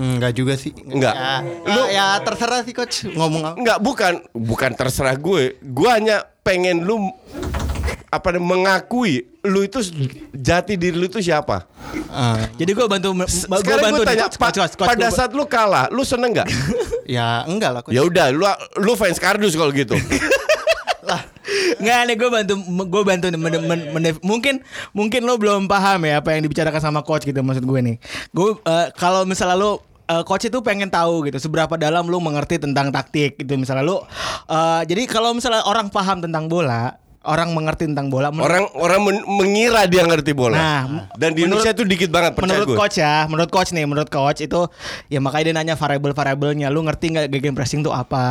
enggak 0.00 0.32
juga 0.34 0.54
sih. 0.60 0.76
Enggak. 0.76 1.14
Ya, 1.16 1.32
Lu- 1.66 1.88
ya 1.88 2.06
terserah 2.20 2.60
sih 2.60 2.70
coach 2.70 3.08
ngomong 3.08 3.42
apa. 3.42 3.56
Enggak, 3.56 3.78
bukan 3.80 4.12
bukan 4.30 4.70
terserah 4.72 5.16
gue. 5.16 5.56
Gue 5.58 5.88
hanya 5.88 6.20
pengen 6.40 6.84
lu 6.84 7.08
apa 8.10 8.34
mengakui 8.34 9.22
lu 9.40 9.62
itu 9.62 9.80
jati 10.30 10.74
diri 10.74 10.92
lu 10.92 11.06
itu 11.06 11.22
siapa. 11.22 11.64
Ah, 12.10 12.44
Jadi 12.54 12.70
gue 12.70 12.84
bantu 12.84 13.16
gue 13.16 13.24
Sekarang 13.24 13.80
bantu 13.88 14.02
tanya, 14.04 14.26
coach, 14.26 14.36
coach, 14.36 14.56
coach, 14.58 14.74
coach, 14.76 14.88
pada 14.90 15.06
gua- 15.06 15.16
saat 15.16 15.30
lu 15.32 15.44
kalah, 15.46 15.86
lu 15.88 16.02
seneng 16.02 16.34
nggak? 16.34 16.48
ya 17.16 17.46
enggak 17.46 17.70
lah 17.70 17.80
coach. 17.80 17.94
ya 17.94 18.04
udah, 18.04 18.28
lu 18.28 18.44
lu 18.82 18.92
fans 18.94 19.16
kardus 19.16 19.56
kalau 19.56 19.72
gitu. 19.72 19.96
Nggak 21.80 21.98
nih 22.06 22.14
gue 22.14 22.28
bantu 22.28 22.54
gue 22.86 23.02
bantu 23.02 23.26
men- 23.32 23.64
men- 23.66 23.88
men- 23.90 24.20
mungkin 24.20 24.60
mungkin 24.92 25.24
lo 25.24 25.34
belum 25.34 25.64
paham 25.64 26.04
ya 26.04 26.20
apa 26.20 26.36
yang 26.36 26.44
dibicarakan 26.44 26.78
sama 26.78 27.00
coach 27.00 27.24
gitu 27.24 27.40
maksud 27.40 27.64
gue 27.64 27.80
nih. 27.80 27.96
Gue 28.30 28.54
eh, 28.60 28.86
kalau 28.94 29.24
misalnya 29.24 29.56
lo 29.56 29.80
eh, 30.10 30.22
coach 30.26 30.50
itu 30.50 30.58
pengen 30.60 30.90
tahu 30.90 31.30
gitu 31.30 31.38
seberapa 31.38 31.78
dalam 31.78 32.10
lo 32.10 32.18
mengerti 32.18 32.58
tentang 32.58 32.90
taktik 32.90 33.38
gitu. 33.38 33.54
Misalnya 33.54 33.86
lo 33.86 34.04
eh, 34.50 34.82
jadi 34.84 35.06
kalau 35.06 35.30
misalnya 35.32 35.62
orang 35.64 35.88
paham 35.88 36.18
tentang 36.18 36.50
bola 36.50 36.98
orang 37.22 37.52
mengerti 37.52 37.84
tentang 37.84 38.08
bola 38.08 38.28
menurut- 38.28 38.48
Orang 38.48 38.64
orang 38.74 39.00
men- 39.02 39.26
mengira 39.26 39.84
dia 39.84 40.02
ngerti 40.02 40.32
bola. 40.32 40.56
Nah, 40.56 40.80
Dan 41.14 41.32
di 41.32 41.44
menurut- 41.44 41.60
Indonesia 41.60 41.72
itu 41.72 41.84
dikit 41.84 42.08
banget 42.08 42.32
percaya 42.32 42.48
menurut 42.56 42.66
gue. 42.66 42.76
coach 42.76 42.96
ya, 42.96 43.14
menurut 43.24 43.50
coach 43.50 43.70
nih, 43.70 43.84
menurut 43.84 44.08
coach 44.08 44.40
itu 44.40 44.60
ya 45.06 45.18
makanya 45.18 45.44
dia 45.44 45.54
nanya 45.54 45.74
variabel-variabelnya. 45.74 46.66
Lu 46.66 46.80
ngerti 46.80 47.06
nggak 47.10 47.26
gegen 47.28 47.52
pressing 47.52 47.80
tuh 47.80 47.92
apa? 47.92 48.24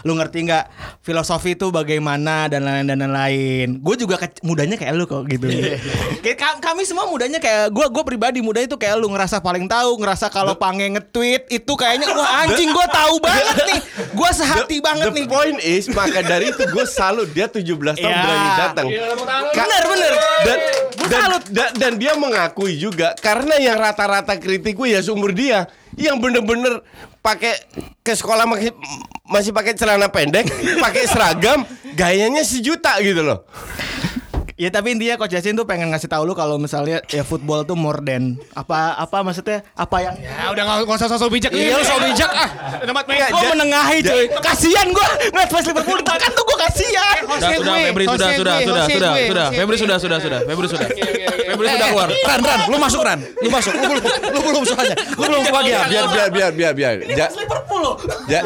Lu 0.00 0.14
ngerti 0.14 0.38
nggak 0.44 0.64
filosofi 1.00 1.52
itu 1.52 1.68
bagaimana 1.68 2.46
dan 2.46 2.62
lain-lain 2.62 2.86
dan 2.88 2.98
lain-lain. 3.02 3.68
Gue 3.78 3.94
juga 3.96 4.14
ke- 4.16 4.38
mudanya 4.42 4.76
kayak 4.76 4.94
lu 4.94 5.04
kok 5.04 5.26
gitu. 5.26 5.50
Kami 6.62 6.82
semua 6.84 7.04
mudanya 7.04 7.36
kayak 7.36 7.68
gue, 7.68 7.86
gue 7.86 8.04
pribadi 8.04 8.38
muda 8.38 8.58
itu 8.58 8.74
kayak 8.74 8.96
lu 8.96 9.08
ngerasa 9.08 9.38
paling 9.38 9.66
tahu, 9.66 9.98
ngerasa 9.98 10.30
kalau 10.30 10.54
pange 10.54 10.86
nge-tweet 10.88 11.50
itu 11.50 11.72
kayaknya 11.74 12.06
wah 12.14 12.46
anjing 12.46 12.70
gue 12.70 12.86
tahu 12.88 13.14
banget 13.18 13.56
nih. 13.66 13.80
Gue 14.12 14.30
sehati 14.30 14.76
banget 14.78 15.10
The 15.10 15.16
nih. 15.16 15.26
point 15.26 15.58
is 15.58 15.84
maka 15.88 16.22
dari 16.22 16.48
itu 16.48 16.62
gue 16.62 16.84
salut 16.86 17.26
dia 17.28 17.44
17 17.44 17.98
tahun 17.98 18.11
Ya. 18.12 18.20
berani 18.22 18.50
datang. 18.54 18.86
Ka- 19.50 19.64
Bener, 19.64 19.82
bener. 19.86 20.12
Dan 20.42 20.58
dan, 21.02 21.20
salut. 21.20 21.44
da- 21.48 21.72
dan 21.72 21.92
dia 21.96 22.12
mengakui 22.14 22.76
juga 22.76 23.12
karena 23.18 23.56
yang 23.56 23.74
rata-rata 23.74 24.36
kritik 24.36 24.74
gue 24.74 24.92
ya 24.92 25.00
seumur 25.00 25.32
dia 25.32 25.66
yang 25.94 26.16
bener-bener 26.16 26.80
pakai 27.18 27.56
ke 28.00 28.12
sekolah 28.12 28.44
masih 28.44 28.72
masih 29.24 29.50
pakai 29.50 29.72
celana 29.72 30.08
pendek, 30.08 30.44
pakai 30.76 31.04
seragam, 31.04 31.64
gayanya 31.92 32.42
sejuta 32.42 32.96
gitu 32.98 33.22
loh. 33.22 33.44
Ya 34.62 34.70
tapi 34.70 34.94
intinya 34.94 35.18
Coach 35.18 35.34
Justin 35.34 35.58
tuh 35.58 35.66
pengen 35.66 35.90
ngasih 35.90 36.06
tahu 36.06 36.22
lu 36.22 36.38
kalau 36.38 36.54
misalnya 36.54 37.02
ya 37.10 37.26
football 37.26 37.66
tuh 37.66 37.74
more 37.74 37.98
than 37.98 38.38
apa 38.54 38.94
apa 38.94 39.26
maksudnya 39.26 39.66
apa 39.74 39.96
yang 39.98 40.14
Ya 40.22 40.54
udah 40.54 40.62
nggak 40.62 40.76
nggak 40.86 40.98
usah 41.02 41.10
sosok 41.10 41.34
bijak 41.34 41.50
Iya, 41.50 41.66
Iya 41.66 41.74
lu 41.74 41.82
lu 41.82 41.82
sok 41.82 41.98
sok 41.98 42.00
bijak 42.06 42.30
ah. 42.30 42.48
Tempat 42.78 43.04
Nggak, 43.10 43.30
gue 43.34 43.42
ja- 43.42 43.50
menengahi 43.58 43.98
cuy. 44.06 44.24
Kasihan 44.38 44.86
gue 44.94 45.08
ngeliat 45.34 45.50
fans 45.50 45.66
Liverpool 45.66 45.98
ditekan 45.98 46.30
tuh 46.30 46.44
gue 46.46 46.58
kasihan. 46.62 47.16
Sudah, 47.26 47.50
sudah, 47.58 47.74
Febri 47.74 48.04
sudah, 48.06 48.30
sudah, 48.38 48.56
sudah, 48.62 48.84
sudah, 48.86 49.14
sudah. 49.26 49.46
Febri 49.50 49.76
sudah, 49.82 49.96
sudah, 49.98 50.18
sudah. 50.22 50.40
Febri 50.46 50.66
sudah. 50.70 50.88
Febri 51.52 51.66
sudah 51.68 51.88
keluar. 51.88 52.08
Ran, 52.08 52.40
Ran, 52.40 52.60
lu 52.66 52.76
masuk 52.76 53.00
Ran, 53.00 53.18
lu 53.20 53.48
masuk, 53.48 53.72
lu 53.72 53.86
belum, 53.86 54.04
lu 54.32 54.40
belum 54.42 54.62
soalnya, 54.64 54.96
lu 55.12 55.24
belum 55.24 55.42
kebagian. 55.44 55.80
Biar 55.86 56.04
biar 56.08 56.28
biar 56.30 56.50
biar 56.50 56.72
biar. 56.72 56.94
Ja- 57.12 57.30
Liverpool 57.30 57.84
ja- 58.26 58.44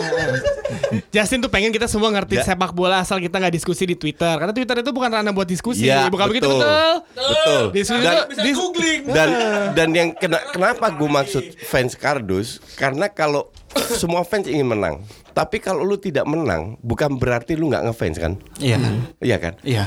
Justin 1.13 1.41
tuh 1.41 1.49
pengen 1.49 1.71
kita 1.71 1.87
semua 1.87 2.11
ngerti 2.11 2.37
Ya. 2.37 2.45
sepak 2.45 2.71
bola 2.71 3.01
asal 3.01 3.17
kita 3.17 3.37
nggak 3.37 3.53
diskusi 3.53 3.85
di 3.85 3.95
Twitter. 3.95 4.37
Karena 4.37 4.53
Twitter 4.53 4.77
itu 4.79 4.91
bukan 4.91 5.11
ranah 5.11 5.33
buat 5.33 5.47
diskusi. 5.47 5.87
Ya, 5.87 6.07
bukan 6.07 6.29
begitu 6.29 6.47
betul. 6.47 6.61
betul. 6.61 6.95
Betul. 7.17 7.63
Diskusi 7.73 8.03
Dan- 8.03 8.17
itu 8.37 8.65
dis- 8.75 9.05
dan 9.07 9.29
dan 9.73 9.89
yang 9.91 10.09
kena, 10.13 10.39
kenapa 10.47 10.87
gue 10.91 11.09
maksud 11.09 11.45
fans 11.63 11.95
kardus 11.95 12.59
karena 12.75 13.09
kalau 13.09 13.49
semua 13.89 14.23
fans 14.23 14.45
ingin 14.45 14.67
menang 14.67 15.01
tapi 15.31 15.59
kalau 15.59 15.83
lu 15.83 15.95
tidak 15.95 16.25
menang 16.25 16.75
bukan 16.81 17.15
berarti 17.15 17.55
lu 17.55 17.69
nggak 17.69 17.87
ngefans 17.87 18.17
kan 18.17 18.33
Iya. 18.59 18.77
iya 19.21 19.37
kan 19.37 19.55
Iya. 19.63 19.87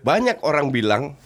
banyak 0.00 0.40
orang 0.40 0.70
bilang 0.70 1.16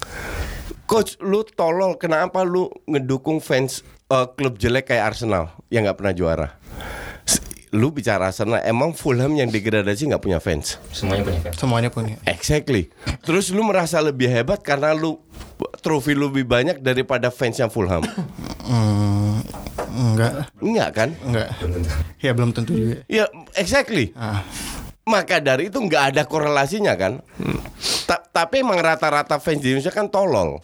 coach 0.84 1.14
lu 1.20 1.46
tolol 1.46 1.94
kenapa 1.94 2.42
lu 2.42 2.66
ngedukung 2.84 3.38
fans 3.38 3.80
eh, 4.06 4.26
klub 4.34 4.56
jelek 4.56 4.90
kayak 4.90 5.14
Arsenal 5.14 5.54
yang 5.68 5.86
nggak 5.86 5.98
pernah 5.98 6.14
juara 6.14 6.48
lu 7.70 7.94
bicara 7.94 8.34
Arsenal 8.34 8.58
emang 8.60 8.90
Fulham 8.90 9.30
yang 9.30 9.46
degradasi 9.46 10.10
nggak 10.10 10.18
punya 10.18 10.42
fans 10.42 10.82
Semuanya 10.90 11.22
punya 11.22 11.40
fans. 11.40 11.54
Semuanya 11.54 11.86
punya. 11.88 12.14
Exactly. 12.26 12.90
Terus 13.22 13.54
lu 13.54 13.62
merasa 13.62 14.02
lebih 14.02 14.26
hebat 14.26 14.58
karena 14.58 14.90
lu 14.90 15.22
trofi 15.78 16.18
lu 16.18 16.34
lebih 16.34 16.50
banyak 16.50 16.82
daripada 16.82 17.30
fans 17.30 17.62
yang 17.62 17.70
Fulham. 17.70 18.02
Hmm, 18.66 19.38
enggak, 19.90 20.32
Enggak 20.58 20.88
kan? 20.92 21.08
enggak. 21.20 21.48
Ya 22.18 22.30
belum 22.30 22.50
tentu 22.50 22.72
juga. 22.72 23.02
Ya, 23.06 23.26
exactly. 23.52 24.14
Ah. 24.14 24.42
Maka 25.02 25.38
dari 25.38 25.66
itu 25.66 25.76
nggak 25.76 26.14
ada 26.14 26.22
korelasinya 26.22 26.94
kan. 26.94 27.18
Ta- 28.04 28.22
tapi 28.22 28.60
emang 28.60 28.78
rata-rata 28.78 29.36
fans 29.36 29.58
di 29.58 29.72
Indonesia 29.72 29.90
kan 29.90 30.06
tolol. 30.06 30.62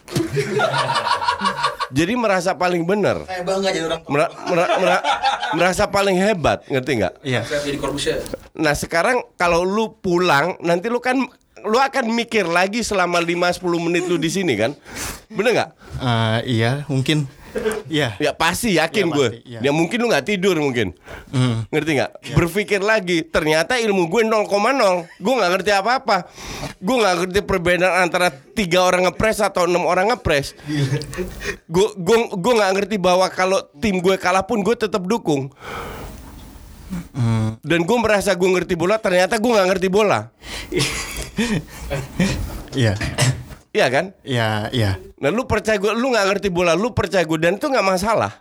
Jadi 1.89 2.13
merasa 2.15 2.53
paling 2.53 2.83
benar. 2.83 3.23
Saya 3.25 3.43
bangga 3.43 3.71
jadi 3.71 3.87
orang 3.87 4.01
Mera- 4.07 4.33
mera- 4.45 4.73
mera- 4.77 5.05
merasa 5.53 5.87
paling 5.87 6.15
hebat, 6.15 6.67
ngerti 6.67 6.91
nggak? 6.97 7.15
Iya. 7.23 7.43
Nah 8.55 8.75
sekarang 8.75 9.23
kalau 9.35 9.63
lu 9.63 9.95
pulang 9.95 10.59
nanti 10.61 10.87
lu 10.87 10.99
kan 10.99 11.15
lu 11.63 11.79
akan 11.81 12.11
mikir 12.11 12.45
lagi 12.45 12.83
selama 12.83 13.19
5-10 13.19 13.63
menit 13.81 14.05
lu 14.05 14.15
di 14.15 14.29
sini 14.29 14.55
kan, 14.55 14.75
bener 15.29 15.51
nggak? 15.53 15.71
Ah, 15.97 16.39
iya, 16.43 16.87
mungkin. 16.87 17.27
Iya. 17.87 18.09
Ya 18.19 18.33
pasti 18.35 18.75
yakin 18.77 19.07
Ya, 19.09 19.15
gue. 19.15 19.29
pasti, 19.31 19.39
iya. 19.47 19.59
Ya 19.65 19.71
mungkin 19.71 19.99
lu 20.03 20.11
nggak 20.11 20.27
tidur 20.27 20.57
mungkin. 20.59 20.93
Hmm. 21.31 21.65
Ngerti 21.71 21.91
nggak? 21.97 22.11
Berpikir 22.35 22.81
lagi. 22.83 23.23
Ternyata 23.23 23.79
ilmu 23.79 24.07
gue 24.07 24.23
0,0. 24.27 25.07
Gue 25.19 25.35
nggak 25.37 25.51
ngerti 25.57 25.71
apa-apa. 25.73 26.27
Gue 26.79 26.97
nggak 26.99 27.15
ngerti 27.23 27.41
perbedaan 27.43 28.07
antara 28.07 28.29
tiga 28.31 28.85
orang 28.85 29.09
ngepres 29.09 29.41
atau 29.41 29.65
enam 29.65 29.87
orang 29.87 30.13
ngepres. 30.13 30.53
Gue 31.67 31.87
gue 31.97 32.19
gue 32.35 32.53
nggak 32.57 32.73
ngerti 32.77 32.97
bahwa 32.99 33.27
kalau 33.31 33.63
tim 33.79 33.99
gue 33.99 34.17
kalah 34.17 34.45
pun 34.45 34.61
gue 34.61 34.75
tetap 34.75 35.03
dukung. 35.05 35.49
Hmm. 37.17 37.59
Dan 37.67 37.83
gue 37.83 37.99
merasa 37.99 38.35
gue 38.35 38.47
ngerti 38.47 38.75
bola. 38.75 38.99
Ternyata 38.99 39.39
gue 39.39 39.51
nggak 39.51 39.69
ngerti 39.75 39.89
bola. 39.89 40.31
Iya. 42.77 42.95
Iya 43.77 43.93
kan? 43.93 44.17
Iya, 44.25 44.73
iya. 44.73 44.97
Nah 45.21 45.29
lu 45.29 45.45
percaya 45.45 45.77
gue, 45.77 45.93
lu 45.93 46.09
nggak 46.09 46.27
ngerti 46.33 46.49
bola, 46.49 46.73
lu 46.73 46.97
percaya 46.97 47.29
gue 47.29 47.37
dan 47.37 47.61
itu 47.61 47.69
nggak 47.69 47.85
masalah. 47.85 48.41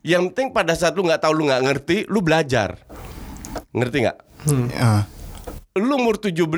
Yang 0.00 0.32
penting 0.32 0.56
pada 0.56 0.72
saat 0.72 0.96
lu 0.96 1.04
nggak 1.04 1.20
tahu, 1.20 1.36
lu 1.36 1.52
nggak 1.52 1.62
ngerti, 1.68 1.96
lu 2.08 2.24
belajar. 2.24 2.80
Ngerti 3.76 4.08
nggak? 4.08 4.18
Ah. 4.80 5.04
Lu 5.76 6.00
umur 6.00 6.16
17 6.16 6.48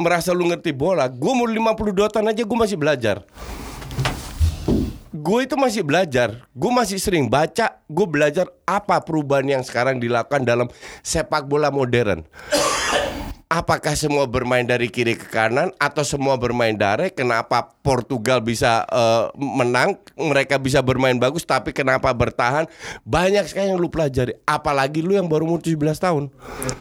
merasa 0.00 0.32
lu 0.32 0.48
ngerti 0.48 0.72
bola, 0.72 1.04
gue 1.12 1.30
umur 1.36 1.52
52 1.52 2.16
tahun 2.16 2.32
aja 2.32 2.42
gue 2.48 2.58
masih 2.64 2.80
belajar. 2.80 3.16
Gue 5.12 5.44
itu 5.44 5.54
masih 5.60 5.84
belajar, 5.84 6.48
gue 6.48 6.72
masih 6.72 6.96
sering 6.96 7.28
baca, 7.28 7.76
gue 7.84 8.06
belajar 8.08 8.48
apa 8.64 9.04
perubahan 9.04 9.44
yang 9.44 9.62
sekarang 9.62 10.00
dilakukan 10.00 10.48
dalam 10.48 10.72
sepak 11.04 11.44
bola 11.44 11.68
modern. 11.68 12.24
Apakah 13.44 13.92
semua 13.92 14.24
bermain 14.24 14.64
dari 14.64 14.88
kiri 14.88 15.14
ke 15.14 15.28
kanan 15.28 15.68
atau 15.76 16.00
semua 16.00 16.34
bermain 16.40 16.72
direct? 16.72 17.14
Kenapa 17.14 17.76
Portugal 17.84 18.40
bisa 18.40 18.88
eh, 18.88 19.24
menang, 19.36 20.00
mereka 20.16 20.56
bisa 20.56 20.80
bermain 20.80 21.14
bagus, 21.20 21.44
tapi 21.44 21.70
kenapa 21.76 22.08
bertahan? 22.10 22.64
Banyak 23.04 23.44
sekali 23.46 23.70
yang 23.70 23.78
lu 23.78 23.92
pelajari. 23.92 24.34
Apalagi 24.48 25.04
lu 25.04 25.12
yang 25.12 25.28
baru 25.28 25.44
umur 25.44 25.60
17 25.60 25.76
tahun. 26.00 26.24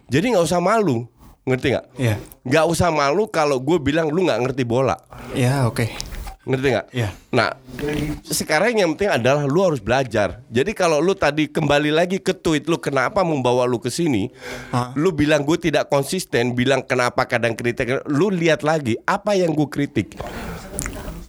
Jadi 0.07 0.26
nggak 0.34 0.45
usah 0.47 0.64
malu, 0.64 1.05
ngerti 1.43 1.68
nggak? 1.76 1.86
Iya. 1.99 2.16
Nggak 2.47 2.66
usah 2.72 2.89
malu 2.89 3.28
kalau 3.28 3.59
gue 3.59 3.78
bilang 3.84 4.07
lu 4.07 4.24
nggak 4.24 4.39
ngerti 4.47 4.64
bola, 4.64 4.95
Iya, 5.36 5.68
oke. 5.68 6.14
Ngerti 6.43 6.67
nggak? 6.75 6.87
Iya. 6.91 7.09
Nah, 7.31 7.55
sekarang 8.27 8.75
yang 8.75 8.91
penting 8.95 9.11
adalah 9.15 9.47
lu 9.47 9.63
harus 9.63 9.79
belajar. 9.79 10.43
Jadi 10.51 10.75
kalau 10.75 10.99
lu 10.99 11.15
tadi 11.15 11.47
kembali 11.47 11.91
lagi 11.91 12.19
ke 12.19 12.35
tweet 12.35 12.67
lu 12.67 12.75
kenapa 12.79 13.23
membawa 13.23 13.63
lu 13.63 13.79
ke 13.79 13.87
sini, 13.87 14.27
lu 14.99 15.15
bilang 15.15 15.47
gue 15.47 15.55
tidak 15.55 15.87
konsisten, 15.87 16.51
bilang 16.51 16.83
kenapa 16.83 17.23
kadang 17.23 17.55
kritik, 17.55 18.03
lu 18.11 18.27
lihat 18.27 18.61
lagi 18.61 18.99
apa 19.07 19.39
yang 19.39 19.55
gue 19.55 19.67
kritik. 19.71 20.19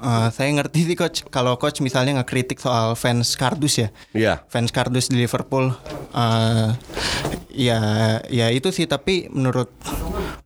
Eh, 0.05 0.29
saya 0.37 0.53
ngerti 0.53 0.93
sih 0.93 0.97
coach 1.01 1.25
kalau 1.33 1.57
coach 1.57 1.81
misalnya 1.81 2.21
ngekritik 2.21 2.61
soal 2.61 2.93
fans 2.93 3.33
kardus 3.41 3.81
ya. 3.81 3.89
Iya. 4.13 4.45
Fans 4.53 4.69
kardus 4.69 5.09
di 5.09 5.25
Liverpool 5.25 5.73
eh 6.13 6.71
ya 7.55 7.79
ya 8.29 8.51
itu 8.51 8.69
sih 8.69 8.85
tapi 8.85 9.31
menurut 9.31 9.71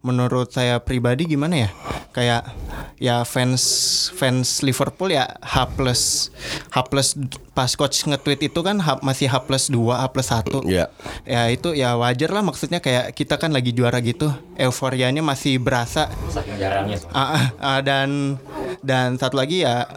menurut 0.01 0.53
saya 0.53 0.79
pribadi 0.79 1.27
gimana 1.27 1.67
ya? 1.67 1.71
Kayak 2.13 2.55
ya 2.99 3.23
fans 3.23 3.63
fans 4.15 4.63
Liverpool 4.63 5.15
ya 5.15 5.39
H 5.39 5.71
plus 5.75 6.31
H 6.71 6.77
plus 6.91 7.15
pas 7.55 7.71
coach 7.75 8.07
nge-tweet 8.07 8.51
itu 8.51 8.61
kan 8.63 8.79
H- 8.79 9.03
masih 9.03 9.27
H 9.27 9.43
plus 9.47 9.67
2, 9.67 9.99
H 9.99 10.05
plus 10.15 10.29
1 10.31 10.63
Iya. 10.67 10.87
Ya 11.27 11.43
itu 11.51 11.75
ya 11.75 11.95
wajar 11.95 12.31
lah 12.31 12.43
maksudnya 12.43 12.79
kayak 12.79 13.15
kita 13.15 13.35
kan 13.35 13.51
lagi 13.51 13.75
juara 13.75 13.99
gitu 13.99 14.31
Euforianya 14.55 15.23
masih 15.23 15.59
berasa. 15.59 16.11
Ah, 17.11 17.23
ah, 17.23 17.47
ah, 17.59 17.79
dan 17.83 18.39
Dan 18.79 19.19
satu 19.19 19.35
lagi 19.35 19.67
ya 19.67 19.91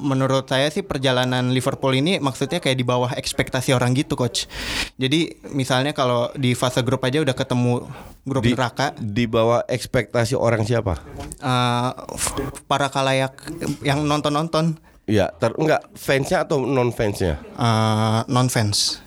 menurut 0.00 0.48
saya 0.48 0.72
sih 0.72 0.80
perjalanan 0.80 1.52
Liverpool 1.52 1.92
ini 1.92 2.16
maksudnya 2.16 2.64
kayak 2.64 2.80
di 2.80 2.86
bawah 2.86 3.12
ekspektasi 3.12 3.76
orang 3.76 3.92
gitu 3.92 4.16
coach. 4.16 4.48
Jadi 4.96 5.36
misalnya 5.52 5.92
kalau 5.92 6.32
di 6.32 6.51
fase 6.52 6.80
grup 6.80 7.00
aja 7.00 7.18
udah 7.18 7.32
ketemu 7.32 7.84
grup 8.22 8.42
Di, 8.42 8.52
neraka 8.52 8.92
di 8.94 9.24
bawah 9.24 9.64
ekspektasi 9.64 10.34
orang 10.34 10.62
siapa? 10.62 10.98
eh, 11.38 11.90
f- 12.12 12.36
para 12.64 12.86
kalayak 12.86 13.34
yang 13.80 14.02
nonton-nonton 14.02 14.78
Ya, 15.02 15.34
ter 15.34 15.50
enggak 15.52 15.82
fansnya 15.92 16.46
atau 16.46 16.62
non 16.62 16.90
fansnya? 16.90 17.42
eh, 17.42 18.20
non 18.26 18.46
fans. 18.46 19.02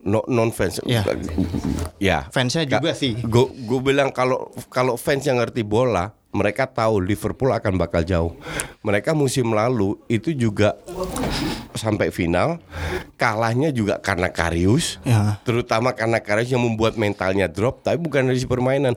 No, 0.00 0.24
non 0.24 0.48
fans. 0.50 0.80
Iya. 0.82 1.04
Ya. 1.96 2.18
Fansnya 2.28 2.64
juga 2.64 2.92
sih. 2.92 3.16
Gue 3.18 3.48
gue 3.54 3.80
bilang 3.82 4.08
kalau 4.08 4.48
kalau 4.68 4.96
fans 4.96 5.20
yang 5.22 5.36
ngerti 5.36 5.60
bola, 5.60 6.12
mereka 6.34 6.66
tahu 6.66 6.98
Liverpool 6.98 7.54
akan 7.54 7.78
bakal 7.78 8.02
jauh. 8.02 8.34
Mereka 8.82 9.14
musim 9.14 9.54
lalu 9.54 9.94
itu 10.10 10.34
juga 10.34 10.74
sampai 11.74 12.10
final, 12.10 12.58
kalahnya 13.18 13.70
juga 13.74 13.98
karena 13.98 14.30
Karius, 14.30 14.98
Ya. 15.02 15.38
terutama 15.42 15.90
karena 15.94 16.18
Karius 16.22 16.50
yang 16.54 16.62
membuat 16.62 16.94
mentalnya 16.98 17.46
drop, 17.50 17.82
tapi 17.82 17.98
bukan 17.98 18.30
dari 18.30 18.38
si 18.38 18.46
permainan. 18.46 18.94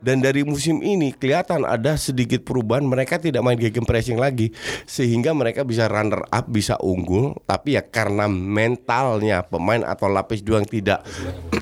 Dan 0.00 0.20
dari 0.20 0.44
musim 0.44 0.80
ini 0.80 1.12
kelihatan 1.12 1.64
ada 1.64 1.96
sedikit 1.96 2.44
perubahan, 2.44 2.84
mereka 2.84 3.20
tidak 3.20 3.44
main 3.44 3.56
game 3.56 3.84
pressing 3.84 4.16
lagi, 4.16 4.52
sehingga 4.84 5.32
mereka 5.36 5.64
bisa 5.64 5.88
runner 5.88 6.24
up, 6.28 6.46
bisa 6.48 6.76
unggul, 6.80 7.36
tapi 7.44 7.76
ya 7.76 7.82
karena 7.84 8.28
mentalnya 8.28 9.44
pemain 9.44 9.84
atau 9.84 10.08
lapis 10.08 10.40
dua 10.40 10.60
yang 10.64 10.68
tidak 10.68 11.00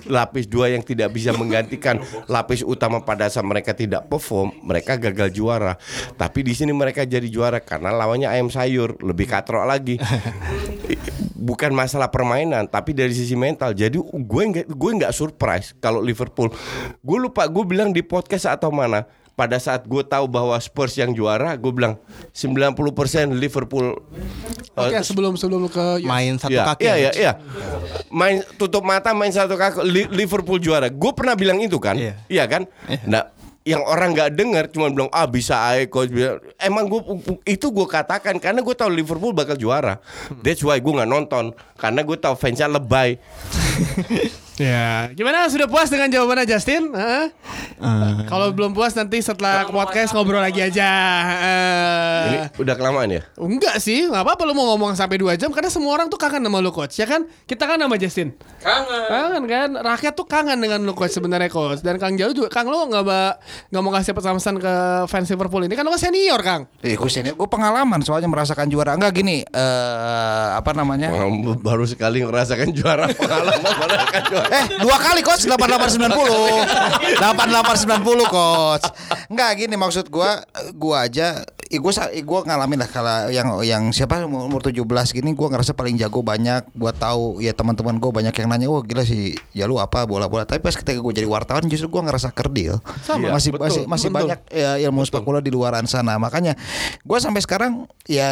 lapis 0.07 0.47
dua 0.47 0.71
yang 0.71 0.83
tidak 0.87 1.11
bisa 1.11 1.35
menggantikan 1.35 1.99
lapis 2.31 2.63
utama 2.63 3.03
pada 3.03 3.27
saat 3.31 3.47
mereka 3.47 3.75
tidak 3.75 4.07
perform, 4.07 4.51
mereka 4.63 4.95
gagal 4.99 5.16
juara. 5.27 5.81
Tapi 6.15 6.45
di 6.45 6.53
sini 6.53 6.77
mereka 6.77 7.01
jadi 7.03 7.25
juara 7.25 7.57
karena 7.59 7.89
lawannya 7.91 8.29
ayam 8.29 8.53
sayur, 8.53 9.01
lebih 9.01 9.25
katrok 9.25 9.65
lagi. 9.65 9.97
Bukan 11.33 11.73
masalah 11.73 12.13
permainan, 12.13 12.69
tapi 12.69 12.93
dari 12.93 13.17
sisi 13.17 13.33
mental. 13.33 13.73
Jadi 13.73 13.97
gue 14.01 14.43
nggak 14.53 14.67
gue 14.69 14.91
nggak 15.01 15.13
surprise 15.17 15.73
kalau 15.79 16.05
Liverpool. 16.05 16.53
Gue 17.01 17.19
lupa 17.19 17.49
gue 17.49 17.65
bilang 17.65 17.89
di 17.89 18.05
podcast 18.05 18.45
atau 18.51 18.69
mana. 18.69 19.09
Pada 19.37 19.61
saat 19.61 19.85
gue 19.85 20.01
tahu 20.01 20.25
bahwa 20.33 20.57
Spurs 20.57 20.97
yang 20.97 21.13
juara, 21.13 21.61
gue 21.61 21.69
bilang 21.69 22.01
90% 22.33 22.73
Liverpool. 23.37 24.01
Oke, 24.73 24.97
eh, 24.97 25.05
sebelum 25.05 25.37
sebelum 25.37 25.69
ke 25.69 26.01
Main 26.09 26.41
satu 26.41 26.57
Iya, 26.57 26.65
kaki. 26.73 26.81
Iya, 26.81 26.89
ya, 26.89 26.97
iya, 26.97 27.11
iya. 27.13 27.33
Main 28.09 28.41
tutup 28.57 28.81
mata 28.81 29.13
main 29.13 29.29
satu 29.29 29.61
kaki 29.61 29.85
Li- 29.85 30.09
Liverpool 30.09 30.57
juara. 30.57 30.89
Gue 30.89 31.13
pernah 31.13 31.37
bilang 31.37 31.61
itu 31.61 31.77
kan? 31.77 32.01
Iya. 32.01 32.45
kan? 32.49 32.65
Nah, 33.05 33.29
yang 33.67 33.83
orang 33.83 34.15
nggak 34.15 34.31
dengar 34.39 34.65
cuma 34.71 34.95
bilang 34.95 35.11
ah 35.11 35.27
bisa 35.27 35.59
aja 35.59 35.91
coach 35.91 36.15
bilang 36.15 36.39
emang 36.63 36.87
gue 36.87 37.03
itu 37.43 37.67
gue 37.75 37.87
katakan 37.91 38.39
karena 38.39 38.63
gue 38.63 38.75
tahu 38.79 38.95
Liverpool 38.95 39.35
bakal 39.35 39.59
juara. 39.59 39.99
That's 40.47 40.63
why 40.63 40.79
gue 40.79 40.93
nggak 40.95 41.11
nonton 41.11 41.51
karena 41.75 42.07
gue 42.07 42.15
tahu 42.15 42.39
fansnya 42.39 42.71
lebay 42.71 43.19
Ya, 44.57 45.13
gimana? 45.13 45.45
Sudah 45.53 45.69
puas 45.69 45.93
dengan 45.93 46.09
jawabannya 46.09 46.49
Justin? 46.49 46.89
Hah? 46.97 47.29
Kalau 48.25 48.57
belum 48.57 48.73
puas 48.73 48.97
nanti 48.97 49.21
setelah 49.21 49.69
podcast 49.69 50.17
ngobrol 50.17 50.41
lagi 50.41 50.65
aja. 50.65 50.89
Eh, 51.45 52.25
ini 52.25 52.39
udah 52.57 52.73
kelamaan 52.73 53.13
ya 53.13 53.21
Enggak 53.37 53.77
sih, 53.85 54.09
nggak 54.09 54.25
apa-apa 54.25 54.49
lu 54.49 54.57
mau 54.57 54.73
ngomong 54.73 54.97
sampai 54.97 55.21
2 55.21 55.37
jam 55.37 55.53
karena 55.53 55.69
semua 55.69 55.93
orang 55.93 56.09
tuh 56.09 56.17
kangen 56.17 56.41
sama 56.41 56.65
lu 56.65 56.73
coach, 56.73 56.97
ya 56.97 57.05
kan? 57.05 57.29
Kita 57.45 57.69
kan 57.69 57.77
sama 57.77 58.01
Justin. 58.01 58.33
Kangen. 58.65 59.05
Kangen 59.13 59.45
kan? 59.45 59.69
Rakyat 59.77 60.13
tuh 60.17 60.25
kangen 60.25 60.57
dengan 60.57 60.81
lu 60.89 60.97
coach 60.97 61.13
sebenarnya 61.13 61.53
coach. 61.53 61.85
Dan 61.85 62.01
Kang 62.01 62.17
Jauh 62.17 62.33
juga, 62.33 62.49
Kang 62.49 62.73
lu 62.73 62.81
nggak 62.81 63.05
ba- 63.05 63.37
nggak 63.69 63.83
mau 63.85 63.93
kasih 63.93 64.17
pesan-pesan 64.17 64.57
ke 64.57 64.75
fans 65.05 65.29
Liverpool 65.29 65.69
ini 65.69 65.77
kan 65.77 65.85
lu 65.85 65.93
kan 65.93 66.01
senior 66.01 66.41
Kang. 66.41 66.65
Eh, 66.81 66.97
gue 66.97 67.11
senior, 67.13 67.37
gue 67.37 67.49
pengalaman 67.53 68.01
soalnya 68.01 68.33
merasakan 68.33 68.73
juara. 68.73 68.97
Enggak 68.97 69.21
gini, 69.21 69.45
eh 69.45 70.47
apa 70.57 70.73
namanya? 70.73 71.13
Orang 71.13 71.45
baru 71.61 71.85
sekali 71.85 72.25
ngerasakan 72.25 72.73
juara 72.73 73.05
pengalaman 73.21 73.61
merasakan 73.61 74.23
juara 74.33 74.45
Eh, 74.47 74.65
dua 74.83 74.97
kali 74.99 75.21
coach 75.27 75.47
8890. 75.47 77.19
8890 77.19 78.27
coach. 78.31 78.87
Enggak 79.27 79.51
gini 79.59 79.75
maksud 79.75 80.07
gua 80.11 80.43
gua 80.75 81.07
aja 81.11 81.43
eh, 81.67 81.81
gua 82.23 82.41
ngalamin 82.47 82.79
lah 82.79 82.91
kalau 82.91 83.27
yang 83.31 83.49
yang 83.67 83.83
siapa 83.91 84.23
umur 84.23 84.63
17 84.63 84.87
gini 85.11 85.35
gua 85.35 85.51
ngerasa 85.51 85.75
paling 85.75 85.99
jago 85.99 86.23
banyak 86.23 86.63
buat 86.79 86.95
tahu 86.95 87.43
ya 87.43 87.51
teman-teman 87.51 87.99
gua 87.99 88.15
banyak 88.15 88.35
yang 88.35 88.49
nanya, 88.51 88.67
"Oh, 88.71 88.83
gila 88.87 89.03
sih, 89.03 89.35
ya 89.51 89.67
lu 89.67 89.83
apa 89.83 90.07
bola-bola." 90.07 90.47
Tapi 90.47 90.63
pas 90.63 90.75
ketika 90.79 91.03
gua 91.03 91.11
jadi 91.11 91.27
wartawan 91.27 91.67
justru 91.67 91.91
gua 91.91 92.07
ngerasa 92.07 92.31
kerdil. 92.31 92.79
Sama. 93.03 93.35
masih 93.35 93.51
Betul, 93.57 93.67
masih 93.67 93.83
masih 93.91 94.09
betul. 94.11 94.19
banyak 94.31 94.41
ya, 94.55 94.71
ilmu 94.87 95.03
sepak 95.03 95.23
bola 95.27 95.43
di 95.43 95.51
luaran 95.51 95.85
sana. 95.91 96.17
Makanya 96.23 96.55
gua 97.03 97.19
sampai 97.19 97.43
sekarang 97.43 97.91
ya 98.07 98.31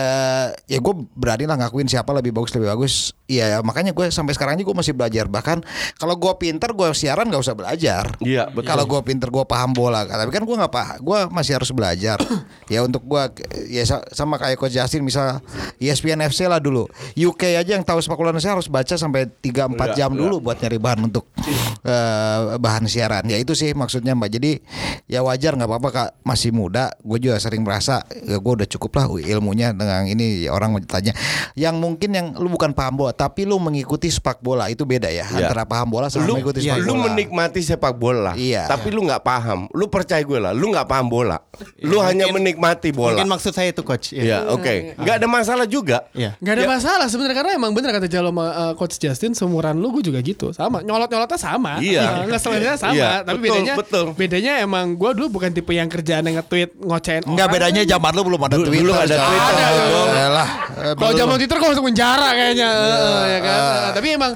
ya 0.71 0.79
gua 0.79 0.95
berani 1.19 1.51
lah 1.51 1.59
ngakuin 1.59 1.91
siapa 1.91 2.15
lebih 2.15 2.31
bagus 2.31 2.55
lebih 2.55 2.71
bagus. 2.71 2.95
Ya 3.25 3.65
makanya 3.65 3.97
gue 3.97 4.12
sampai 4.12 4.37
sekarang 4.37 4.61
aja 4.61 4.65
gue 4.69 4.77
masih 4.77 4.93
belajar. 4.93 5.25
Bahkan 5.33 5.65
kalau 6.05 6.21
gue 6.21 6.33
pinter 6.37 6.69
gue 6.71 6.89
siaran 6.93 7.25
nggak 7.25 7.41
usah 7.41 7.57
belajar. 7.57 8.13
Iya, 8.21 8.53
betul. 8.53 8.69
Kalau 8.69 8.85
gue 8.85 9.01
pinter 9.01 9.33
gue 9.33 9.41
paham 9.43 9.73
bola. 9.73 10.05
Tapi 10.05 10.29
kan 10.29 10.45
gue 10.45 10.53
nggak 10.53 10.69
paham. 10.69 10.97
Gue 11.01 11.19
masih 11.33 11.57
harus 11.57 11.73
belajar. 11.73 12.21
ya 12.73 12.85
untuk 12.85 13.01
gue 13.03 13.23
ya 13.73 13.81
sa- 13.83 14.05
sama 14.13 14.37
kayak 14.37 14.61
Coach 14.61 14.77
Justin 14.77 15.01
misal 15.01 15.41
ESPN 15.81 16.21
FC 16.23 16.45
lah 16.45 16.61
dulu. 16.61 16.85
UK 17.17 17.57
aja 17.57 17.73
yang 17.73 17.81
tahu 17.81 17.99
sepak 17.99 18.15
bola 18.15 18.31
Indonesia 18.31 18.53
harus 18.53 18.69
baca 18.69 18.93
sampai 18.95 19.33
3-4 19.41 19.41
Iya, 19.41 19.87
jam 19.97 20.11
iya. 20.13 20.21
dulu 20.21 20.45
buat 20.45 20.61
nyari 20.61 20.77
bahan 20.77 21.01
untuk 21.09 21.25
eh, 21.83 22.39
bahan 22.57 22.85
siaran. 22.85 23.25
Ya 23.25 23.41
itu 23.41 23.57
sih 23.57 23.73
maksudnya 23.73 24.13
Mbak. 24.13 24.31
Jadi 24.31 24.53
ya 25.07 25.25
wajar 25.25 25.57
nggak 25.57 25.69
apa-apa 25.69 25.89
kak 25.89 26.09
masih 26.21 26.53
muda. 26.53 26.93
Gue 27.01 27.17
juga 27.17 27.41
sering 27.41 27.65
merasa 27.65 28.05
ya 28.25 28.37
gue 28.37 28.53
udah 28.61 28.69
cukup 28.69 28.93
lah 28.95 29.07
ilmunya 29.17 29.73
dengan 29.73 30.05
ini 30.05 30.47
orang 30.47 30.77
mau 30.77 30.81
tanya. 30.83 31.17
Yang 31.55 31.75
mungkin 31.81 32.11
yang 32.13 32.27
lu 32.37 32.51
bukan 32.51 32.77
paham 32.77 32.95
bola 32.95 33.13
tapi 33.15 33.47
lu 33.47 33.57
mengikuti 33.57 34.11
sepak 34.11 34.41
bola 34.41 34.69
itu 34.69 34.85
beda 34.85 35.09
ya 35.09 35.25
Iya. 35.25 35.47
antara 35.47 35.65
paham 35.65 35.94
bola 35.95 36.07
sama 36.09 36.27
lu, 36.27 36.35
ya, 36.57 36.75
sepak 36.75 36.83
lu 36.83 36.93
bola. 36.93 37.03
menikmati 37.07 37.61
sepak 37.61 37.95
bola, 37.95 38.33
Iya. 38.35 38.67
tapi 38.67 38.91
lu 38.91 39.03
nggak 39.03 39.23
paham. 39.23 39.71
Lu 39.71 39.87
percaya 39.87 40.19
gue 40.21 40.37
lah, 40.37 40.51
lu 40.51 40.69
nggak 40.69 40.85
paham 40.85 41.07
bola. 41.07 41.39
Lu 41.79 42.01
hanya 42.01 42.27
menikmati 42.29 42.91
bola. 42.91 43.15
Mungkin 43.15 43.31
maksud 43.31 43.53
saya 43.53 43.71
itu 43.71 43.81
coach. 43.81 44.11
Ya, 44.11 44.43
oke. 44.49 44.97
Nggak 44.97 45.17
ada 45.17 45.29
masalah 45.29 45.67
juga. 45.67 46.11
Iya. 46.11 46.35
Gak 46.37 46.55
ada 46.55 46.65
masalah 46.67 47.07
sebenarnya 47.07 47.37
karena 47.37 47.53
emang 47.55 47.71
bener 47.71 47.91
kata 47.91 48.07
Jalo 48.07 48.29
sama 48.29 48.47
uh, 48.49 48.73
Coach 48.75 48.97
Justin 48.97 49.31
seumuran 49.33 49.77
lu 49.77 49.93
gue 49.93 50.03
juga 50.05 50.19
gitu 50.19 50.51
sama 50.51 50.81
nyolot 50.81 51.07
nyolotnya 51.07 51.37
sama 51.37 51.79
Iya. 51.79 52.03
Uh, 52.03 52.25
ngeselinnya 52.27 52.75
sama 52.75 52.93
Iya, 52.93 53.11
tapi 53.21 53.39
betul, 53.39 53.45
bedanya 53.45 53.75
betul. 53.77 54.05
bedanya 54.13 54.53
emang 54.59 54.87
gue 54.93 55.11
dulu 55.13 55.27
bukan 55.33 55.51
tipe 55.51 55.71
yang 55.71 55.87
kerjaan 55.87 56.25
yang 56.25 56.41
nge-tweet 56.41 56.71
ngocein 56.77 57.23
orang. 57.23 57.47
bedanya 57.47 57.83
zaman 57.85 58.11
lu 58.11 58.23
belum 58.25 58.41
ada 58.43 58.57
Twitter. 58.57 58.75
dulu 58.75 58.93
ada 58.93 59.17
Twitter. 59.17 59.55
ada. 59.55 59.67
Yalah, 60.15 60.49
eh, 60.49 60.93
Kalau 60.95 61.05
belum. 61.07 61.21
zaman 61.21 61.35
Twitter 61.37 61.57
gue 61.57 61.69
masuk 61.69 61.85
penjara 61.85 62.29
kayaknya, 62.33 62.69
Eh, 62.71 63.25
ya 63.29 63.39
kan. 63.41 63.59
Eh, 63.61 63.91
tapi 63.93 64.09
emang 64.11 64.33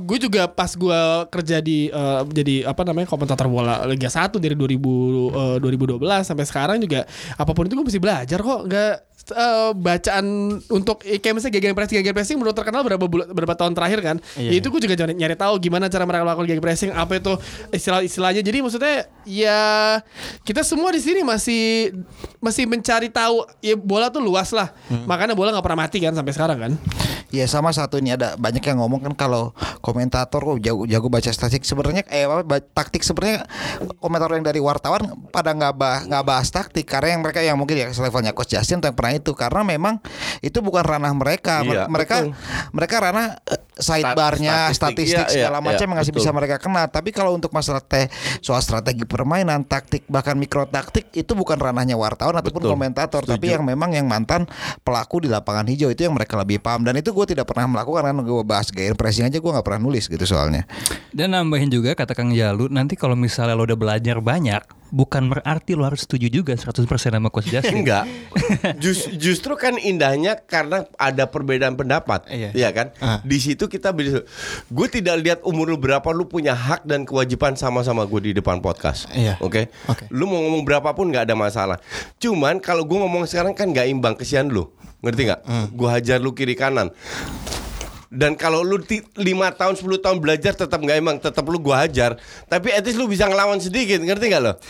gue 0.00 0.18
juga 0.18 0.42
pas 0.56 0.72
gue 0.72 1.00
kerja 1.28 1.60
di 1.60 1.92
eh, 1.92 2.22
jadi 2.32 2.72
apa 2.72 2.82
namanya 2.88 3.06
komentator 3.12 3.46
bola 3.46 3.84
Liga 3.84 4.08
1 4.08 4.40
dari 4.40 4.56
2000 4.56 5.60
eh, 5.60 5.96
2012 6.00 6.00
sampai 6.24 6.44
sekarang 6.48 6.80
juga 6.80 7.04
apa 7.36 7.52
pun 7.52 7.68
itu 7.68 7.76
gue 7.76 7.86
mesti 7.86 8.00
belajar 8.00 8.40
kok. 8.40 8.60
Nggak 8.64 8.94
eh, 9.32 9.70
bacaan 9.74 10.26
untuk 10.70 11.02
eh, 11.02 11.18
kayak 11.18 11.34
misalnya 11.40 11.54
gegen 11.58 11.74
pressing 11.74 11.96
gegen 12.02 12.14
pressing 12.14 12.36
menurut 12.38 12.54
terkenal 12.54 12.86
berapa 12.86 13.06
bulan, 13.06 13.26
berapa 13.32 13.54
tahun 13.56 13.72
terakhir 13.74 14.00
kan. 14.02 14.16
Iya. 14.38 14.50
Ya 14.52 14.56
itu 14.60 14.66
gue 14.70 14.80
juga 14.82 14.94
nyari, 14.94 15.14
nyari 15.16 15.36
tahu 15.38 15.54
gimana 15.58 15.90
cara 15.90 16.04
mereka 16.06 16.22
melakukan 16.26 16.46
gegen 16.46 16.62
pressing, 16.62 16.90
apa 16.94 17.18
itu 17.18 17.32
istilah-istilahnya. 17.74 18.42
Jadi 18.44 18.58
maksudnya 18.62 18.96
ya 19.26 19.60
kita 20.46 20.62
semua 20.62 20.94
di 20.94 21.00
sini 21.02 21.26
masih 21.26 21.94
masih 22.38 22.68
mencari 22.68 23.10
tahu 23.10 23.42
ya 23.58 23.74
bola 23.74 24.12
tuh 24.12 24.22
luas 24.22 24.54
lah. 24.54 24.70
Makanya 25.08 25.34
bola 25.34 25.50
nggak 25.50 25.64
pernah 25.64 25.80
mati 25.86 25.98
kan 25.98 26.14
sampai 26.14 26.32
sekarang 26.34 26.58
kan. 26.58 26.72
Ya 27.34 27.42
sama 27.50 27.74
satu 27.74 27.98
ini 27.98 28.14
ada 28.14 28.38
banyak 28.38 28.62
yang 28.62 28.78
ngomong 28.78 29.02
kan 29.02 29.14
kalau 29.18 29.50
komentator 29.82 30.38
kok 30.38 30.58
jago 30.62 30.86
jago 30.86 31.10
baca 31.10 31.26
statistik 31.26 31.66
sebenarnya 31.66 32.06
eh 32.06 32.22
apa 32.22 32.62
taktik 32.62 33.02
sebenarnya 33.02 33.42
komentator 33.98 34.38
yang 34.38 34.46
dari 34.46 34.62
wartawan 34.62 35.26
pada 35.34 35.50
nggak 35.50 35.72
bah, 35.74 36.06
nggak 36.06 36.22
bahas 36.22 36.48
taktik 36.54 36.86
karena 36.86 37.18
yang 37.18 37.22
mereka 37.26 37.40
yang 37.42 37.58
mungkin 37.58 37.82
ya 37.82 37.86
levelnya 37.90 38.30
coach 38.30 38.54
Justin 38.54 38.78
atau 38.78 38.94
yang 38.94 38.98
pernah 38.98 39.12
itu 39.16 39.32
karena 39.32 39.64
memang 39.64 39.98
itu 40.44 40.60
bukan 40.60 40.84
ranah 40.84 41.12
mereka 41.16 41.64
Iya, 41.66 41.88
mereka 41.88 42.16
betul. 42.22 42.32
mereka 42.76 42.96
ranah 43.00 43.26
eh, 43.48 43.60
sidebarnya 43.76 44.70
statistik, 44.72 45.16
statistik 45.16 45.26
iya, 45.26 45.34
segala 45.48 45.58
iya, 45.60 45.66
macam 45.66 45.86
iya, 45.88 45.94
yang 45.96 46.06
betul. 46.06 46.16
bisa 46.20 46.30
mereka 46.32 46.56
kena 46.60 46.82
tapi 46.86 47.10
kalau 47.10 47.32
untuk 47.32 47.50
masalah 47.50 47.80
teh 47.80 48.06
soal 48.44 48.60
strategi 48.60 49.08
permainan 49.08 49.64
taktik 49.64 50.04
bahkan 50.06 50.36
mikro 50.36 50.68
taktik 50.68 51.08
itu 51.16 51.32
bukan 51.32 51.56
ranahnya 51.56 51.96
wartawan 51.96 52.36
ataupun 52.40 52.62
Betul. 52.62 52.72
komentator 52.76 53.22
tapi 53.24 53.48
Setuju. 53.48 53.54
yang 53.56 53.64
memang 53.64 53.90
yang 53.96 54.06
mantan 54.06 54.44
pelaku 54.84 55.24
di 55.24 55.28
lapangan 55.32 55.64
hijau 55.68 55.88
itu 55.88 56.04
yang 56.04 56.14
mereka 56.14 56.36
lebih 56.36 56.60
paham 56.60 56.84
dan 56.84 56.96
itu 57.00 57.10
gue 57.12 57.26
tidak 57.36 57.48
pernah 57.48 57.68
melakukan 57.68 58.04
karena 58.04 58.22
gue 58.22 58.44
bahas 58.44 58.68
gaya 58.70 58.92
pressing 58.92 59.26
aja 59.26 59.40
gue 59.40 59.50
nggak 59.50 59.64
pernah 59.64 59.80
nulis 59.88 60.06
gitu 60.06 60.24
soalnya 60.28 60.68
Dan 61.16 61.32
nambahin 61.32 61.72
juga 61.72 61.96
kata 61.96 62.12
Kang 62.12 62.28
Jalu, 62.36 62.68
nanti 62.68 62.92
kalau 62.92 63.16
misalnya 63.16 63.56
lo 63.56 63.64
udah 63.64 63.78
belajar 63.78 64.20
banyak, 64.20 64.60
bukan 64.88 65.28
berarti 65.28 65.74
lo 65.74 65.84
harus 65.84 66.06
setuju 66.06 66.30
juga 66.30 66.54
100% 66.54 66.86
sama 66.86 67.28
Coach 67.28 67.50
Justin. 67.50 67.76
Enggak. 67.82 68.06
Jus- 68.82 69.10
justru 69.18 69.58
kan 69.58 69.76
indahnya 69.76 70.38
karena 70.38 70.86
ada 70.96 71.26
perbedaan 71.26 71.74
pendapat, 71.74 72.24
Iya. 72.30 72.50
Iya 72.54 72.68
kan? 72.70 72.86
Ah. 73.02 73.18
Di 73.26 73.36
situ 73.36 73.56
itu 73.56 73.72
kita 73.72 73.88
bisa. 73.96 74.20
Gue 74.68 74.84
tidak 74.84 75.16
lihat 75.24 75.38
umur 75.40 75.72
lu 75.72 75.80
berapa, 75.80 76.04
lu 76.12 76.28
punya 76.28 76.52
hak 76.52 76.84
dan 76.84 77.08
kewajiban 77.08 77.56
sama-sama 77.56 78.04
gue 78.04 78.20
di 78.20 78.32
depan 78.36 78.60
podcast. 78.60 79.08
Iya. 79.16 79.40
Oke. 79.40 79.72
Oke. 79.88 80.12
Lu 80.12 80.28
mau 80.28 80.44
ngomong 80.44 80.60
berapapun 80.60 81.08
nggak 81.08 81.24
ada 81.24 81.32
masalah. 81.32 81.80
Cuman 82.20 82.60
kalau 82.60 82.84
gue 82.84 83.00
ngomong 83.00 83.24
sekarang 83.24 83.56
kan 83.56 83.72
nggak 83.72 83.88
imbang 83.88 84.12
kesian 84.12 84.52
lu. 84.52 84.68
Ngerti 85.00 85.32
nggak? 85.32 85.40
Gue 85.72 85.88
hajar 85.88 86.20
lu 86.20 86.36
kiri 86.36 86.52
kanan. 86.52 86.92
Dan 88.16 88.32
kalau 88.34 88.64
lu 88.64 88.80
5 88.80 89.12
tahun 89.60 89.74
10 89.76 90.00
tahun 90.00 90.18
belajar 90.24 90.56
tetap 90.56 90.80
nggak 90.80 90.96
emang 90.96 91.16
tetap 91.20 91.44
lu 91.44 91.60
gua 91.60 91.84
hajar. 91.84 92.16
Tapi 92.48 92.72
at 92.72 92.80
least 92.82 92.96
lu 92.96 93.04
bisa 93.04 93.28
ngelawan 93.28 93.60
sedikit, 93.60 94.00
ngerti 94.00 94.32
nggak 94.32 94.42
lo? 94.42 94.56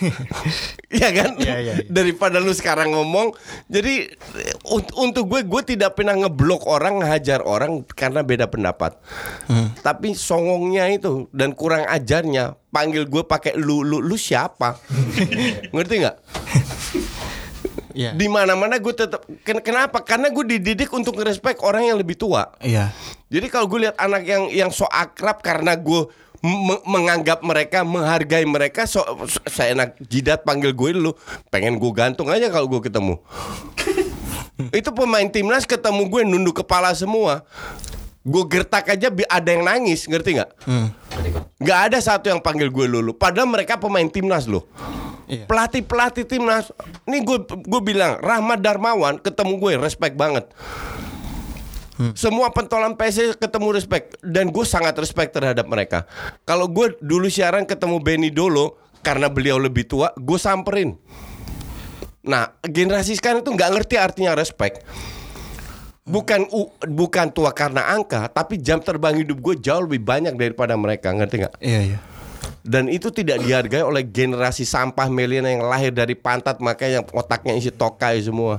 Iya 0.87 1.11
kan? 1.11 1.35
Iya, 1.37 1.57
iya, 1.61 1.73
iya. 1.83 1.87
Daripada 1.91 2.39
lu 2.39 2.55
sekarang 2.55 2.95
ngomong. 2.95 3.35
Jadi 3.67 4.07
un- 4.71 4.95
untuk 5.03 5.27
gue 5.27 5.43
gue 5.43 5.63
tidak 5.75 5.99
pernah 5.99 6.15
ngeblok 6.15 6.63
orang, 6.65 7.03
ngehajar 7.03 7.43
orang 7.43 7.83
karena 7.91 8.23
beda 8.23 8.47
pendapat. 8.47 8.95
Tapi 9.83 10.15
songongnya 10.15 10.87
itu 10.89 11.27
dan 11.35 11.53
kurang 11.59 11.85
ajarnya 11.91 12.55
panggil 12.71 13.03
gue 13.05 13.23
pakai 13.27 13.59
lu 13.59 13.83
lu 13.83 13.99
lu 13.99 14.15
siapa? 14.15 14.79
ngerti 15.75 15.95
nggak? 16.07 16.17
Iya. 17.97 18.13
Di 18.13 18.29
mana-mana 18.29 18.77
gue 18.77 18.93
tetap 18.93 19.25
ken- 19.41 19.65
kenapa? 19.65 20.05
Karena 20.05 20.29
gue 20.29 20.45
dididik 20.47 20.93
untuk 20.93 21.17
ngerespek 21.17 21.65
orang 21.65 21.89
yang 21.89 21.97
lebih 21.97 22.13
tua. 22.15 22.53
Iya. 22.61 22.93
Jadi 23.27 23.49
kalau 23.49 23.65
gue 23.67 23.89
lihat 23.89 23.97
anak 23.97 24.23
yang 24.23 24.47
yang 24.49 24.69
so 24.69 24.85
akrab 24.85 25.41
karena 25.41 25.73
gue 25.73 26.05
me- 26.39 26.85
menganggap 26.85 27.41
mereka, 27.41 27.81
menghargai 27.83 28.45
mereka, 28.45 28.85
so, 28.85 29.01
so- 29.25 29.41
saya 29.47 29.73
enak 29.73 29.97
jidat 30.05 30.45
panggil 30.45 30.71
gue 30.71 30.93
dulu, 30.93 31.17
pengen 31.49 31.81
gue 31.81 31.91
gantung 31.91 32.29
aja 32.29 32.47
kalau 32.47 32.69
gue 32.69 32.85
ketemu. 32.85 33.17
Itu 34.79 34.93
pemain 34.93 35.27
timnas 35.27 35.65
ketemu 35.65 36.05
gue 36.07 36.23
nunduk 36.23 36.61
kepala 36.61 36.93
semua. 36.93 37.45
Gue 38.21 38.43
gertak 38.45 38.91
aja 38.91 39.07
bi- 39.07 39.25
ada 39.25 39.47
yang 39.47 39.63
nangis, 39.63 40.05
ngerti 40.05 40.37
nggak? 40.37 40.51
Nggak 41.57 41.81
ada 41.89 41.99
satu 41.99 42.27
yang 42.27 42.43
panggil 42.43 42.69
gue 42.69 42.85
lulu. 42.85 43.15
Padahal 43.15 43.47
mereka 43.47 43.79
pemain 43.79 44.05
timnas 44.05 44.45
loh. 44.45 44.67
Iya. 45.27 45.45
Pelatih 45.45 45.83
pelatih 45.83 46.24
timnas. 46.24 46.70
Nih 47.05 47.20
gue 47.20 47.39
gue 47.43 47.81
bilang 47.83 48.18
Rahmat 48.18 48.59
Darmawan 48.59 49.18
ketemu 49.18 49.59
gue 49.59 49.72
respect 49.77 50.14
banget. 50.14 50.47
Semua 52.12 52.53
pentolan 52.53 52.93
PC 52.93 53.41
ketemu 53.41 53.72
respect 53.72 54.20
dan 54.20 54.53
gue 54.53 54.62
sangat 54.62 54.93
respect 54.97 55.33
terhadap 55.33 55.64
mereka. 55.64 56.05
Kalau 56.45 56.68
gue 56.68 56.93
dulu 57.01 57.24
siaran 57.27 57.64
ketemu 57.64 57.97
Benny 57.99 58.29
Dolo 58.29 58.77
karena 59.01 59.33
beliau 59.33 59.57
lebih 59.57 59.89
tua, 59.89 60.12
gue 60.12 60.37
samperin. 60.37 60.93
Nah, 62.20 62.53
generasi 62.61 63.16
sekarang 63.16 63.41
itu 63.41 63.49
nggak 63.49 63.70
ngerti 63.72 63.95
artinya 63.97 64.37
respect. 64.37 64.85
Bukan 66.05 66.51
u- 66.53 66.70
bukan 66.85 67.33
tua 67.33 67.51
karena 67.51 67.89
angka, 67.89 68.29
tapi 68.29 68.61
jam 68.61 68.77
terbang 68.79 69.16
hidup 69.16 69.41
gue 69.41 69.55
jauh 69.57 69.81
lebih 69.81 70.05
banyak 70.05 70.37
daripada 70.37 70.77
mereka, 70.77 71.11
ngerti 71.11 71.43
nggak? 71.43 71.55
Iya, 71.59 71.81
iya. 71.83 71.99
Dan 72.67 72.91
itu 72.91 73.14
tidak 73.14 73.41
dihargai 73.47 73.87
oleh 73.87 74.03
generasi 74.03 74.67
sampah 74.67 75.07
milenial 75.07 75.47
yang 75.47 75.64
lahir 75.64 75.95
dari 75.95 76.19
pantat 76.19 76.59
makanya 76.59 77.01
yang 77.01 77.07
otaknya 77.14 77.55
isi 77.55 77.71
tokai 77.71 78.19
semua. 78.19 78.59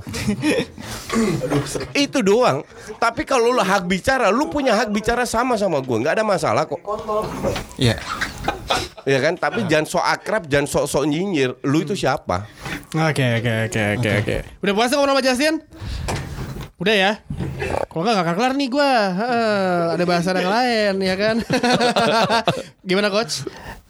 itu 1.92 2.18
doang. 2.24 2.64
Tapi 2.96 3.28
kalau 3.28 3.52
lu 3.52 3.60
hak 3.60 3.84
bicara, 3.84 4.32
lu 4.32 4.48
punya 4.48 4.72
hak 4.72 4.88
bicara 4.88 5.28
sama 5.28 5.60
sama 5.60 5.84
gue, 5.84 5.96
nggak 6.00 6.16
ada 6.16 6.24
masalah 6.24 6.64
kok. 6.64 6.80
Iya. 7.76 8.00
Ya 9.04 9.18
kan? 9.20 9.36
Tapi 9.36 9.64
jangan 9.68 9.86
sok 9.88 10.04
akrab, 10.04 10.42
jangan 10.48 10.68
sok 10.68 10.84
sok 10.88 11.04
nyinyir. 11.08 11.56
Lu 11.64 11.84
itu 11.84 11.92
siapa? 11.92 12.48
Oke 12.96 13.24
oke 13.40 13.52
oke 13.68 13.82
oke 14.00 14.10
oke. 14.24 14.36
Udah 14.64 14.74
puasa 14.76 14.96
ngobrol 14.96 15.16
sama 15.16 15.22
Justin? 15.24 15.54
Udah 16.78 16.94
ya. 16.94 17.12
Kalau 17.90 18.06
nggak 18.06 18.22
nggak 18.22 18.36
kelar 18.38 18.52
nih 18.54 18.68
gue. 18.70 18.92
ada 19.98 20.04
bahasan 20.06 20.38
yang 20.38 20.54
lain 20.54 20.94
ya 21.02 21.14
kan. 21.18 21.36
Gimana 22.88 23.10
coach? 23.10 23.42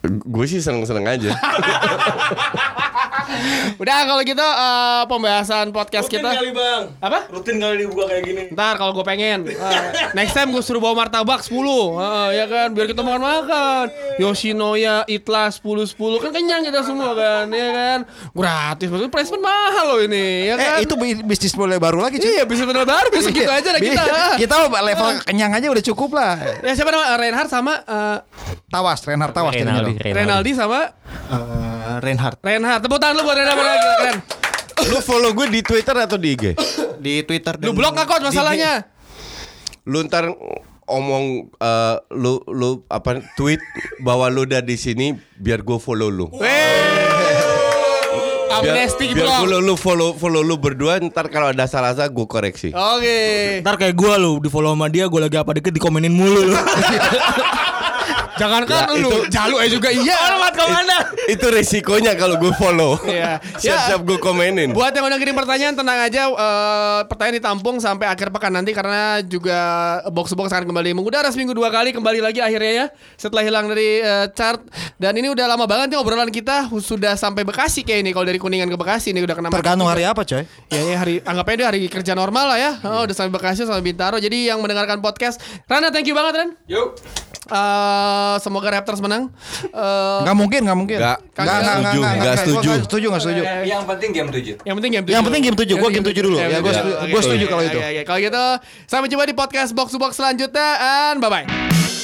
Gue 0.02 0.48
sih 0.48 0.64
seneng-seneng 0.64 1.04
aja. 1.04 1.36
Udah 3.82 3.98
kalau 4.04 4.22
gitu 4.22 4.40
eh, 4.40 5.02
pembahasan 5.04 5.70
podcast 5.70 6.08
kita. 6.08 6.30
bang. 6.30 6.82
Apa? 6.98 7.28
Rutin 7.28 7.56
kali 7.56 7.74
dibuka 7.80 8.04
kayak 8.06 8.22
gini. 8.22 8.42
Ntar 8.50 8.74
kalau 8.74 8.92
gue 8.92 9.04
pengen 9.04 9.44
Eh, 9.44 9.80
Next 10.12 10.32
time 10.32 10.50
gue 10.50 10.60
suruh 10.60 10.78
bawa 10.78 10.94
martabak 10.98 11.40
10 11.40 11.52
Heeh, 11.52 12.28
Ya 12.34 12.46
kan 12.46 12.68
Biar 12.70 12.86
kita 12.86 13.00
makan-makan 13.00 13.86
Yoshinoya 14.18 15.04
Itla 15.04 15.48
10-10 15.48 15.94
Kan 16.18 16.30
kenyang 16.30 16.62
kita 16.62 16.80
semua 16.82 17.12
kan 17.12 17.46
Ya 17.48 17.68
kan 17.70 17.98
Gratis 18.32 18.88
Maksudnya 18.88 19.10
placement 19.10 19.42
mahal 19.42 19.84
loh 19.86 20.00
ini 20.00 20.46
Ya 20.46 20.54
kan 20.54 20.68
Eh 20.76 20.84
itu 20.84 20.94
bi- 20.94 21.22
bisnis 21.22 21.52
mulai 21.54 21.76
baru 21.76 22.00
lagi 22.00 22.16
cuy. 22.16 22.30
Iya 22.30 22.44
bisa 22.44 22.64
bener 22.64 22.84
baru 22.84 23.08
Bisa 23.08 23.28
gitu 23.28 23.46
aja 23.46 23.68
lah 23.68 23.80
kita 23.80 24.02
kita 24.38 24.54
level 24.68 25.08
kenyang 25.22 25.52
aja 25.52 25.66
udah 25.68 25.84
cukup 25.84 26.10
lah. 26.14 26.34
Ya 26.60 26.72
siapa 26.72 26.88
nama 26.88 27.16
Reinhard 27.16 27.48
sama 27.48 27.78
eh, 27.78 28.18
Tawas, 28.68 29.00
Reinhard 29.02 29.32
Tawas 29.32 29.52
Renaldi, 29.52 29.96
jadinya. 29.96 30.14
Renaldi 30.14 30.52
sama 30.52 30.80
Eh, 31.28 31.96
Reinhardt 32.00 32.38
Reinhard 32.40 32.80
Tepuk 32.80 32.96
tangan 32.96 33.14
lu 33.14 33.22
buat 33.22 33.36
Reinhard 33.36 33.58
lagi 33.58 33.88
keren 33.98 34.18
lu 34.88 35.02
follow 35.02 35.34
gue 35.34 35.46
di 35.50 35.60
Twitter 35.60 35.92
atau 35.92 36.14
di 36.14 36.32
IG? 36.32 36.54
di 36.98 37.26
Twitter 37.26 37.58
Lu 37.60 37.74
blok 37.74 37.92
di- 37.92 38.24
masalahnya 38.24 38.86
Lu 39.84 40.04
ntar 40.04 40.30
omong 40.88 41.52
eh, 41.52 41.96
lu 42.12 42.40
lu 42.46 42.84
apa 42.86 43.20
tweet 43.34 43.60
bahwa 44.00 44.28
lu 44.28 44.44
udah 44.44 44.64
di 44.64 44.76
sini 44.76 45.12
biar 45.36 45.60
gue 45.60 45.76
follow 45.76 46.08
lu. 46.08 46.26
Biar, 48.58 48.74
Amnesty 48.74 49.12
biar 49.12 49.22
blok 49.22 49.38
follow 49.38 49.60
lu 49.60 49.74
follow 49.76 50.10
follow 50.12 50.42
lu 50.42 50.56
berdua 50.56 50.98
ntar 51.00 51.28
kalau 51.28 51.52
ada 51.52 51.68
salah-salah 51.68 52.08
gue 52.08 52.26
koreksi. 52.26 52.72
Oke 52.72 53.18
Ntar 53.60 53.76
kayak 53.76 53.94
gue 53.94 54.12
lu 54.16 54.40
di 54.40 54.48
follow 54.48 54.72
sama 54.72 54.88
dia 54.88 55.06
gue 55.06 55.20
lagi 55.20 55.36
apa 55.36 55.52
dikit 55.54 55.70
dikomenin 55.70 56.10
mulu 56.10 56.42
lu. 56.48 56.56
Jangankan 58.38 58.82
Ya, 58.88 58.94
lu 58.94 59.10
itu- 59.10 59.26
Jalu 59.28 59.54
aja 59.58 59.70
juga 59.70 59.90
iya 59.90 60.16
Alamat 60.30 60.52
ke 60.54 60.64
mana 60.64 60.96
Itu 61.28 61.46
resikonya 61.50 62.14
kalau 62.14 62.38
gue 62.38 62.52
follow. 62.54 62.96
Iya. 63.04 63.42
Siap-siap 63.62 64.00
gue 64.02 64.18
komenin. 64.18 64.72
Buat 64.72 64.94
yang 64.94 65.06
udah 65.06 65.18
kirim 65.18 65.34
pertanyaan 65.34 65.74
tenang 65.74 65.98
aja 65.98 66.22
eh, 66.30 67.00
pertanyaan 67.04 67.36
ditampung 67.42 67.76
sampai 67.78 68.06
akhir 68.08 68.30
pekan 68.30 68.54
nanti 68.54 68.72
karena 68.72 69.20
juga 69.20 69.58
box 70.08 70.32
box 70.32 70.48
akan 70.50 70.64
kembali 70.64 70.94
mengudara 70.94 71.28
seminggu 71.28 71.52
dua 71.52 71.68
kali 71.68 71.92
kembali 71.92 72.22
lagi 72.22 72.40
akhirnya 72.40 72.72
ya 72.72 72.86
setelah 73.18 73.42
hilang 73.44 73.66
dari 73.68 74.00
eh, 74.00 74.26
chart 74.32 74.62
dan 74.96 75.12
ini 75.12 75.28
udah 75.28 75.44
lama 75.44 75.66
banget 75.66 75.92
nih 75.92 75.98
obrolan 75.98 76.30
kita 76.30 76.70
sudah 76.78 77.18
sampai 77.18 77.42
Bekasi 77.42 77.82
kayak 77.82 78.04
ini 78.06 78.10
kalau 78.12 78.24
dari 78.24 78.38
Kuningan 78.38 78.68
ke 78.68 78.76
Bekasi 78.76 79.10
ini 79.10 79.24
udah 79.24 79.34
kena 79.34 79.48
macet 79.48 79.60
Tergantung 79.64 79.88
hari 79.88 80.04
apa 80.04 80.22
coy? 80.22 80.44
Ya, 80.68 80.80
ini 80.84 80.94
hari 80.94 81.14
anggap 81.24 81.44
aja 81.48 81.56
dia 81.56 81.66
hari 81.72 81.80
kerja 81.88 82.12
normal 82.12 82.54
lah 82.54 82.58
ya. 82.60 82.70
Oh, 82.84 83.02
udah 83.02 83.16
sampai 83.16 83.32
Bekasi 83.34 83.64
sampai 83.64 83.82
Bintaro. 83.82 84.16
Jadi 84.16 84.46
yang 84.46 84.60
mendengarkan 84.60 85.00
podcast, 85.00 85.40
Rana 85.64 85.88
thank 85.88 86.06
you 86.06 86.14
banget 86.14 86.44
Ran. 86.44 86.50
Yuk. 86.68 87.00
Semoga 88.38 88.68
Raptors 88.70 89.00
menang. 89.00 89.32
Eh, 89.64 90.18
Nggak 90.22 90.36
mungkin, 90.36 90.60
nggak 90.64 90.78
mungkin. 90.78 90.98
Nggak. 90.98 91.18
nggak, 91.18 91.38
Nggak 91.38 91.56
nggak, 91.58 91.74
setuju, 91.74 91.98
nggak, 91.98 92.14
nggak 92.14 92.36
setuju. 92.36 92.68
Nggak 92.68 92.84
setuju, 92.84 93.06
nggak 93.08 93.22
setuju. 93.22 93.42
Yang 93.64 93.82
penting 93.86 94.10
game 94.12 94.30
7. 94.30 94.54
Yang 94.60 94.74
penting 94.76 94.92
game 94.92 95.04
7. 95.04 95.14
Yang 95.14 95.24
penting 95.24 95.42
game 95.42 95.56
tujuh. 95.56 95.76
Gua 95.76 95.90
game 95.90 96.06
tujuh 96.06 96.22
dulu. 96.22 96.36
Ya, 96.38 96.58
gua 96.58 96.72
setuju- 96.72 96.98
gua 97.08 97.20
setuju 97.20 97.44
kalau 97.46 97.62
itu. 97.64 97.78
Oke, 97.78 97.88
oke. 97.88 98.02
Kalau 98.04 98.18
gitu, 98.20 98.44
sampai 98.84 99.08
jumpa 99.08 99.24
di 99.24 99.34
podcast 99.34 99.70
Box 99.72 99.88
to 99.90 99.98
Box 99.98 100.12
selanjutnya 100.14 100.68
and 101.10 101.18
bye 101.18 101.28
bye. 101.28 101.97